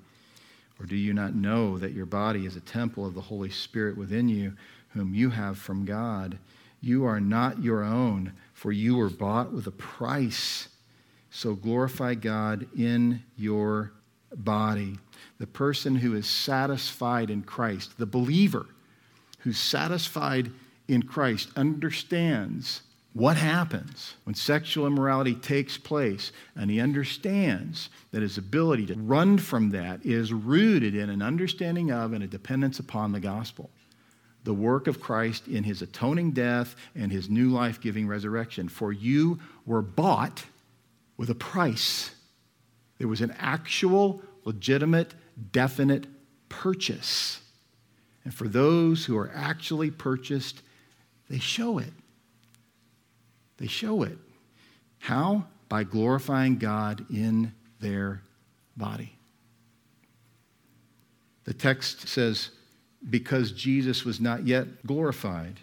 Or 0.81 0.87
do 0.87 0.97
you 0.97 1.14
not 1.14 1.35
know 1.35 1.79
that 1.79 1.93
your 1.93 2.07
body 2.07 2.47
is 2.47 2.57
a 2.57 2.61
temple 2.61 3.07
of 3.07 3.14
the 3.14 3.20
Holy 3.20 3.51
Spirit 3.51 3.97
within 3.97 4.29
you, 4.29 4.55
whom 4.91 5.14
you 5.14 5.31
have 5.31 5.59
from 5.59 5.85
God? 5.85 6.39
You 6.81 7.05
are 7.05 7.20
not 7.20 7.62
your 7.62 7.83
own, 7.83 8.33
for 8.53 8.72
you 8.72 8.97
were 8.97 9.11
bought 9.11 9.53
with 9.53 9.66
a 9.66 9.72
price. 9.72 10.68
So 11.31 11.55
glorify 11.55 12.14
God 12.14 12.66
in 12.77 13.22
your 13.37 13.93
body. 14.37 14.99
The 15.39 15.47
person 15.47 15.97
who 15.97 16.14
is 16.14 16.27
satisfied 16.27 17.31
in 17.31 17.43
Christ, 17.43 17.97
the 17.99 18.07
believer 18.07 18.66
who's 19.41 19.59
satisfied 19.59 20.51
in 20.89 21.03
Christ, 21.03 21.51
understands 21.57 22.83
what 23.15 23.37
happens 23.37 24.15
when 24.25 24.35
sexual 24.35 24.89
immorality 24.89 25.37
takes 25.37 25.79
place, 25.79 26.33
and 26.57 26.69
he 26.69 26.81
understands 26.81 27.89
that 28.11 28.23
his 28.23 28.39
ability 28.39 28.87
to 28.87 28.95
run 28.95 29.39
from 29.39 29.71
that 29.71 30.05
is 30.05 30.33
rooted 30.33 30.97
in 30.97 31.09
an 31.09 31.23
understanding 31.23 31.93
of 31.93 32.12
and 32.12 32.25
a 32.25 32.27
dependence 32.27 32.81
upon 32.81 33.12
the 33.12 33.21
gospel. 33.21 33.71
The 34.43 34.53
work 34.53 34.89
of 34.89 35.01
Christ 35.01 35.47
in 35.47 35.62
his 35.62 35.81
atoning 35.81 36.33
death 36.33 36.75
and 36.97 37.12
his 37.12 37.31
new 37.31 37.51
life 37.51 37.81
giving 37.81 38.09
resurrection. 38.09 38.69
For 38.69 38.93
you 38.93 39.39
were 39.65 39.81
bought 39.81 40.45
with 41.17 41.31
a 41.31 41.37
price. 41.37 42.11
There 42.99 43.09
was 43.09 43.21
an 43.21 43.35
actual, 43.39 44.23
legitimate, 44.45 45.15
definite 45.53 46.09
purchase. 46.49 47.41
And 48.25 48.35
for 48.35 48.49
those 48.49 49.05
who 49.05 49.17
are 49.17 49.31
actually 49.33 49.93
purchased, 49.93 50.62
they 51.31 51.39
show 51.39 51.79
it. 51.79 51.93
They 53.57 53.67
show 53.67 54.03
it. 54.03 54.19
How? 54.99 55.47
By 55.69 55.85
glorifying 55.85 56.59
God 56.59 57.07
in 57.11 57.53
their 57.81 58.23
body. 58.77 59.17
The 61.45 61.55
text 61.55 62.09
says, 62.09 62.51
because 63.09 63.53
Jesus 63.53 64.05
was 64.05 64.21
not 64.21 64.47
yet 64.47 64.87
glorified. 64.87 65.61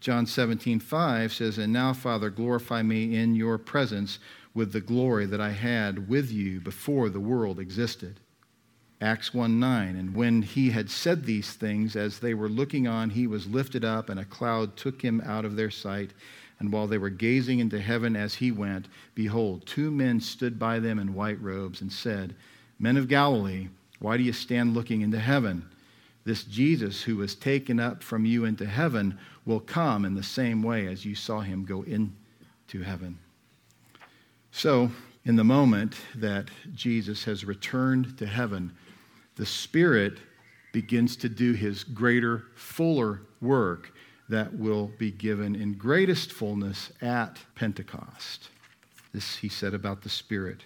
John 0.00 0.26
17, 0.26 0.80
5 0.80 1.32
says, 1.32 1.58
And 1.58 1.72
now, 1.72 1.92
Father, 1.92 2.30
glorify 2.30 2.82
me 2.82 3.16
in 3.16 3.34
your 3.34 3.58
presence 3.58 4.18
with 4.54 4.72
the 4.72 4.80
glory 4.80 5.26
that 5.26 5.40
I 5.40 5.50
had 5.50 6.08
with 6.08 6.30
you 6.30 6.60
before 6.60 7.08
the 7.08 7.20
world 7.20 7.60
existed. 7.60 8.20
Acts 9.00 9.34
1 9.34 9.60
9. 9.60 9.96
And 9.96 10.14
when 10.14 10.42
he 10.42 10.70
had 10.70 10.90
said 10.90 11.24
these 11.24 11.52
things, 11.52 11.96
as 11.96 12.18
they 12.18 12.34
were 12.34 12.48
looking 12.48 12.86
on, 12.86 13.10
he 13.10 13.26
was 13.26 13.46
lifted 13.46 13.84
up, 13.84 14.08
and 14.08 14.18
a 14.18 14.24
cloud 14.24 14.76
took 14.76 15.02
him 15.02 15.20
out 15.24 15.44
of 15.44 15.56
their 15.56 15.70
sight. 15.70 16.12
And 16.58 16.72
while 16.72 16.86
they 16.86 16.98
were 16.98 17.10
gazing 17.10 17.58
into 17.58 17.80
heaven 17.80 18.16
as 18.16 18.34
he 18.34 18.50
went, 18.50 18.88
behold, 19.14 19.66
two 19.66 19.90
men 19.90 20.20
stood 20.20 20.58
by 20.58 20.78
them 20.78 20.98
in 20.98 21.14
white 21.14 21.40
robes 21.40 21.80
and 21.82 21.92
said, 21.92 22.34
Men 22.78 22.96
of 22.96 23.08
Galilee, 23.08 23.68
why 23.98 24.16
do 24.16 24.22
you 24.22 24.32
stand 24.32 24.74
looking 24.74 25.02
into 25.02 25.18
heaven? 25.18 25.68
This 26.24 26.44
Jesus 26.44 27.02
who 27.02 27.16
was 27.16 27.34
taken 27.34 27.78
up 27.78 28.02
from 28.02 28.24
you 28.24 28.44
into 28.44 28.66
heaven 28.66 29.18
will 29.44 29.60
come 29.60 30.04
in 30.04 30.14
the 30.14 30.22
same 30.22 30.62
way 30.62 30.86
as 30.86 31.04
you 31.04 31.14
saw 31.14 31.40
him 31.40 31.64
go 31.64 31.82
into 31.82 32.82
heaven. 32.82 33.18
So, 34.50 34.90
in 35.24 35.36
the 35.36 35.44
moment 35.44 35.94
that 36.14 36.48
Jesus 36.74 37.24
has 37.24 37.44
returned 37.44 38.16
to 38.18 38.26
heaven, 38.26 38.72
the 39.36 39.46
Spirit 39.46 40.18
begins 40.72 41.16
to 41.16 41.28
do 41.28 41.52
his 41.52 41.84
greater, 41.84 42.44
fuller 42.54 43.22
work 43.40 43.92
that 44.28 44.52
will 44.54 44.90
be 44.98 45.10
given 45.10 45.54
in 45.54 45.74
greatest 45.74 46.32
fullness 46.32 46.92
at 47.00 47.38
Pentecost. 47.54 48.48
This 49.12 49.36
he 49.36 49.48
said 49.48 49.72
about 49.72 50.02
the 50.02 50.08
Spirit, 50.08 50.62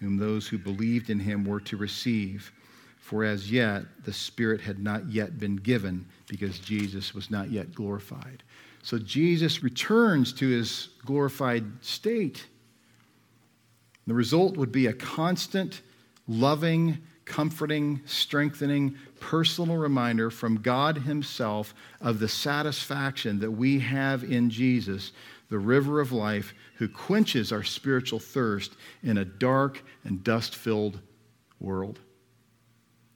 whom 0.00 0.16
those 0.16 0.46
who 0.48 0.58
believed 0.58 1.08
in 1.08 1.20
him 1.20 1.44
were 1.44 1.60
to 1.60 1.76
receive. 1.76 2.52
For 2.98 3.24
as 3.24 3.50
yet 3.50 3.84
the 4.04 4.12
Spirit 4.12 4.60
had 4.60 4.80
not 4.80 5.08
yet 5.08 5.38
been 5.38 5.56
given 5.56 6.06
because 6.26 6.58
Jesus 6.58 7.14
was 7.14 7.30
not 7.30 7.50
yet 7.50 7.72
glorified. 7.74 8.42
So 8.82 8.98
Jesus 8.98 9.62
returns 9.62 10.32
to 10.34 10.48
his 10.48 10.88
glorified 11.04 11.64
state. 11.84 12.46
The 14.06 14.14
result 14.14 14.56
would 14.56 14.72
be 14.72 14.86
a 14.86 14.92
constant, 14.92 15.82
loving, 16.28 16.98
comforting, 17.26 18.00
strengthening, 18.06 18.96
personal 19.20 19.76
reminder 19.76 20.30
from 20.30 20.62
God 20.62 20.96
Himself 20.96 21.74
of 22.00 22.18
the 22.18 22.28
satisfaction 22.28 23.38
that 23.40 23.50
we 23.50 23.78
have 23.80 24.24
in 24.24 24.48
Jesus, 24.48 25.12
the 25.50 25.58
river 25.58 26.00
of 26.00 26.12
life, 26.12 26.54
who 26.76 26.88
quenches 26.88 27.52
our 27.52 27.62
spiritual 27.62 28.20
thirst 28.20 28.76
in 29.02 29.18
a 29.18 29.24
dark 29.24 29.84
and 30.04 30.24
dust 30.24 30.56
filled 30.56 31.00
world. 31.60 31.98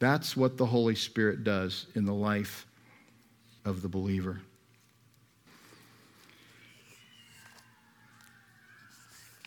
That's 0.00 0.36
what 0.36 0.56
the 0.56 0.66
Holy 0.66 0.94
Spirit 0.94 1.44
does 1.44 1.86
in 1.94 2.04
the 2.04 2.14
life 2.14 2.66
of 3.64 3.80
the 3.82 3.88
believer. 3.88 4.40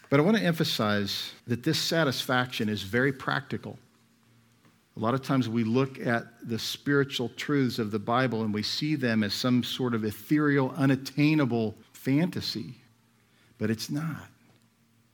But 0.09 0.19
I 0.19 0.23
want 0.23 0.37
to 0.37 0.43
emphasize 0.43 1.31
that 1.47 1.63
this 1.63 1.79
satisfaction 1.79 2.69
is 2.69 2.83
very 2.83 3.11
practical. 3.11 3.79
A 4.95 4.99
lot 4.99 5.13
of 5.15 5.23
times 5.23 5.49
we 5.49 5.63
look 5.63 5.99
at 5.99 6.25
the 6.47 6.59
spiritual 6.59 7.29
truths 7.29 7.79
of 7.79 7.89
the 7.91 7.99
Bible 7.99 8.43
and 8.43 8.53
we 8.53 8.61
see 8.61 8.95
them 8.95 9.23
as 9.23 9.33
some 9.33 9.63
sort 9.63 9.95
of 9.95 10.05
ethereal, 10.05 10.71
unattainable 10.77 11.75
fantasy. 11.93 12.75
But 13.57 13.71
it's 13.71 13.89
not. 13.89 14.27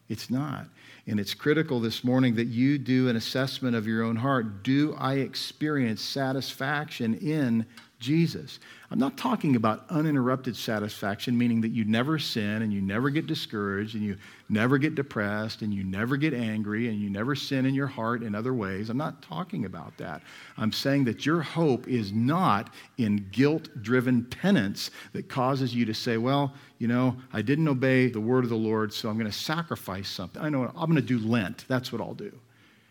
It's 0.09 0.29
not. 0.29 0.65
And 1.07 1.19
it's 1.19 1.33
critical 1.33 1.79
this 1.79 2.03
morning 2.03 2.35
that 2.35 2.47
you 2.47 2.77
do 2.77 3.07
an 3.07 3.15
assessment 3.15 3.75
of 3.75 3.87
your 3.87 4.03
own 4.03 4.17
heart. 4.17 4.63
Do 4.63 4.95
I 4.97 5.15
experience 5.15 6.01
satisfaction 6.01 7.13
in 7.15 7.65
Jesus? 7.99 8.59
I'm 8.91 8.99
not 8.99 9.17
talking 9.17 9.55
about 9.57 9.85
uninterrupted 9.89 10.55
satisfaction, 10.55 11.37
meaning 11.37 11.61
that 11.61 11.71
you 11.71 11.83
never 11.83 12.17
sin 12.17 12.61
and 12.61 12.71
you 12.71 12.81
never 12.81 13.09
get 13.09 13.27
discouraged 13.27 13.95
and 13.95 14.03
you 14.03 14.15
never 14.47 14.77
get 14.77 14.95
depressed 14.95 15.61
and 15.61 15.73
you 15.73 15.83
never 15.83 16.15
get 16.15 16.33
angry 16.33 16.87
and 16.87 16.99
you 16.99 17.09
never 17.09 17.35
sin 17.35 17.65
in 17.65 17.73
your 17.75 17.87
heart 17.87 18.23
in 18.23 18.33
other 18.35 18.53
ways. 18.53 18.89
I'm 18.89 18.97
not 18.97 19.21
talking 19.21 19.65
about 19.65 19.97
that. 19.97 20.21
I'm 20.57 20.71
saying 20.71 21.03
that 21.05 21.25
your 21.25 21.41
hope 21.41 21.87
is 21.87 22.13
not 22.13 22.73
in 22.97 23.27
guilt 23.31 23.69
driven 23.81 24.23
penance 24.23 24.91
that 25.11 25.27
causes 25.27 25.75
you 25.75 25.85
to 25.85 25.93
say, 25.93 26.17
well, 26.17 26.53
you 26.77 26.87
know, 26.87 27.17
I 27.33 27.41
didn't 27.41 27.67
obey 27.67 28.07
the 28.07 28.21
word 28.21 28.45
of 28.45 28.49
the 28.49 28.55
Lord, 28.55 28.93
so 28.93 29.09
I'm 29.09 29.17
going 29.17 29.29
to 29.29 29.37
sacrifice 29.37 30.07
something. 30.07 30.41
I 30.41 30.47
know 30.47 30.71
I'm 30.75 30.89
going 30.89 30.95
to 30.95 31.01
do 31.01 31.19
Lent. 31.19 31.65
That's 31.67 31.91
what 31.91 32.01
I'll 32.01 32.13
do. 32.13 32.31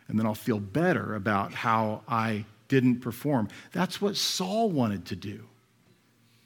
And 0.09 0.18
then 0.18 0.26
I'll 0.26 0.34
feel 0.34 0.61
better 0.61 1.14
about 1.14 1.52
how 1.52 2.02
I 2.06 2.44
didn't 2.69 3.01
perform. 3.01 3.49
That's 3.73 4.01
what 4.01 4.16
Saul 4.16 4.71
wanted 4.71 5.07
to 5.07 5.16
do. 5.16 5.45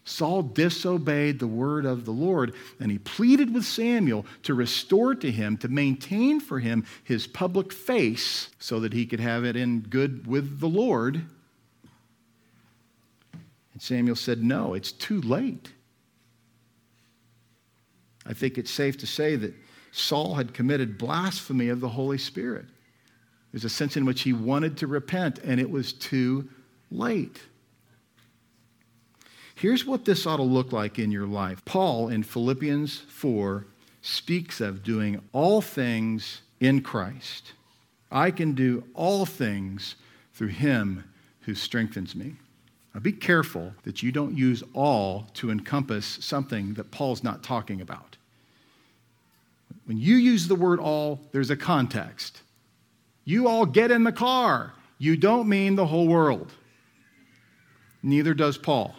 Saul 0.04 0.42
disobeyed 0.42 1.38
the 1.38 1.46
word 1.46 1.86
of 1.86 2.04
the 2.04 2.12
Lord, 2.12 2.54
and 2.80 2.90
he 2.90 2.98
pleaded 2.98 3.54
with 3.54 3.64
Samuel 3.64 4.26
to 4.42 4.54
restore 4.54 5.14
to 5.14 5.30
him, 5.30 5.56
to 5.58 5.68
maintain 5.68 6.40
for 6.40 6.58
him 6.58 6.84
his 7.04 7.28
public 7.28 7.72
face 7.72 8.48
so 8.58 8.80
that 8.80 8.92
he 8.92 9.06
could 9.06 9.20
have 9.20 9.44
it 9.44 9.54
in 9.54 9.80
good 9.80 10.26
with 10.26 10.58
the 10.58 10.68
Lord. 10.68 11.24
And 13.72 13.80
Samuel 13.80 14.16
said, 14.16 14.42
No, 14.42 14.74
it's 14.74 14.90
too 14.90 15.20
late. 15.20 15.70
I 18.26 18.32
think 18.32 18.58
it's 18.58 18.70
safe 18.70 18.98
to 18.98 19.06
say 19.06 19.36
that 19.36 19.54
Saul 19.92 20.34
had 20.34 20.54
committed 20.54 20.98
blasphemy 20.98 21.68
of 21.68 21.80
the 21.80 21.88
Holy 21.88 22.18
Spirit. 22.18 22.66
There's 23.52 23.64
a 23.64 23.70
sense 23.70 23.96
in 23.96 24.04
which 24.04 24.22
he 24.22 24.32
wanted 24.32 24.78
to 24.78 24.86
repent, 24.86 25.38
and 25.44 25.60
it 25.60 25.70
was 25.70 25.92
too 25.92 26.48
late. 26.90 27.40
Here's 29.54 29.84
what 29.84 30.04
this 30.04 30.26
ought 30.26 30.38
to 30.38 30.42
look 30.42 30.72
like 30.72 30.98
in 30.98 31.12
your 31.12 31.26
life. 31.26 31.64
Paul 31.64 32.08
in 32.08 32.22
Philippians 32.22 32.98
4 33.08 33.66
speaks 34.00 34.60
of 34.60 34.82
doing 34.82 35.20
all 35.32 35.60
things 35.60 36.40
in 36.58 36.80
Christ. 36.80 37.52
I 38.10 38.30
can 38.30 38.54
do 38.54 38.84
all 38.94 39.24
things 39.26 39.94
through 40.32 40.48
him 40.48 41.04
who 41.42 41.54
strengthens 41.54 42.14
me. 42.14 42.34
Now 42.94 43.00
be 43.00 43.12
careful 43.12 43.72
that 43.84 44.02
you 44.02 44.12
don't 44.12 44.36
use 44.36 44.62
all 44.74 45.28
to 45.34 45.50
encompass 45.50 46.06
something 46.06 46.74
that 46.74 46.90
Paul's 46.90 47.22
not 47.22 47.42
talking 47.42 47.80
about. 47.80 48.16
When 49.84 49.96
you 49.96 50.16
use 50.16 50.48
the 50.48 50.54
word 50.54 50.78
all, 50.78 51.20
there's 51.32 51.50
a 51.50 51.56
context. 51.56 52.42
You 53.24 53.48
all 53.48 53.66
get 53.66 53.90
in 53.90 54.04
the 54.04 54.12
car. 54.12 54.72
You 54.98 55.16
don't 55.16 55.48
mean 55.48 55.76
the 55.76 55.86
whole 55.86 56.08
world. 56.08 56.52
Neither 58.02 58.34
does 58.34 58.58
Paul. 58.58 58.94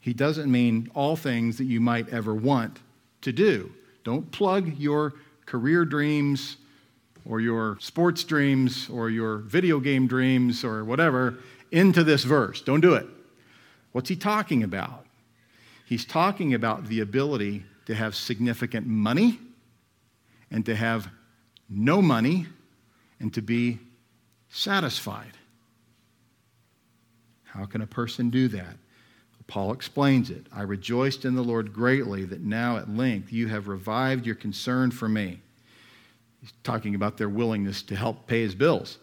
He 0.00 0.12
doesn't 0.14 0.50
mean 0.50 0.90
all 0.94 1.16
things 1.16 1.58
that 1.58 1.64
you 1.64 1.80
might 1.80 2.08
ever 2.08 2.34
want 2.34 2.80
to 3.22 3.32
do. 3.32 3.72
Don't 4.04 4.30
plug 4.30 4.78
your 4.78 5.14
career 5.44 5.84
dreams 5.84 6.56
or 7.24 7.40
your 7.40 7.76
sports 7.80 8.24
dreams 8.24 8.88
or 8.88 9.10
your 9.10 9.38
video 9.38 9.80
game 9.80 10.06
dreams 10.06 10.64
or 10.64 10.84
whatever 10.84 11.38
into 11.72 12.04
this 12.04 12.24
verse. 12.24 12.62
Don't 12.62 12.80
do 12.80 12.94
it. 12.94 13.06
What's 13.92 14.08
he 14.08 14.16
talking 14.16 14.62
about? 14.62 15.04
He's 15.84 16.04
talking 16.04 16.54
about 16.54 16.86
the 16.86 17.00
ability 17.00 17.64
to 17.86 17.94
have 17.94 18.14
significant 18.14 18.86
money 18.86 19.38
and 20.50 20.64
to 20.66 20.74
have 20.74 21.08
no 21.68 22.00
money 22.00 22.46
and 23.20 23.32
to 23.34 23.42
be 23.42 23.78
satisfied. 24.48 25.32
How 27.44 27.64
can 27.64 27.80
a 27.80 27.86
person 27.86 28.30
do 28.30 28.48
that? 28.48 28.76
Paul 29.48 29.72
explains 29.72 30.30
it. 30.30 30.46
I 30.54 30.62
rejoiced 30.62 31.24
in 31.24 31.34
the 31.34 31.42
Lord 31.42 31.72
greatly 31.72 32.24
that 32.26 32.42
now 32.42 32.76
at 32.76 32.90
length 32.90 33.32
you 33.32 33.48
have 33.48 33.66
revived 33.66 34.26
your 34.26 34.34
concern 34.34 34.90
for 34.90 35.08
me. 35.08 35.40
He's 36.40 36.52
talking 36.62 36.94
about 36.94 37.16
their 37.16 37.30
willingness 37.30 37.82
to 37.84 37.96
help 37.96 38.26
pay 38.26 38.42
his 38.42 38.54
bills. 38.54 38.98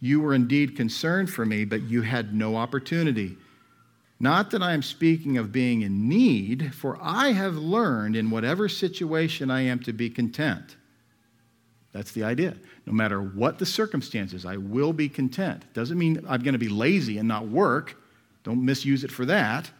You 0.00 0.20
were 0.20 0.34
indeed 0.34 0.76
concerned 0.76 1.30
for 1.30 1.46
me, 1.46 1.64
but 1.64 1.82
you 1.82 2.02
had 2.02 2.34
no 2.34 2.56
opportunity. 2.56 3.38
Not 4.20 4.50
that 4.50 4.62
I 4.62 4.72
am 4.72 4.82
speaking 4.82 5.38
of 5.38 5.52
being 5.52 5.82
in 5.82 6.08
need, 6.08 6.74
for 6.74 6.98
I 7.00 7.32
have 7.32 7.56
learned 7.56 8.14
in 8.14 8.30
whatever 8.30 8.68
situation 8.68 9.50
I 9.50 9.62
am 9.62 9.80
to 9.80 9.92
be 9.92 10.10
content. 10.10 10.76
That's 11.92 12.12
the 12.12 12.24
idea. 12.24 12.56
No 12.86 12.92
matter 12.92 13.20
what 13.20 13.58
the 13.58 13.66
circumstances, 13.66 14.46
I 14.46 14.56
will 14.56 14.92
be 14.92 15.08
content. 15.08 15.64
Doesn't 15.74 15.98
mean 15.98 16.24
I'm 16.28 16.42
going 16.42 16.54
to 16.54 16.58
be 16.58 16.68
lazy 16.68 17.18
and 17.18 17.28
not 17.28 17.48
work. 17.48 17.96
Don't 18.44 18.64
misuse 18.64 19.04
it 19.04 19.12
for 19.12 19.26
that. 19.26 19.70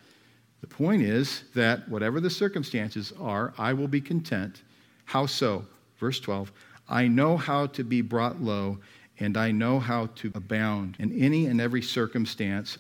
The 0.61 0.67
point 0.67 1.03
is 1.03 1.45
that 1.55 1.89
whatever 1.89 2.21
the 2.21 2.31
circumstances 2.31 3.13
are, 3.21 3.53
I 3.59 3.73
will 3.73 3.89
be 3.89 4.01
content. 4.01 4.63
How 5.07 5.27
so? 5.27 5.67
Verse 5.99 6.21
12 6.21 6.53
I 6.89 7.09
know 7.09 7.37
how 7.37 7.67
to 7.69 7.85
be 7.85 8.03
brought 8.03 8.43
low, 8.43 8.79
and 9.19 9.37
I 9.37 9.51
know 9.51 9.81
how 9.81 10.07
to 10.17 10.33
abound. 10.35 10.97
In 10.99 11.13
any 11.19 11.47
and 11.47 11.61
every 11.61 11.83
circumstance, 11.83 12.77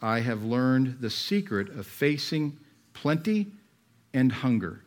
I 0.00 0.20
have 0.20 0.44
learned 0.44 0.98
the 1.00 1.10
secret 1.10 1.68
of 1.70 1.86
facing 1.86 2.58
plenty 2.94 3.48
and 4.14 4.32
hunger, 4.32 4.80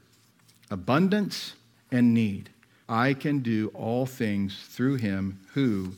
abundance 0.72 1.54
and 1.92 2.14
need. 2.14 2.50
I 2.90 3.14
can 3.14 3.40
do 3.40 3.70
all 3.74 4.06
things 4.06 4.58
through 4.70 4.96
him 4.96 5.40
who 5.54 5.94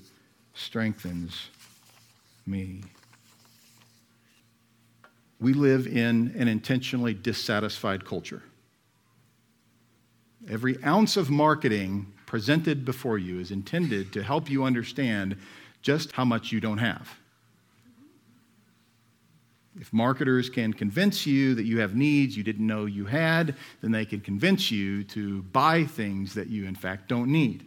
strengthens 0.53 1.49
me. 2.45 2.81
We 5.39 5.53
live 5.53 5.87
in 5.87 6.33
an 6.35 6.47
intentionally 6.47 7.13
dissatisfied 7.13 8.05
culture. 8.05 8.43
Every 10.49 10.83
ounce 10.83 11.15
of 11.15 11.29
marketing 11.29 12.11
presented 12.25 12.85
before 12.85 13.17
you 13.17 13.39
is 13.39 13.51
intended 13.51 14.11
to 14.13 14.23
help 14.23 14.49
you 14.49 14.63
understand 14.63 15.37
just 15.81 16.11
how 16.13 16.25
much 16.25 16.51
you 16.51 16.59
don't 16.59 16.79
have. 16.79 17.17
If 19.79 19.93
marketers 19.93 20.49
can 20.49 20.73
convince 20.73 21.25
you 21.25 21.55
that 21.55 21.63
you 21.63 21.79
have 21.79 21.95
needs 21.95 22.35
you 22.35 22.43
didn't 22.43 22.67
know 22.67 22.85
you 22.85 23.05
had, 23.05 23.55
then 23.81 23.91
they 23.91 24.05
can 24.05 24.19
convince 24.19 24.69
you 24.69 25.03
to 25.05 25.41
buy 25.43 25.85
things 25.85 26.33
that 26.33 26.47
you, 26.47 26.65
in 26.65 26.75
fact, 26.75 27.07
don't 27.07 27.31
need. 27.31 27.65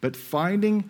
But 0.00 0.16
finding 0.16 0.88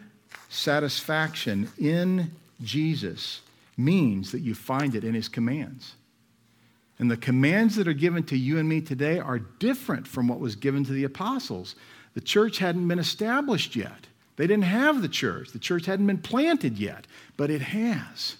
satisfaction 0.48 1.70
in 1.78 2.30
Jesus 2.62 3.40
means 3.76 4.32
that 4.32 4.40
you 4.40 4.54
find 4.54 4.94
it 4.94 5.04
in 5.04 5.14
his 5.14 5.28
commands. 5.28 5.94
And 6.98 7.10
the 7.10 7.16
commands 7.16 7.76
that 7.76 7.88
are 7.88 7.92
given 7.92 8.22
to 8.24 8.36
you 8.36 8.58
and 8.58 8.68
me 8.68 8.80
today 8.80 9.18
are 9.18 9.38
different 9.38 10.06
from 10.06 10.28
what 10.28 10.40
was 10.40 10.56
given 10.56 10.84
to 10.84 10.92
the 10.92 11.04
apostles. 11.04 11.74
The 12.14 12.20
church 12.20 12.58
hadn't 12.58 12.86
been 12.86 12.98
established 12.98 13.74
yet. 13.74 14.06
They 14.36 14.46
didn't 14.46 14.64
have 14.64 15.00
the 15.00 15.08
church. 15.08 15.50
The 15.50 15.58
church 15.58 15.86
hadn't 15.86 16.06
been 16.06 16.18
planted 16.18 16.78
yet, 16.78 17.06
but 17.36 17.50
it 17.50 17.62
has. 17.62 18.36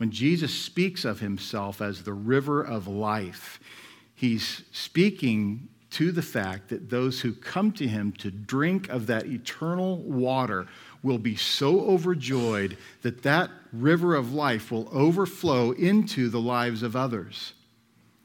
When 0.00 0.10
Jesus 0.10 0.54
speaks 0.54 1.04
of 1.04 1.20
himself 1.20 1.82
as 1.82 2.04
the 2.04 2.14
river 2.14 2.62
of 2.62 2.88
life, 2.88 3.60
he's 4.14 4.62
speaking 4.72 5.68
to 5.90 6.10
the 6.10 6.22
fact 6.22 6.70
that 6.70 6.88
those 6.88 7.20
who 7.20 7.34
come 7.34 7.70
to 7.72 7.86
him 7.86 8.12
to 8.12 8.30
drink 8.30 8.88
of 8.88 9.06
that 9.08 9.26
eternal 9.26 9.98
water 9.98 10.66
will 11.02 11.18
be 11.18 11.36
so 11.36 11.80
overjoyed 11.80 12.78
that 13.02 13.22
that 13.24 13.50
river 13.74 14.14
of 14.14 14.32
life 14.32 14.70
will 14.72 14.88
overflow 14.90 15.72
into 15.72 16.30
the 16.30 16.40
lives 16.40 16.82
of 16.82 16.96
others. 16.96 17.52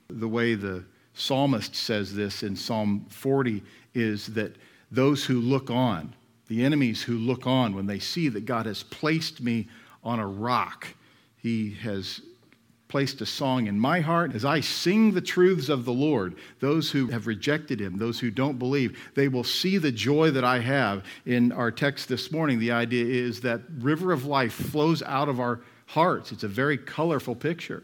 The 0.08 0.30
way 0.30 0.56
the 0.56 0.86
psalmist 1.14 1.76
says 1.76 2.16
this 2.16 2.42
in 2.42 2.56
Psalm 2.56 3.06
40 3.10 3.62
is 3.94 4.28
that 4.28 4.56
those 4.92 5.26
who 5.26 5.42
look 5.42 5.70
on, 5.70 6.16
the 6.48 6.64
enemies 6.64 7.04
who 7.04 7.18
look 7.18 7.46
on 7.46 7.76
when 7.76 7.86
they 7.86 8.00
see 8.00 8.30
that 8.30 8.46
God 8.46 8.66
has 8.66 8.82
placed 8.82 9.42
me 9.42 9.68
on 10.06 10.22
a 10.22 10.28
rock, 10.28 10.88
He 11.46 11.78
has 11.84 12.22
placed 12.88 13.22
a 13.22 13.26
song 13.28 13.68
in 13.68 13.80
my 13.80 14.00
heart 14.00 14.34
as 14.34 14.44
I 14.44 14.62
sing 14.62 15.12
the 15.12 15.22
truths 15.22 15.70
of 15.70 15.86
the 15.86 15.94
Lord. 15.94 16.38
Those 16.60 16.90
who 16.90 17.06
have 17.10 17.28
rejected 17.28 17.80
him, 17.80 18.00
those 18.00 18.20
who 18.20 18.32
don't 18.32 18.58
believe, 18.58 19.12
they 19.14 19.28
will 19.28 19.44
see 19.44 19.78
the 19.78 19.92
joy 19.92 20.32
that 20.32 20.44
I 20.44 20.58
have. 20.58 21.04
In 21.28 21.52
our 21.52 21.70
text 21.70 22.10
this 22.10 22.32
morning, 22.32 22.58
the 22.58 22.72
idea 22.72 23.06
is 23.06 23.42
that 23.42 23.62
river 23.78 24.12
of 24.12 24.26
life 24.26 24.54
flows 24.54 25.04
out 25.04 25.30
of 25.30 25.40
our 25.40 25.62
hearts. 25.86 26.32
It's 26.32 26.42
a 26.42 26.48
very 26.48 26.80
colorful 26.80 27.36
picture. 27.36 27.84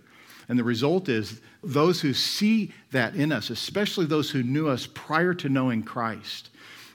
And 0.49 0.57
the 0.57 0.63
result 0.63 1.07
is 1.07 1.39
those 1.63 2.01
who 2.01 2.15
see 2.15 2.73
that 2.89 3.13
in 3.13 3.31
us, 3.31 3.51
especially 3.51 4.07
those 4.07 4.31
who 4.31 4.41
knew 4.41 4.69
us 4.69 4.87
prior 4.87 5.35
to 5.35 5.49
knowing 5.49 5.83
Christ, 5.83 6.49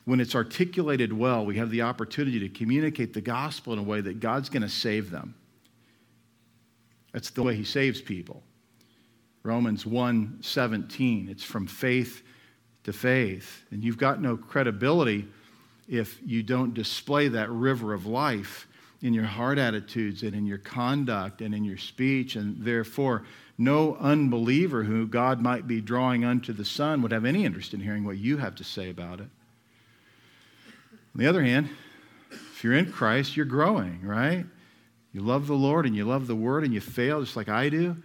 when 0.04 0.18
it's 0.18 0.34
articulated 0.34 1.12
well, 1.12 1.46
we 1.46 1.58
have 1.58 1.70
the 1.70 1.82
opportunity 1.82 2.40
to 2.40 2.48
communicate 2.48 3.14
the 3.14 3.20
gospel 3.20 3.72
in 3.72 3.78
a 3.78 3.84
way 3.84 4.00
that 4.00 4.18
God's 4.18 4.48
going 4.48 4.62
to 4.62 4.68
save 4.68 5.12
them. 5.12 5.36
That's 7.16 7.30
the 7.30 7.42
way 7.42 7.56
he 7.56 7.64
saves 7.64 8.02
people. 8.02 8.42
Romans 9.42 9.86
1:17, 9.86 11.30
it's 11.30 11.42
from 11.42 11.66
faith 11.66 12.22
to 12.84 12.92
faith. 12.92 13.64
And 13.70 13.82
you've 13.82 13.96
got 13.96 14.20
no 14.20 14.36
credibility 14.36 15.26
if 15.88 16.20
you 16.22 16.42
don't 16.42 16.74
display 16.74 17.28
that 17.28 17.50
river 17.50 17.94
of 17.94 18.04
life 18.04 18.68
in 19.00 19.14
your 19.14 19.24
heart 19.24 19.56
attitudes 19.56 20.24
and 20.24 20.34
in 20.34 20.44
your 20.44 20.58
conduct 20.58 21.40
and 21.40 21.54
in 21.54 21.64
your 21.64 21.78
speech. 21.78 22.36
And 22.36 22.62
therefore, 22.62 23.22
no 23.56 23.96
unbeliever 23.96 24.84
who 24.84 25.06
God 25.06 25.40
might 25.40 25.66
be 25.66 25.80
drawing 25.80 26.22
unto 26.22 26.52
the 26.52 26.66
Son 26.66 27.00
would 27.00 27.12
have 27.12 27.24
any 27.24 27.46
interest 27.46 27.72
in 27.72 27.80
hearing 27.80 28.04
what 28.04 28.18
you 28.18 28.36
have 28.36 28.56
to 28.56 28.64
say 28.64 28.90
about 28.90 29.20
it. 29.20 29.30
On 31.14 31.20
the 31.20 31.26
other 31.26 31.42
hand, 31.42 31.70
if 32.30 32.62
you're 32.62 32.74
in 32.74 32.92
Christ, 32.92 33.38
you're 33.38 33.46
growing, 33.46 34.02
right? 34.02 34.44
You 35.16 35.22
love 35.22 35.46
the 35.46 35.54
Lord 35.54 35.86
and 35.86 35.96
you 35.96 36.04
love 36.04 36.26
the 36.26 36.36
Word 36.36 36.62
and 36.62 36.74
you 36.74 36.80
fail 36.82 37.22
just 37.22 37.36
like 37.36 37.48
I 37.48 37.70
do, 37.70 37.96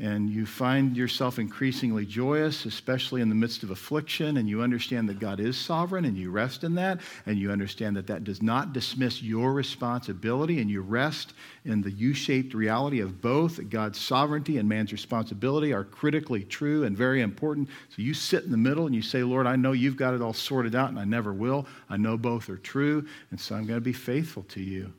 and 0.00 0.28
you 0.28 0.46
find 0.46 0.96
yourself 0.96 1.38
increasingly 1.38 2.04
joyous, 2.04 2.64
especially 2.64 3.20
in 3.20 3.28
the 3.28 3.36
midst 3.36 3.62
of 3.62 3.70
affliction, 3.70 4.36
and 4.36 4.48
you 4.48 4.60
understand 4.60 5.08
that 5.08 5.20
God 5.20 5.38
is 5.38 5.56
sovereign 5.56 6.04
and 6.04 6.16
you 6.16 6.32
rest 6.32 6.64
in 6.64 6.74
that, 6.74 7.02
and 7.24 7.38
you 7.38 7.52
understand 7.52 7.94
that 7.94 8.08
that 8.08 8.24
does 8.24 8.42
not 8.42 8.72
dismiss 8.72 9.22
your 9.22 9.52
responsibility, 9.52 10.60
and 10.60 10.68
you 10.68 10.80
rest 10.80 11.34
in 11.64 11.82
the 11.82 11.92
U 11.92 12.14
shaped 12.14 12.52
reality 12.52 12.98
of 12.98 13.20
both 13.22 13.70
God's 13.70 14.00
sovereignty 14.00 14.58
and 14.58 14.68
man's 14.68 14.90
responsibility 14.90 15.72
are 15.72 15.84
critically 15.84 16.42
true 16.42 16.82
and 16.82 16.96
very 16.96 17.20
important. 17.20 17.68
So 17.90 18.02
you 18.02 18.12
sit 18.12 18.42
in 18.42 18.50
the 18.50 18.56
middle 18.56 18.86
and 18.86 18.94
you 18.96 19.02
say, 19.02 19.22
Lord, 19.22 19.46
I 19.46 19.54
know 19.54 19.70
you've 19.70 19.96
got 19.96 20.14
it 20.14 20.20
all 20.20 20.32
sorted 20.32 20.74
out, 20.74 20.88
and 20.88 20.98
I 20.98 21.04
never 21.04 21.32
will. 21.32 21.68
I 21.88 21.96
know 21.96 22.18
both 22.18 22.50
are 22.50 22.56
true, 22.56 23.06
and 23.30 23.38
so 23.40 23.54
I'm 23.54 23.66
going 23.66 23.76
to 23.76 23.80
be 23.80 23.92
faithful 23.92 24.42
to 24.48 24.60
you. 24.60 24.92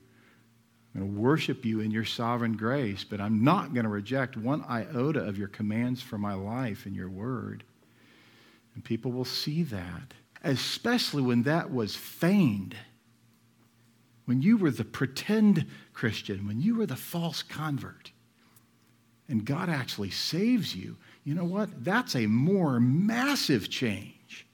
I'm 0.94 1.02
going 1.02 1.14
to 1.14 1.22
worship 1.22 1.64
you 1.64 1.80
in 1.80 1.92
your 1.92 2.04
sovereign 2.04 2.58
grace, 2.58 3.04
but 3.04 3.22
I'm 3.22 3.44
not 3.44 3.74
going 3.74 3.86
to 3.86 3.89
reject 3.89 4.36
one 4.36 4.64
iota 4.68 5.22
of 5.22 5.38
your 5.38 5.48
commands 5.48 6.02
for 6.02 6.18
my 6.18 6.34
life 6.34 6.86
and 6.86 6.96
your 6.96 7.10
word. 7.10 7.64
And 8.76 8.84
people 8.84 9.12
will 9.12 9.26
see 9.26 9.64
that, 9.64 10.14
especially 10.44 11.22
when 11.22 11.44
that 11.44 11.72
was 11.72 11.96
feigned. 11.96 12.76
When 14.26 14.42
you 14.42 14.58
were 14.58 14.72
the 14.72 14.84
pretend 14.84 15.66
Christian, 15.94 16.46
when 16.46 16.60
you 16.62 16.76
were 16.76 16.86
the 16.86 16.96
false 16.96 17.42
convert, 17.42 18.12
and 19.30 19.46
God 19.46 19.70
actually 19.70 20.10
saves 20.10 20.76
you, 20.76 20.98
you 21.24 21.34
know 21.34 21.46
what? 21.46 21.84
That's 21.86 22.16
a 22.16 22.28
more 22.28 22.82
massive 22.82 23.70
change. 23.70 24.46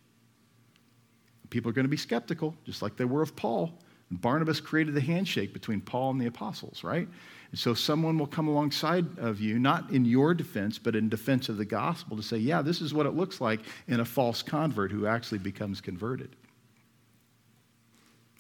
People 1.50 1.70
are 1.70 1.74
going 1.74 1.86
to 1.86 1.90
be 1.90 1.98
skeptical, 1.98 2.56
just 2.64 2.82
like 2.82 2.96
they 2.96 3.06
were 3.06 3.22
of 3.22 3.36
Paul. 3.36 3.80
Barnabas 4.10 4.62
created 4.62 4.94
the 4.94 5.02
handshake 5.02 5.54
between 5.54 5.82
Paul 5.82 6.12
and 6.12 6.22
the 6.22 6.28
apostles, 6.28 6.84
right? 6.84 7.08
And 7.52 7.60
so 7.60 7.74
someone 7.74 8.18
will 8.18 8.28
come 8.28 8.48
alongside 8.48 9.20
of 9.20 9.40
you, 9.40 9.60
not 9.60 9.92
in 9.92 10.06
your 10.06 10.34
defense, 10.34 10.78
but 10.78 10.96
in 10.96 11.10
defense 11.10 11.50
of 11.50 11.58
the 11.58 11.66
gospel, 11.66 12.16
to 12.18 12.24
say, 12.24 12.38
yeah, 12.38 12.62
this 12.62 12.82
is 12.82 12.94
what 12.94 13.06
it 13.06 13.16
looks 13.16 13.42
like 13.42 13.62
in 13.88 14.00
a 14.00 14.06
false 14.06 14.42
convert 14.42 14.92
who 14.92 15.08
actually 15.08 15.40
becomes 15.40 15.82
converted. 15.82 16.36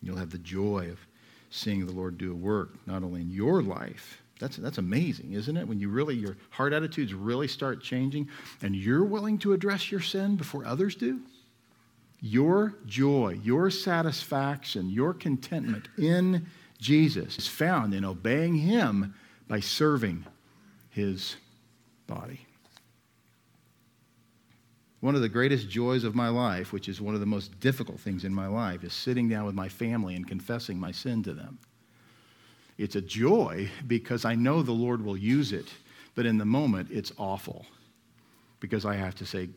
You'll 0.02 0.18
have 0.18 0.30
the 0.30 0.38
joy 0.38 0.90
of 0.92 1.00
seeing 1.50 1.86
the 1.86 1.94
Lord 1.94 2.18
do 2.18 2.32
a 2.32 2.36
work, 2.36 2.76
not 2.86 3.04
only 3.04 3.22
in 3.22 3.32
your 3.32 3.62
life. 3.62 4.22
That's, 4.40 4.58
that's 4.58 4.78
amazing, 4.78 5.34
isn't 5.34 5.58
it? 5.58 5.68
When 5.68 5.80
you 5.80 5.90
really, 5.90 6.16
your 6.16 6.38
heart 6.50 6.72
attitudes 6.72 7.14
really 7.14 7.48
start 7.48 7.82
changing 7.82 8.30
and 8.62 8.76
you're 8.76 9.04
willing 9.04 9.40
to 9.40 9.54
address 9.54 9.92
your 9.92 10.02
sin 10.02 10.36
before 10.36 10.66
others 10.66 10.96
do. 10.96 11.22
Your 12.20 12.76
joy, 12.86 13.40
your 13.44 13.70
satisfaction, 13.70 14.90
your 14.90 15.14
contentment 15.14 15.88
in 15.98 16.48
Jesus 16.80 17.38
is 17.38 17.48
found 17.48 17.94
in 17.94 18.04
obeying 18.06 18.56
Him 18.56 19.14
by 19.48 19.60
serving 19.60 20.26
His 20.90 21.36
body. 22.08 22.42
One 25.00 25.16
of 25.16 25.22
the 25.22 25.30
greatest 25.30 25.70
joys 25.70 26.04
of 26.04 26.16
my 26.16 26.30
life, 26.30 26.74
which 26.74 26.90
is 26.90 27.00
one 27.00 27.14
of 27.14 27.20
the 27.20 27.28
most 27.28 27.60
difficult 27.60 28.00
things 28.00 28.26
in 28.26 28.34
my 28.34 28.48
life, 28.48 28.84
is 28.84 28.94
sitting 28.94 29.30
down 29.30 29.46
with 29.46 29.54
my 29.54 29.70
family 29.70 30.16
and 30.16 30.28
confessing 30.28 30.80
my 30.80 30.92
sin 30.92 31.22
to 31.24 31.34
them. 31.34 31.60
It's 32.80 32.96
a 32.96 33.02
joy 33.02 33.70
because 33.86 34.26
I 34.26 34.36
know 34.36 34.64
the 34.64 34.72
Lord 34.72 35.04
will 35.04 35.18
use 35.18 35.54
it 35.54 35.68
But 36.18 36.26
in 36.26 36.40
the 36.40 36.46
moment, 36.46 36.90
it's 36.90 37.12
awful 37.20 37.68
because 38.60 38.86
I 38.86 38.96
have 38.96 39.14
to 39.18 39.26
say, 39.26 39.50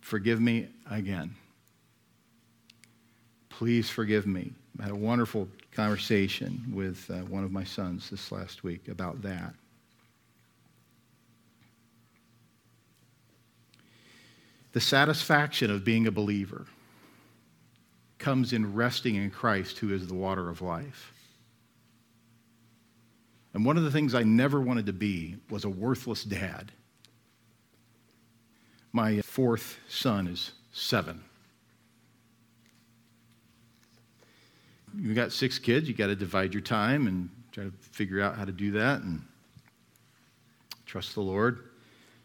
Forgive 0.00 0.40
me 0.40 0.66
again. 0.90 1.36
Please 3.62 3.88
forgive 3.88 4.26
me. 4.26 4.50
I 4.80 4.82
had 4.82 4.90
a 4.90 4.96
wonderful 4.96 5.46
conversation 5.70 6.72
with 6.74 7.08
uh, 7.08 7.18
one 7.18 7.44
of 7.44 7.52
my 7.52 7.62
sons 7.62 8.10
this 8.10 8.32
last 8.32 8.64
week 8.64 8.88
about 8.88 9.22
that. 9.22 9.54
The 14.72 14.80
satisfaction 14.80 15.70
of 15.70 15.84
being 15.84 16.08
a 16.08 16.10
believer 16.10 16.66
comes 18.18 18.52
in 18.52 18.74
resting 18.74 19.14
in 19.14 19.30
Christ, 19.30 19.78
who 19.78 19.94
is 19.94 20.08
the 20.08 20.14
water 20.14 20.48
of 20.48 20.60
life. 20.60 21.12
And 23.54 23.64
one 23.64 23.76
of 23.76 23.84
the 23.84 23.92
things 23.92 24.12
I 24.12 24.24
never 24.24 24.60
wanted 24.60 24.86
to 24.86 24.92
be 24.92 25.36
was 25.50 25.62
a 25.62 25.70
worthless 25.70 26.24
dad. 26.24 26.72
My 28.92 29.20
fourth 29.20 29.78
son 29.88 30.26
is 30.26 30.50
seven. 30.72 31.22
You 34.98 35.14
got 35.14 35.32
six 35.32 35.58
kids, 35.58 35.88
you 35.88 35.94
got 35.94 36.08
to 36.08 36.16
divide 36.16 36.52
your 36.52 36.60
time 36.60 37.06
and 37.06 37.30
try 37.50 37.64
to 37.64 37.72
figure 37.80 38.20
out 38.20 38.36
how 38.36 38.44
to 38.44 38.52
do 38.52 38.72
that 38.72 39.02
and 39.02 39.22
trust 40.84 41.14
the 41.14 41.22
Lord. 41.22 41.70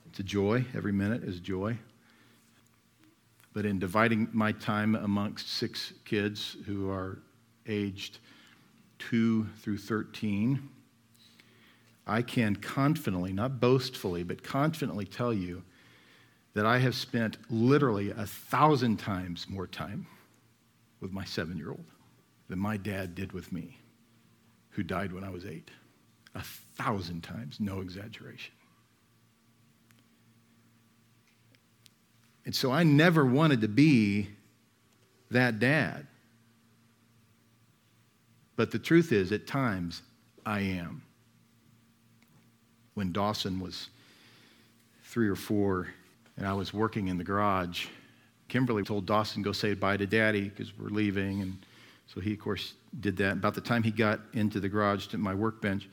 It's 0.10 0.20
a 0.20 0.24
joy. 0.24 0.66
Every 0.76 0.92
minute 0.92 1.24
is 1.24 1.40
joy. 1.40 1.78
But 3.54 3.66
in 3.66 3.80
dividing 3.80 4.30
my 4.34 4.52
time 4.52 4.96
amongst 4.96 5.50
six 5.50 5.94
kids 6.06 6.58
who 6.66 6.90
are 6.90 7.20
aged 7.68 8.20
2 9.00 9.48
through 9.62 9.78
13, 9.78 10.70
I 12.06 12.22
can 12.22 12.56
confidently, 12.56 13.34
not 13.34 13.60
boastfully, 13.60 14.24
but 14.24 14.44
confidently 14.44 15.06
tell 15.06 15.34
you 15.34 15.64
that 16.54 16.66
I 16.66 16.80
have 16.80 16.96
spent 16.96 17.38
literally 17.50 18.12
a 18.12 18.26
thousand 18.26 18.98
times 18.98 19.48
more 19.50 19.68
time 19.68 20.08
with 21.00 21.12
my 21.12 21.24
seven 21.26 21.58
year 21.58 21.70
old 21.70 21.86
than 22.50 22.60
my 22.60 22.78
dad 22.78 23.16
did 23.16 23.32
with 23.34 23.52
me, 23.52 23.78
who 24.70 24.84
died 24.84 25.12
when 25.12 25.24
I 25.24 25.30
was 25.30 25.46
eight. 25.46 25.70
A 26.36 26.42
thousand 26.76 27.22
times, 27.24 27.60
no 27.60 27.82
exaggeration. 27.82 28.54
And 32.46 32.56
so 32.56 32.72
I 32.72 32.84
never 32.84 33.26
wanted 33.26 33.62
to 33.62 33.68
be 33.68 34.30
that 35.32 35.60
dad. 35.60 36.08
But 38.56 38.72
the 38.72 38.80
truth 38.80 39.12
is, 39.12 39.32
at 39.32 39.48
times, 39.48 40.02
I 40.46 40.62
am. 40.62 41.02
When 42.94 43.12
Dawson 43.12 43.60
was 43.60 43.90
three 45.04 45.28
or 45.28 45.36
four 45.36 45.90
and 46.38 46.48
I 46.48 46.54
was 46.54 46.74
working 46.74 47.10
in 47.10 47.18
the 47.18 47.24
garage, 47.24 47.88
Kimberly 48.48 48.84
told 48.84 49.06
Dawson, 49.06 49.42
go 49.42 49.52
say 49.52 49.74
bye 49.74 49.98
to 49.98 50.08
daddy 50.08 50.50
because 50.50 50.78
we're 50.78 50.88
leaving. 50.88 51.42
And 51.42 51.58
so 52.08 52.22
he, 52.22 52.34
of 52.34 52.40
course, 52.40 52.74
did 53.00 53.18
that. 53.18 53.34
About 53.34 53.54
the 53.54 53.62
time 53.62 53.84
he 53.84 53.92
got 53.92 54.20
into 54.34 54.60
the 54.60 54.70
garage 54.70 55.08
to 55.08 55.18
my 55.18 55.34
workbench, 55.34 55.90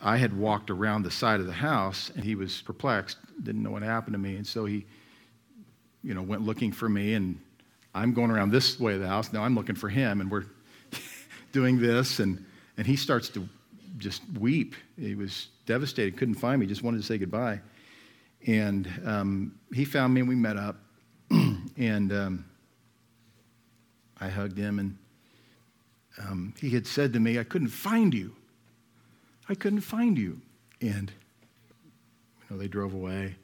I 0.00 0.16
had 0.16 0.36
walked 0.36 0.70
around 0.70 1.04
the 1.04 1.10
side 1.10 1.40
of 1.40 1.46
the 1.46 1.52
house 1.52 2.10
and 2.14 2.24
he 2.24 2.34
was 2.34 2.60
perplexed, 2.62 3.16
didn't 3.42 3.62
know 3.62 3.70
what 3.70 3.82
happened 3.82 4.14
to 4.14 4.18
me. 4.18 4.36
And 4.36 4.46
so 4.46 4.66
he 4.66 4.86
you 6.06 6.14
know, 6.14 6.22
went 6.22 6.42
looking 6.42 6.70
for 6.70 6.88
me, 6.88 7.14
and 7.14 7.36
I'm 7.92 8.14
going 8.14 8.30
around 8.30 8.52
this 8.52 8.78
way 8.78 8.94
of 8.94 9.00
the 9.00 9.08
house. 9.08 9.32
Now 9.32 9.42
I'm 9.42 9.56
looking 9.56 9.74
for 9.74 9.88
him, 9.88 10.20
and 10.20 10.30
we're 10.30 10.44
doing 11.52 11.80
this, 11.80 12.20
and, 12.20 12.44
and 12.76 12.86
he 12.86 12.94
starts 12.94 13.28
to 13.30 13.48
just 13.98 14.22
weep. 14.38 14.76
He 14.96 15.16
was 15.16 15.48
devastated, 15.66 16.16
couldn't 16.16 16.36
find 16.36 16.60
me, 16.60 16.66
just 16.66 16.84
wanted 16.84 16.98
to 16.98 17.02
say 17.02 17.18
goodbye. 17.18 17.60
And 18.46 18.88
um, 19.04 19.58
he 19.74 19.84
found 19.84 20.14
me, 20.14 20.20
and 20.20 20.28
we 20.28 20.36
met 20.36 20.56
up, 20.56 20.76
and 21.30 22.12
um, 22.12 22.44
I 24.20 24.28
hugged 24.28 24.56
him, 24.56 24.78
and 24.78 24.96
um, 26.18 26.54
he 26.60 26.70
had 26.70 26.86
said 26.86 27.12
to 27.12 27.20
me, 27.20 27.38
I 27.38 27.44
couldn't 27.44 27.68
find 27.68 28.14
you. 28.14 28.34
I 29.48 29.54
couldn't 29.54 29.80
find 29.80 30.16
you. 30.16 30.40
And, 30.80 31.12
you 32.40 32.46
know, 32.50 32.58
they 32.58 32.68
drove 32.68 32.94
away. 32.94 33.36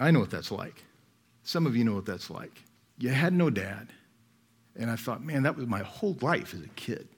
I 0.00 0.10
know 0.10 0.20
what 0.20 0.30
that's 0.30 0.50
like. 0.50 0.84
Some 1.42 1.66
of 1.66 1.76
you 1.76 1.84
know 1.84 1.94
what 1.94 2.06
that's 2.06 2.30
like. 2.30 2.62
You 2.98 3.10
had 3.10 3.32
no 3.32 3.50
dad. 3.50 3.88
And 4.76 4.90
I 4.90 4.96
thought, 4.96 5.22
man, 5.22 5.42
that 5.44 5.56
was 5.56 5.66
my 5.66 5.80
whole 5.80 6.16
life 6.20 6.54
as 6.54 6.60
a 6.60 6.68
kid. 6.68 7.08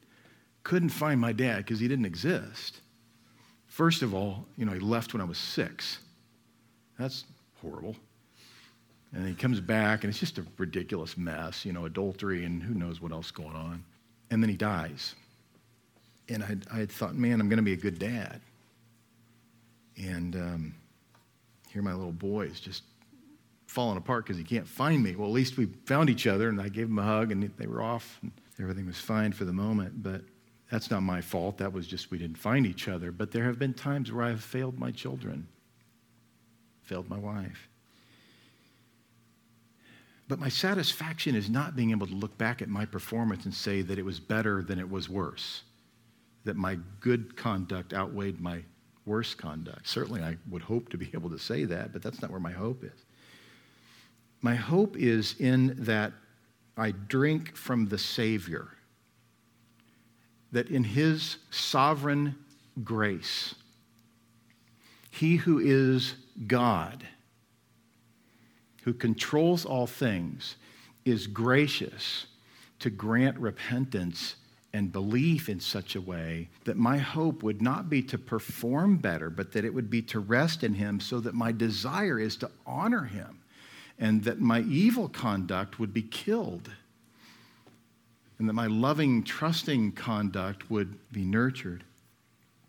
Couldn't 0.62 0.90
find 0.90 1.20
my 1.20 1.32
dad 1.32 1.58
because 1.58 1.78
he 1.78 1.88
didn't 1.88 2.04
exist. 2.04 2.80
First 3.66 4.02
of 4.02 4.14
all, 4.14 4.46
you 4.56 4.64
know, 4.64 4.72
he 4.72 4.80
left 4.80 5.14
when 5.14 5.20
I 5.20 5.24
was 5.24 5.38
six. 5.38 5.98
That's 6.98 7.24
horrible. 7.60 7.96
And 9.12 9.26
he 9.26 9.34
comes 9.34 9.60
back, 9.60 10.02
and 10.02 10.10
it's 10.10 10.18
just 10.18 10.38
a 10.38 10.46
ridiculous 10.58 11.16
mess, 11.16 11.64
you 11.64 11.72
know, 11.72 11.86
adultery 11.86 12.44
and 12.44 12.62
who 12.62 12.74
knows 12.74 13.00
what 13.00 13.12
else 13.12 13.30
going 13.30 13.54
on. 13.54 13.84
And 14.30 14.42
then 14.42 14.50
he 14.50 14.56
dies. 14.56 15.14
And 16.28 16.42
I, 16.42 16.80
I 16.80 16.86
thought, 16.86 17.14
man, 17.14 17.40
I'm 17.40 17.48
going 17.48 17.58
to 17.58 17.62
be 17.62 17.72
a 17.72 17.76
good 17.76 17.98
dad. 17.98 18.40
And 19.96 20.34
um, 20.36 20.74
here 21.70 21.82
my 21.82 21.92
little 21.92 22.12
boy 22.12 22.46
is 22.46 22.60
just 22.60 22.82
falling 23.66 23.96
apart 23.96 24.24
because 24.24 24.38
he 24.38 24.44
can't 24.44 24.66
find 24.66 25.02
me. 25.02 25.14
Well, 25.14 25.28
at 25.28 25.34
least 25.34 25.56
we 25.56 25.66
found 25.84 26.10
each 26.10 26.26
other, 26.26 26.48
and 26.48 26.60
I 26.60 26.68
gave 26.68 26.86
him 26.86 26.98
a 26.98 27.02
hug, 27.02 27.32
and 27.32 27.50
they 27.56 27.66
were 27.66 27.82
off, 27.82 28.18
and 28.22 28.32
everything 28.60 28.86
was 28.86 28.98
fine 28.98 29.32
for 29.32 29.44
the 29.44 29.52
moment. 29.52 30.02
But 30.02 30.22
that's 30.70 30.90
not 30.90 31.02
my 31.02 31.20
fault. 31.20 31.58
That 31.58 31.72
was 31.72 31.86
just 31.86 32.10
we 32.10 32.18
didn't 32.18 32.38
find 32.38 32.66
each 32.66 32.88
other. 32.88 33.12
But 33.12 33.30
there 33.30 33.44
have 33.44 33.58
been 33.58 33.74
times 33.74 34.10
where 34.10 34.24
I 34.24 34.30
have 34.30 34.42
failed 34.42 34.78
my 34.78 34.90
children, 34.90 35.46
failed 36.82 37.08
my 37.08 37.18
wife. 37.18 37.68
But 40.28 40.40
my 40.40 40.48
satisfaction 40.48 41.36
is 41.36 41.48
not 41.48 41.76
being 41.76 41.92
able 41.92 42.06
to 42.06 42.14
look 42.14 42.36
back 42.36 42.60
at 42.60 42.68
my 42.68 42.84
performance 42.84 43.44
and 43.44 43.54
say 43.54 43.82
that 43.82 43.98
it 43.98 44.04
was 44.04 44.18
better 44.18 44.62
than 44.62 44.78
it 44.78 44.90
was 44.90 45.08
worse, 45.08 45.62
that 46.44 46.56
my 46.56 46.78
good 47.00 47.36
conduct 47.36 47.94
outweighed 47.94 48.40
my 48.40 48.62
worse 49.04 49.34
conduct. 49.34 49.88
Certainly, 49.88 50.22
I 50.22 50.36
would 50.50 50.62
hope 50.62 50.88
to 50.90 50.98
be 50.98 51.10
able 51.14 51.30
to 51.30 51.38
say 51.38 51.64
that, 51.64 51.92
but 51.92 52.02
that's 52.02 52.20
not 52.20 52.30
where 52.30 52.40
my 52.40 52.52
hope 52.52 52.82
is. 52.82 53.04
My 54.42 54.54
hope 54.54 54.96
is 54.96 55.36
in 55.38 55.76
that 55.84 56.12
I 56.76 56.90
drink 56.90 57.56
from 57.56 57.86
the 57.86 57.98
Savior, 57.98 58.68
that 60.52 60.68
in 60.68 60.84
His 60.84 61.38
sovereign 61.50 62.34
grace, 62.84 63.54
He 65.10 65.36
who 65.36 65.58
is 65.58 66.14
God, 66.46 67.06
who 68.86 68.94
controls 68.94 69.64
all 69.64 69.86
things, 69.86 70.54
is 71.04 71.26
gracious 71.26 72.26
to 72.78 72.88
grant 72.88 73.36
repentance 73.36 74.36
and 74.72 74.92
belief 74.92 75.48
in 75.48 75.58
such 75.58 75.96
a 75.96 76.00
way 76.00 76.48
that 76.64 76.76
my 76.76 76.96
hope 76.96 77.42
would 77.42 77.60
not 77.60 77.90
be 77.90 78.00
to 78.00 78.16
perform 78.16 78.96
better, 78.96 79.28
but 79.28 79.50
that 79.52 79.64
it 79.64 79.74
would 79.74 79.90
be 79.90 80.00
to 80.02 80.20
rest 80.20 80.62
in 80.62 80.72
Him 80.72 81.00
so 81.00 81.18
that 81.18 81.34
my 81.34 81.50
desire 81.50 82.20
is 82.20 82.36
to 82.36 82.50
honor 82.64 83.02
Him 83.02 83.40
and 83.98 84.22
that 84.22 84.40
my 84.40 84.60
evil 84.60 85.08
conduct 85.08 85.80
would 85.80 85.92
be 85.92 86.02
killed, 86.02 86.70
and 88.38 88.48
that 88.48 88.52
my 88.52 88.66
loving, 88.68 89.24
trusting 89.24 89.92
conduct 89.92 90.70
would 90.70 90.96
be 91.10 91.24
nurtured 91.24 91.82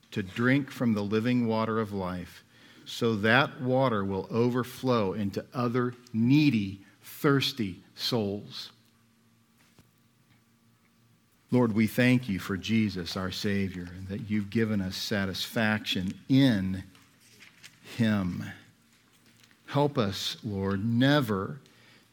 to 0.09 0.23
drink 0.23 0.71
from 0.71 0.93
the 0.93 1.03
living 1.03 1.45
water 1.45 1.79
of 1.79 1.93
life, 1.93 2.43
so 2.87 3.15
that 3.17 3.61
water 3.61 4.03
will 4.03 4.27
overflow 4.31 5.11
into 5.11 5.45
other 5.53 5.93
needy, 6.13 6.79
thirsty 7.03 7.83
souls. 7.95 8.71
Lord, 11.51 11.73
we 11.73 11.85
thank 11.85 12.29
you 12.29 12.39
for 12.39 12.55
Jesus, 12.55 13.17
our 13.17 13.29
Savior, 13.29 13.89
and 13.97 14.07
that 14.07 14.29
you've 14.29 14.49
given 14.49 14.81
us 14.81 14.95
satisfaction 14.95 16.13
in 16.29 16.83
Him. 17.97 18.45
Help 19.65 19.97
us, 19.97 20.37
Lord, 20.43 20.83
never 20.83 21.59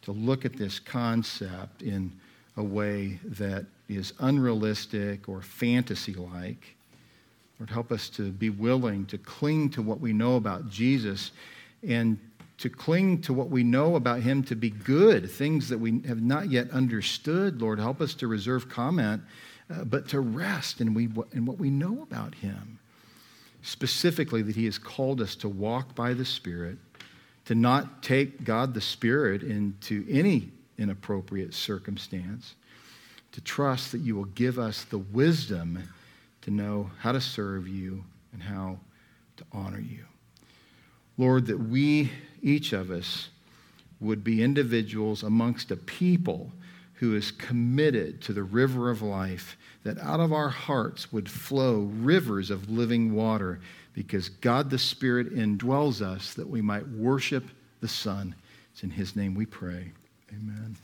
to 0.03 0.13
look 0.13 0.45
at 0.45 0.55
this 0.55 0.81
concept 0.81 1.83
in 1.83 2.13
a 2.57 2.63
way 2.63 3.21
that 3.25 3.65
is 3.89 4.13
unrealistic 4.19 5.29
or 5.29 5.41
fantasy 5.41 6.15
like. 6.15 6.74
Lord, 7.59 7.71
help 7.71 7.93
us 7.93 8.09
to 8.11 8.33
be 8.33 8.51
willing 8.51 9.07
to 9.07 9.19
cling 9.19 9.71
to 9.71 9.83
what 9.83 10.01
we 10.01 10.13
know 10.13 10.37
about 10.37 10.69
Jesus 10.69 11.31
and 11.87 12.19
to 12.59 12.69
cling 12.69 13.21
to 13.23 13.33
what 13.33 13.51
we 13.51 13.63
know 13.63 13.97
about 13.97 14.21
him 14.21 14.43
to 14.45 14.55
be 14.55 14.71
good, 14.71 15.31
things 15.31 15.69
that 15.69 15.79
we 15.79 16.01
have 16.07 16.23
not 16.23 16.51
yet 16.51 16.71
understood. 16.71 17.61
Lord, 17.61 17.79
help 17.79 18.01
us 18.01 18.15
to 18.15 18.27
reserve 18.27 18.69
comment, 18.69 19.23
uh, 19.71 19.85
but 19.85 20.09
to 20.09 20.21
rest 20.21 20.81
in, 20.81 20.95
we, 20.95 21.09
in 21.33 21.47
what 21.47 21.59
we 21.59 21.71
know 21.71 22.03
about 22.03 22.35
him. 22.37 22.79
Specifically, 23.63 24.43
that 24.43 24.57
he 24.57 24.67
has 24.67 24.79
called 24.79 25.21
us 25.21 25.35
to 25.37 25.49
walk 25.49 25.95
by 25.95 26.13
the 26.13 26.25
Spirit 26.25 26.79
to 27.47 27.55
not 27.55 28.03
take 28.03 28.45
God 28.45 28.75
the 28.75 28.81
Spirit 28.81 29.43
into 29.43 30.05
any 30.09 30.51
inappropriate 30.79 31.55
circumstance, 31.55 32.55
to 33.33 33.41
trust 33.41 33.93
that 33.93 34.01
you 34.01 34.17
will 34.17 34.25
give 34.27 34.59
us 34.59 34.85
the 34.85 34.99
wisdom 34.99 35.89
to 36.45 36.51
know 36.51 36.91
how 37.01 37.13
to 37.13 37.21
serve 37.21 37.67
you 37.67 38.05
and 38.33 38.43
how 38.43 38.79
to 39.37 39.45
honor 39.53 39.81
you. 39.81 40.05
Lord, 41.17 41.47
that 41.47 41.59
we, 41.59 42.11
each 42.43 42.73
of 42.73 42.91
us, 42.91 43.31
would 44.01 44.23
be 44.23 44.43
individuals 44.43 45.23
amongst 45.23 45.71
a 45.71 45.77
people 45.77 46.53
who 46.95 47.17
is 47.17 47.31
committed 47.31 48.21
to 48.23 48.33
the 48.33 48.43
river 48.43 48.91
of 48.91 49.03
life, 49.03 49.57
that 49.85 49.99
out 49.99 50.21
of 50.21 50.33
our 50.33 50.49
hearts 50.49 51.13
would 51.13 51.29
flow 51.29 51.91
rivers 52.01 52.51
of 52.51 52.71
living 52.71 53.15
water, 53.15 53.61
because 53.95 54.29
God 54.29 54.71
the 54.71 54.79
Spirit 54.79 55.35
indwells 55.35 56.03
us 56.03 56.35
that 56.35 56.49
we 56.49 56.61
might 56.61 56.87
worship 56.89 57.45
the 57.81 57.89
Son. 57.89 58.35
It's 58.73 58.83
in 58.83 58.91
His 58.91 59.17
name 59.17 59.35
we 59.35 59.47
pray. 59.47 59.93
Amen. 60.31 60.77